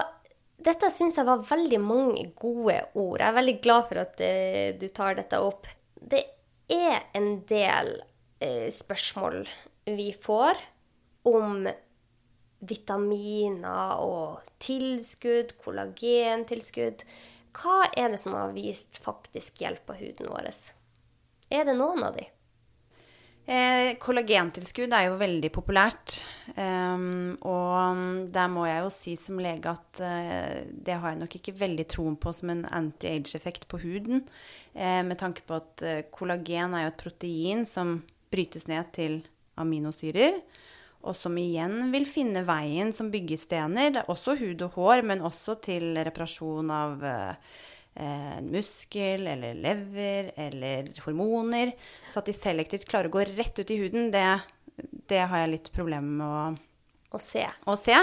dette 0.57 0.89
syns 0.91 1.19
jeg 1.19 1.29
var 1.29 1.45
veldig 1.47 1.81
mange 1.83 2.25
gode 2.39 2.79
ord. 2.97 3.21
Jeg 3.21 3.29
er 3.29 3.39
veldig 3.39 3.57
glad 3.65 3.89
for 3.91 4.03
at 4.03 4.23
eh, 4.25 4.75
du 4.79 4.89
tar 4.95 5.19
dette 5.19 5.41
opp. 5.43 5.69
Det 5.97 6.23
er 6.73 7.09
en 7.17 7.43
del 7.49 7.93
eh, 8.41 8.69
spørsmål 8.73 9.45
vi 9.87 10.11
får 10.17 10.63
om 11.29 11.69
vitaminer 12.67 14.01
og 14.03 14.47
tilskudd, 14.63 15.55
kollagentilskudd. 15.63 17.05
Hva 17.57 17.83
er 17.97 18.13
det 18.13 18.21
som 18.21 18.35
har 18.37 18.55
vist 18.57 19.01
faktisk 19.05 19.63
hjelp 19.63 19.85
på 19.89 19.99
huden 20.01 20.33
vår? 20.33 20.51
Er 21.53 21.69
det 21.69 21.77
noen 21.79 22.03
av 22.09 22.17
de? 22.17 22.27
Eh, 23.47 23.93
kollagentilskudd 24.03 24.91
er 24.91 25.05
jo 25.07 25.19
veldig 25.21 25.51
populært. 25.55 26.17
Um, 26.57 27.37
og 27.47 28.01
der 28.35 28.49
må 28.51 28.65
jeg 28.67 28.83
jo 28.83 28.91
si 28.91 29.15
som 29.23 29.39
lege 29.39 29.71
at 29.71 30.01
uh, 30.03 30.65
det 30.67 30.97
har 30.99 31.13
jeg 31.13 31.21
nok 31.21 31.37
ikke 31.39 31.55
veldig 31.61 31.87
troen 31.93 32.17
på 32.19 32.33
som 32.35 32.51
en 32.51 32.65
anti-age-effekt 32.67 33.69
på 33.71 33.79
huden. 33.85 34.25
Eh, 34.75 35.03
med 35.07 35.21
tanke 35.23 35.47
på 35.47 35.61
at 35.61 35.87
uh, 35.87 36.03
kollagen 36.11 36.75
er 36.75 36.89
jo 36.89 36.93
et 36.95 37.05
protein 37.05 37.63
som 37.71 38.01
brytes 38.35 38.67
ned 38.67 38.91
til 38.99 39.21
aminosyrer. 39.57 40.43
Og 41.07 41.15
som 41.15 41.37
igjen 41.39 41.93
vil 41.93 42.07
finne 42.09 42.43
veien 42.47 42.91
som 42.95 43.13
byggestener, 43.13 44.01
er 44.01 44.11
også 44.11 44.35
hud 44.41 44.65
og 44.67 44.79
hår, 44.79 45.05
men 45.07 45.23
også 45.25 45.59
til 45.63 45.93
reparasjon 45.95 46.73
av 46.75 47.05
eh, 47.07 47.53
eh, 47.97 48.39
muskel 48.45 49.27
eller 49.33 49.57
lever 49.59 50.31
eller 50.37 50.93
hormoner. 51.05 51.73
Så 52.11 52.21
at 52.21 52.29
de 52.29 52.37
selektivt 52.37 52.87
klarer 52.89 53.11
å 53.11 53.17
gå 53.17 53.25
rett 53.33 53.59
ut 53.59 53.73
i 53.73 53.79
huden, 53.81 54.11
det, 54.15 54.25
det 55.11 55.25
har 55.25 55.43
jeg 55.45 55.55
litt 55.57 55.71
problemer 55.75 56.21
med 56.21 56.27
å, 56.27 56.63
Å 57.17 57.21
se. 57.23 57.45
å 57.65 57.77
se. 57.81 57.97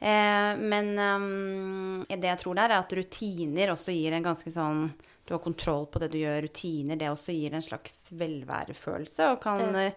Eh, 0.00 0.52
men 0.60 0.92
um, 0.98 2.04
det 2.08 2.32
jeg 2.32 2.42
tror 2.42 2.58
der, 2.58 2.74
er 2.74 2.82
at 2.82 2.92
rutiner 2.96 3.72
også 3.74 3.94
gir 3.94 4.16
en 4.16 4.24
ganske 4.24 4.52
sånn 4.52 4.86
Du 5.28 5.34
har 5.36 5.42
kontroll 5.44 5.84
på 5.86 6.00
det 6.02 6.10
du 6.12 6.18
gjør. 6.18 6.42
Rutiner, 6.48 6.98
det 6.98 7.10
også 7.12 7.32
gir 7.36 7.54
en 7.54 7.62
slags 7.64 8.08
velværefølelse 8.18 9.32
og 9.34 9.42
kan 9.44 9.62
eh, 9.78 9.92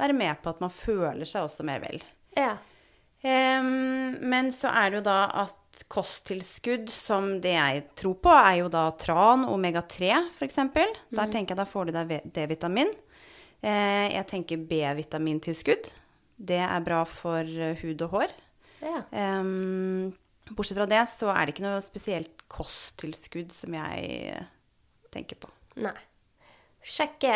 være 0.00 0.14
med 0.16 0.38
på 0.42 0.52
at 0.52 0.60
man 0.62 0.70
føler 0.72 1.26
seg 1.28 1.48
også 1.48 1.66
mer 1.66 1.82
vel. 1.82 1.98
Ja. 2.36 2.54
Em, 3.20 4.14
men 4.30 4.52
så 4.56 4.70
er 4.72 4.92
det 4.92 5.00
jo 5.00 5.08
da 5.10 5.18
at 5.42 5.59
kosttilskudd, 5.88 6.90
som 6.92 7.32
det 7.42 7.54
jeg 7.54 7.84
tror 7.98 8.16
på, 8.24 8.34
er 8.34 8.60
jo 8.60 8.68
da 8.72 8.88
tran, 8.98 9.46
omega-3 9.48 10.10
f.eks. 10.30 10.60
Der 10.74 11.32
tenker 11.32 11.54
jeg 11.54 11.60
da 11.60 11.68
får 11.68 11.88
du 11.88 11.96
deg 11.96 12.30
D-vitamin. 12.34 12.92
Eh, 13.60 14.06
jeg 14.14 14.26
tenker 14.30 14.64
B-vitamintilskudd. 14.70 15.90
Det 16.40 16.60
er 16.64 16.84
bra 16.84 17.02
for 17.08 17.44
eh, 17.44 17.76
hud 17.82 18.06
og 18.08 18.18
hår. 18.18 18.36
ja. 18.84 19.04
Bortsett 20.50 20.78
fra 20.80 20.86
det 20.90 21.02
så 21.12 21.30
er 21.30 21.46
det 21.46 21.54
ikke 21.54 21.66
noe 21.66 21.82
spesielt 21.84 22.44
kosttilskudd 22.50 23.52
som 23.54 23.74
jeg 23.76 24.30
eh, 24.32 24.46
tenker 25.14 25.38
på. 25.38 25.50
Nei. 25.84 25.94
Sjekke 26.80 27.34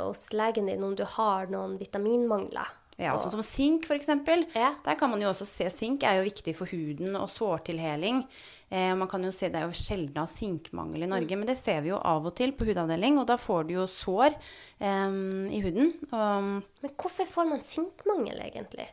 hos 0.00 0.30
legen 0.34 0.70
din 0.70 0.82
om 0.82 0.96
du 0.96 1.04
har 1.06 1.50
noen 1.52 1.76
vitaminmangler. 1.78 2.70
Ja, 3.00 3.14
sånn 3.16 3.32
som 3.32 3.42
sink 3.44 3.86
f.eks. 3.88 4.10
Ja. 4.54 4.74
Der 4.84 4.96
kan 5.00 5.10
man 5.10 5.22
jo 5.22 5.30
også 5.30 5.46
se 5.48 5.68
Sink 5.72 6.04
er 6.04 6.18
jo 6.18 6.26
viktig 6.26 6.52
for 6.58 6.70
huden 6.70 7.16
og 7.16 7.30
sårtilheling. 7.32 8.22
Eh, 8.68 8.92
man 8.98 9.08
kan 9.08 9.24
jo 9.24 9.32
se 9.32 9.48
Det 9.48 9.58
er 9.60 9.68
jo 9.70 9.76
sjelden 9.76 10.20
av 10.22 10.28
sinkmangel 10.30 11.06
i 11.06 11.10
Norge, 11.10 11.38
men 11.38 11.48
det 11.48 11.56
ser 11.60 11.80
vi 11.84 11.92
jo 11.92 11.98
av 11.98 12.28
og 12.28 12.36
til 12.38 12.52
på 12.52 12.68
hudavdeling. 12.68 13.18
Og 13.22 13.28
da 13.30 13.38
får 13.40 13.68
du 13.68 13.76
jo 13.78 13.86
sår 13.90 14.36
eh, 14.36 15.20
i 15.56 15.62
huden. 15.64 15.94
Og, 16.10 16.50
Men 16.84 16.96
hvorfor 17.00 17.28
får 17.28 17.48
man 17.54 17.64
sinkmangel, 17.66 18.44
egentlig? 18.44 18.90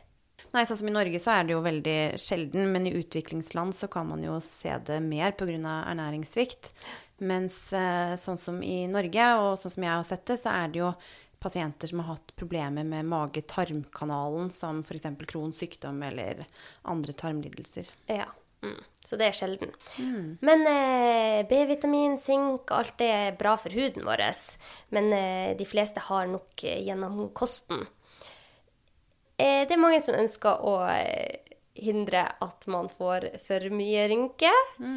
nei, 0.54 0.64
sånn 0.66 0.80
som 0.80 0.88
i 0.90 0.94
Norge 0.94 1.20
så 1.22 1.34
er 1.36 1.46
det 1.46 1.54
jo 1.54 1.62
veldig 1.62 1.98
sjelden, 2.18 2.70
men 2.72 2.88
i 2.88 2.94
utviklingsland 2.98 3.76
så 3.76 3.86
kan 3.92 4.08
man 4.08 4.24
jo 4.24 4.38
se 4.42 4.72
det 4.86 4.98
mer 5.04 5.36
pga. 5.38 5.56
ernæringssvikt. 5.60 6.72
Mens 7.20 7.72
eh, 7.76 8.16
sånn 8.16 8.38
som 8.40 8.62
i 8.64 8.86
Norge, 8.88 9.26
og 9.42 9.58
sånn 9.60 9.74
som 9.76 9.84
jeg 9.84 9.92
har 9.92 10.06
sett 10.08 10.24
det, 10.26 10.38
så 10.40 10.54
er 10.56 10.72
det 10.72 10.80
jo 10.80 10.92
pasienter 11.40 11.90
som 11.90 12.02
har 12.02 12.14
hatt 12.14 12.34
problemer 12.36 12.84
med 12.84 13.08
mage-tarmkanalen, 13.10 14.50
som 14.54 14.82
f.eks. 14.84 15.08
Crohns 15.26 15.62
sykdom 15.62 16.02
eller 16.06 16.44
andre 16.82 17.12
tarmlidelser. 17.12 17.88
Ja. 18.06 18.28
Mm. 18.62 18.80
Så 19.04 19.16
det 19.16 19.30
er 19.30 19.36
sjelden. 19.36 19.70
Men 20.44 20.66
eh, 20.68 21.40
B-vitamin, 21.48 22.18
sink, 22.20 22.68
alt 22.76 22.98
det 23.00 23.08
er 23.08 23.38
bra 23.40 23.54
for 23.60 23.72
huden 23.72 24.04
vår. 24.04 24.22
Men 24.92 25.12
eh, 25.16 25.56
de 25.56 25.66
fleste 25.68 26.02
har 26.10 26.28
nok 26.28 26.64
eh, 26.68 26.82
gjennom 26.84 27.30
kosten. 27.36 27.86
Eh, 29.40 29.64
det 29.64 29.72
er 29.72 29.80
mange 29.80 30.02
som 30.04 30.18
ønsker 30.18 30.60
å 30.60 30.74
eh, 30.92 31.49
hindre 31.78 32.24
at 32.42 32.66
man 32.66 32.88
får 32.92 33.28
for 33.46 33.66
mye 33.72 34.08
rynke 34.10 34.50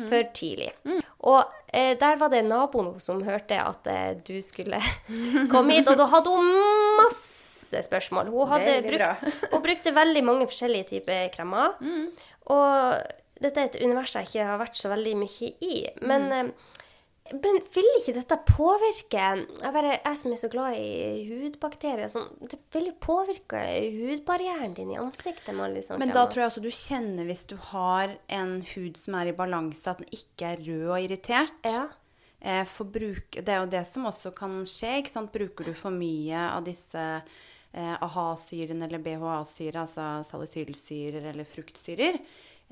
for 0.10 0.30
tidlig. 0.36 0.72
Og 1.24 1.44
eh, 1.72 1.94
der 2.00 2.20
var 2.20 2.32
det 2.34 2.44
naboen 2.48 2.96
som 3.00 3.22
hørte 3.24 3.60
at 3.62 3.88
eh, 3.88 4.12
du 4.26 4.42
skulle 4.44 4.82
komme 5.54 5.78
hit, 5.78 5.88
og 5.92 6.00
da 6.02 6.10
hadde 6.12 6.34
hun 6.34 6.50
masse 7.00 7.84
spørsmål. 7.88 8.32
Hun, 8.34 8.48
hadde 8.52 8.80
brukt, 8.86 9.28
hun 9.54 9.66
brukte 9.66 9.96
veldig 9.96 10.24
mange 10.26 10.48
forskjellige 10.50 10.90
typer 10.96 11.30
kremer. 11.34 11.78
Og 12.52 13.04
dette 13.44 13.60
er 13.60 13.70
et 13.70 13.80
univers 13.84 14.14
jeg 14.16 14.30
ikke 14.30 14.46
har 14.48 14.60
vært 14.62 14.78
så 14.80 14.92
veldig 14.92 15.16
mye 15.24 15.50
i. 15.64 15.76
Men, 16.02 16.30
eh, 16.32 16.72
men 17.32 17.60
vil 17.72 17.88
ikke 18.02 18.18
dette 18.18 18.36
påvirke 18.50 19.20
jeg, 19.20 19.44
bare, 19.72 19.94
jeg 19.96 20.20
som 20.20 20.34
er 20.36 20.40
så 20.42 20.50
glad 20.52 20.76
i 20.76 21.22
hudbakterier 21.30 22.10
og 22.10 22.12
sånn, 22.12 22.28
Det 22.52 22.60
vil 22.76 22.90
jo 22.90 22.96
påvirke 23.00 23.62
hudbarrieren 23.96 24.76
din 24.76 24.92
i 24.92 25.00
ansiktet. 25.00 25.54
sånn 25.56 26.02
Men 26.02 26.12
da 26.12 26.26
tror 26.28 26.44
jeg 26.44 26.52
også 26.52 26.66
du 26.66 26.72
kjenner 26.74 27.30
hvis 27.30 27.46
du 27.48 27.56
har 27.72 28.18
en 28.28 28.58
hud 28.74 29.00
som 29.00 29.16
er 29.22 29.32
i 29.32 29.38
balanse, 29.38 29.88
at 29.88 30.04
den 30.04 30.12
ikke 30.12 30.52
er 30.52 30.66
rød 30.68 30.86
og 30.90 31.00
irritert. 31.00 31.64
Ja. 31.64 31.88
Eh, 32.44 32.68
bruk, 32.92 33.40
det 33.40 33.48
er 33.48 33.64
jo 33.64 33.72
det 33.72 33.86
som 33.88 34.12
også 34.12 34.36
kan 34.36 34.60
skje. 34.68 34.98
ikke 35.00 35.16
sant? 35.16 35.32
Bruker 35.32 35.72
du 35.72 35.74
for 35.80 35.96
mye 35.96 36.44
av 36.52 36.68
disse 36.68 37.00
eh, 37.00 37.96
AHA-syrene 38.04 38.84
eller 38.84 39.00
BHA-syre, 39.00 39.88
altså 39.88 40.10
salicylsyrer 40.28 41.32
eller 41.32 41.48
fruktsyrer 41.48 42.20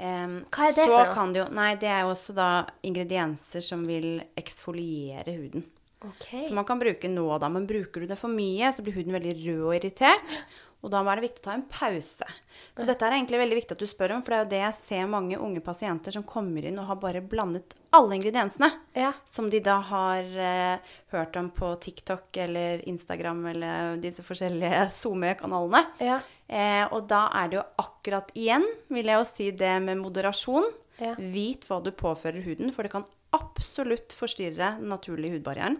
eh, 0.01 0.39
Hva 0.49 0.69
er 0.69 0.73
det 0.77 0.87
så 0.87 0.89
for 0.89 1.05
noe? 1.05 1.13
Kan 1.15 1.35
det 1.35 1.43
jo, 1.43 1.45
nei, 1.57 1.69
det 1.81 1.91
er 1.91 2.01
jo 2.05 2.15
også 2.15 2.35
da 2.37 2.49
ingredienser 2.87 3.63
som 3.65 3.85
vil 3.89 4.17
eksfoliere 4.39 5.37
huden. 5.37 5.67
Okay. 6.01 6.41
Så 6.41 6.55
man 6.57 6.65
kan 6.65 6.81
bruke 6.81 7.09
nå 7.11 7.27
da, 7.37 7.49
men 7.53 7.69
bruker 7.69 8.01
du 8.01 8.09
det 8.09 8.17
for 8.17 8.33
mye, 8.33 8.73
så 8.73 8.81
blir 8.81 8.97
huden 8.97 9.13
veldig 9.13 9.37
rød 9.43 9.65
og 9.69 9.75
irritert. 9.77 10.43
Og 10.81 10.89
da 10.89 11.03
er 11.05 11.19
det 11.19 11.27
viktig 11.27 11.43
å 11.43 11.45
ta 11.45 11.53
en 11.53 11.67
pause. 11.69 12.27
Så 12.73 12.85
dette 12.87 13.05
er 13.05 13.13
egentlig 13.13 13.37
veldig 13.37 13.57
viktig 13.59 13.75
at 13.75 13.83
du 13.83 13.89
spør 13.89 14.15
om, 14.15 14.23
for 14.25 14.33
det 14.33 14.39
er 14.39 14.41
jo 14.41 14.51
det 14.53 14.61
jeg 14.63 14.77
ser 14.79 15.11
mange 15.11 15.37
unge 15.37 15.61
pasienter 15.61 16.15
som 16.15 16.25
kommer 16.25 16.65
inn 16.65 16.79
og 16.81 16.87
har 16.89 16.97
bare 17.03 17.21
blandet 17.21 17.75
alle 17.93 18.17
ingrediensene. 18.17 18.71
Ja. 18.97 19.11
Som 19.29 19.51
de 19.53 19.61
da 19.61 19.77
har 19.91 20.25
eh, 20.25 20.93
hørt 21.13 21.37
om 21.37 21.51
på 21.53 21.69
TikTok 21.85 22.41
eller 22.47 22.81
Instagram 22.89 23.45
eller 23.53 24.01
disse 24.01 24.25
forskjellige 24.25 24.87
SoMe-kanalene. 25.01 25.83
Ja. 26.01 26.17
Eh, 26.51 26.83
og 26.91 27.05
da 27.07 27.29
er 27.39 27.47
det 27.51 27.57
jo 27.61 27.63
akkurat 27.79 28.31
igjen, 28.35 28.65
vil 28.91 29.07
jeg 29.07 29.19
jo 29.21 29.27
si 29.29 29.49
det 29.55 29.75
med 29.85 30.01
moderasjon. 30.01 30.67
Ja. 31.01 31.13
Vit 31.17 31.63
hva 31.69 31.79
du 31.81 31.89
påfører 31.95 32.43
huden, 32.45 32.73
for 32.75 32.83
det 32.85 32.91
kan 32.93 33.05
absolutt 33.33 34.11
forstyrre 34.13 34.75
den 34.81 34.89
naturlige 34.91 35.37
hudbarrieren 35.37 35.77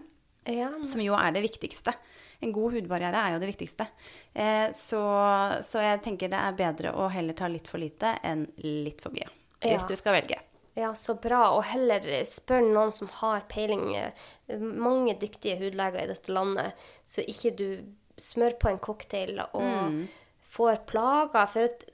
Ja. 0.48 0.70
som 0.88 1.00
jo 1.04 1.12
er 1.14 1.30
det 1.36 1.42
viktigste. 1.44 1.92
En 2.42 2.50
god 2.56 2.72
hudbarriere 2.74 3.20
er 3.20 3.34
jo 3.34 3.38
det 3.44 3.50
viktigste. 3.52 3.86
Eh, 4.34 4.72
så, 4.74 5.02
så 5.62 5.78
jeg 5.84 6.00
tenker 6.02 6.32
det 6.32 6.40
er 6.40 6.56
bedre 6.58 6.94
å 6.96 7.10
heller 7.12 7.36
ta 7.38 7.46
litt 7.52 7.68
for 7.70 7.78
lite 7.78 8.16
enn 8.26 8.48
litt 8.64 9.00
for 9.04 9.12
mye. 9.14 9.28
Hvis 9.62 9.84
Ja. 9.84 9.86
du 9.86 9.94
skal 10.00 10.16
velge. 10.16 10.40
Ja, 10.74 10.88
så 10.96 11.14
bra. 11.20 11.52
Og 11.54 11.62
heller 11.68 12.00
spør 12.24 12.64
noen 12.72 12.90
som 12.96 13.06
har 13.20 13.44
peiling. 13.46 13.92
Mange 14.58 15.14
dyktige 15.20 15.58
hudleger 15.60 16.02
i 16.02 16.06
dette 16.10 16.32
landet, 16.32 16.72
så 17.06 17.20
ikke 17.28 17.52
du 17.54 17.66
smør 18.18 18.56
på 18.58 18.70
en 18.72 18.78
cocktail 18.82 19.38
og 19.52 20.08
får 20.52 20.82
plager. 20.88 21.46
For 21.48 21.64
at 21.64 21.84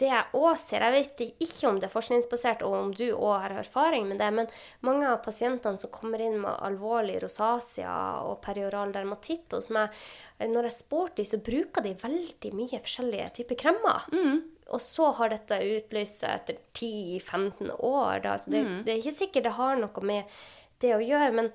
det 0.00 0.08
jeg 0.08 0.36
òg 0.38 0.56
ser 0.60 0.84
Jeg 0.86 0.94
vet 0.94 1.22
ikke 1.44 1.68
om 1.68 1.80
det 1.80 1.88
er 1.88 1.92
forskningsbasert, 1.92 2.64
og 2.64 2.76
om 2.78 2.92
du 2.96 3.04
òg 3.12 3.34
har 3.44 3.56
erfaring 3.60 4.08
med 4.08 4.20
det, 4.22 4.30
men 4.32 4.48
mange 4.86 5.08
av 5.10 5.20
pasientene 5.24 5.76
som 5.80 5.92
kommer 5.92 6.22
inn 6.24 6.38
med 6.40 6.56
alvorlig 6.64 7.18
rosacea 7.22 7.96
og 8.24 8.40
perioral 8.44 8.94
dermatitt 8.94 9.52
og 9.56 9.64
som 9.66 9.80
jeg, 9.82 9.92
når 10.48 10.70
jeg 10.70 10.78
spurte 10.78 11.20
dem, 11.20 11.28
så 11.28 11.42
bruker 11.44 11.84
de 11.84 11.94
veldig 12.02 12.52
mye 12.56 12.82
forskjellige 12.84 13.30
typer 13.40 13.60
kremer. 13.66 14.08
Og 14.74 14.80
så 14.82 15.12
har 15.14 15.30
dette 15.30 15.60
utløst 15.62 16.24
seg 16.24 16.40
etter 16.40 16.56
10-15 16.74 17.70
år. 17.76 18.20
Da. 18.24 18.32
Så 18.40 18.50
det, 18.50 18.64
det 18.86 18.92
er 18.96 19.02
ikke 19.02 19.18
sikkert 19.20 19.46
det 19.46 19.56
har 19.60 19.76
noe 19.78 20.02
med 20.08 20.38
det 20.82 20.90
å 20.96 21.04
gjøre. 21.04 21.30
Men 21.36 21.52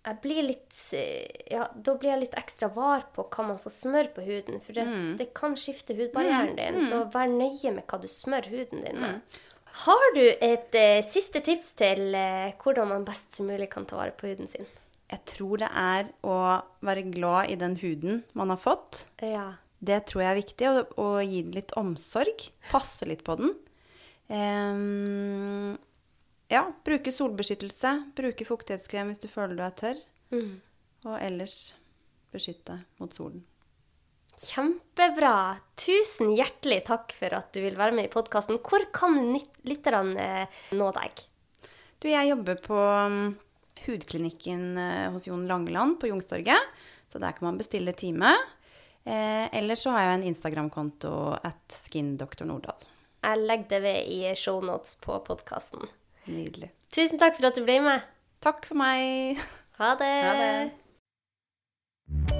jeg 0.00 0.16
blir 0.22 0.46
litt 0.46 0.78
eh, 0.96 1.28
Ja, 1.52 1.66
da 1.74 1.94
blir 2.00 2.14
jeg 2.14 2.22
litt 2.24 2.36
ekstra 2.40 2.70
var 2.72 3.04
på 3.14 3.26
hva 3.28 3.46
man 3.50 3.60
skal 3.60 3.74
smøre 3.74 4.12
på 4.14 4.24
huden. 4.24 4.60
For 4.64 4.76
det, 4.76 4.86
det 5.20 5.30
kan 5.36 5.56
skifte 5.60 5.96
hudbarrieren 5.98 6.56
din, 6.56 6.82
så 6.88 7.04
vær 7.12 7.28
nøye 7.30 7.74
med 7.76 7.84
hva 7.90 8.00
du 8.00 8.08
smører 8.10 8.50
huden 8.52 8.84
din 8.86 9.00
med. 9.02 9.40
Har 9.84 10.06
du 10.16 10.24
et 10.26 10.74
eh, 10.74 10.98
siste 11.06 11.42
tips 11.46 11.74
til 11.78 12.14
eh, 12.16 12.56
hvordan 12.58 12.90
man 12.90 13.06
best 13.06 13.36
som 13.36 13.46
mulig 13.50 13.70
kan 13.70 13.86
ta 13.86 14.00
vare 14.00 14.16
på 14.16 14.30
huden 14.30 14.50
sin? 14.50 14.66
Jeg 15.10 15.22
tror 15.26 15.60
det 15.62 15.68
er 15.74 16.10
å 16.26 16.36
være 16.86 17.06
glad 17.10 17.50
i 17.50 17.58
den 17.58 17.76
huden 17.80 18.22
man 18.38 18.52
har 18.54 18.60
fått. 18.62 19.04
Ja. 19.22 19.52
Det 19.80 20.02
tror 20.08 20.24
jeg 20.24 20.30
er 20.30 20.40
viktig. 20.40 20.70
Å, 21.00 21.06
gi 21.24 21.42
den 21.46 21.56
litt 21.56 21.72
omsorg. 21.78 22.44
Passe 22.70 23.08
litt 23.08 23.24
på 23.26 23.36
den. 23.40 23.54
Ehm, 24.30 25.78
ja, 26.50 26.64
bruke 26.84 27.12
solbeskyttelse. 27.14 27.94
Bruke 28.18 28.46
fuktighetskrem 28.48 29.12
hvis 29.12 29.22
du 29.22 29.28
føler 29.30 29.56
du 29.58 29.64
er 29.66 29.76
tørr. 29.78 30.02
Og 31.06 31.16
ellers 31.16 31.56
beskytte 32.34 32.82
mot 33.00 33.14
solen. 33.14 33.44
Kjempebra. 34.40 35.60
Tusen 35.76 36.32
hjertelig 36.32 36.84
takk 36.88 37.12
for 37.12 37.34
at 37.36 37.50
du 37.52 37.60
vil 37.64 37.76
være 37.76 37.94
med 37.96 38.08
i 38.08 38.12
podkasten. 38.12 38.60
Hvor 38.64 38.86
kan 38.94 39.18
lytterne 39.68 40.16
eh, 40.16 40.62
nå 40.76 40.88
deg? 40.96 41.26
Du, 42.00 42.08
jeg 42.08 42.30
jobber 42.30 42.56
på 42.64 42.78
um, 42.78 43.34
hudklinikken 43.84 44.64
eh, 44.80 45.10
hos 45.12 45.28
Jon 45.28 45.44
Langeland 45.50 45.98
på 46.00 46.08
Jungstorget. 46.08 46.72
Så 47.10 47.20
der 47.20 47.36
kan 47.36 47.50
man 47.50 47.60
bestille 47.60 47.92
time. 47.92 48.32
Eh, 49.04 49.46
ellers 49.58 49.84
så 49.84 49.92
har 49.92 50.06
jeg 50.06 50.18
en 50.18 50.28
Instagram-konto 50.30 51.12
at 51.36 51.76
skindoktornordal. 51.84 52.88
Jeg 53.20 53.44
legger 53.44 53.68
det 53.74 53.80
ved 53.84 54.12
i 54.14 54.20
shownotes 54.38 54.96
på 55.04 55.18
podkasten. 55.26 55.84
Nydelig. 56.30 56.70
Tusen 56.94 57.18
takk 57.18 57.38
for 57.38 57.50
at 57.50 57.58
du 57.58 57.64
ble 57.66 57.80
med. 57.84 58.06
Takk 58.42 58.66
for 58.66 58.78
meg. 58.78 59.40
Ha 59.80 59.94
det. 60.00 60.12
Ha 60.26 60.32
det. 60.38 62.39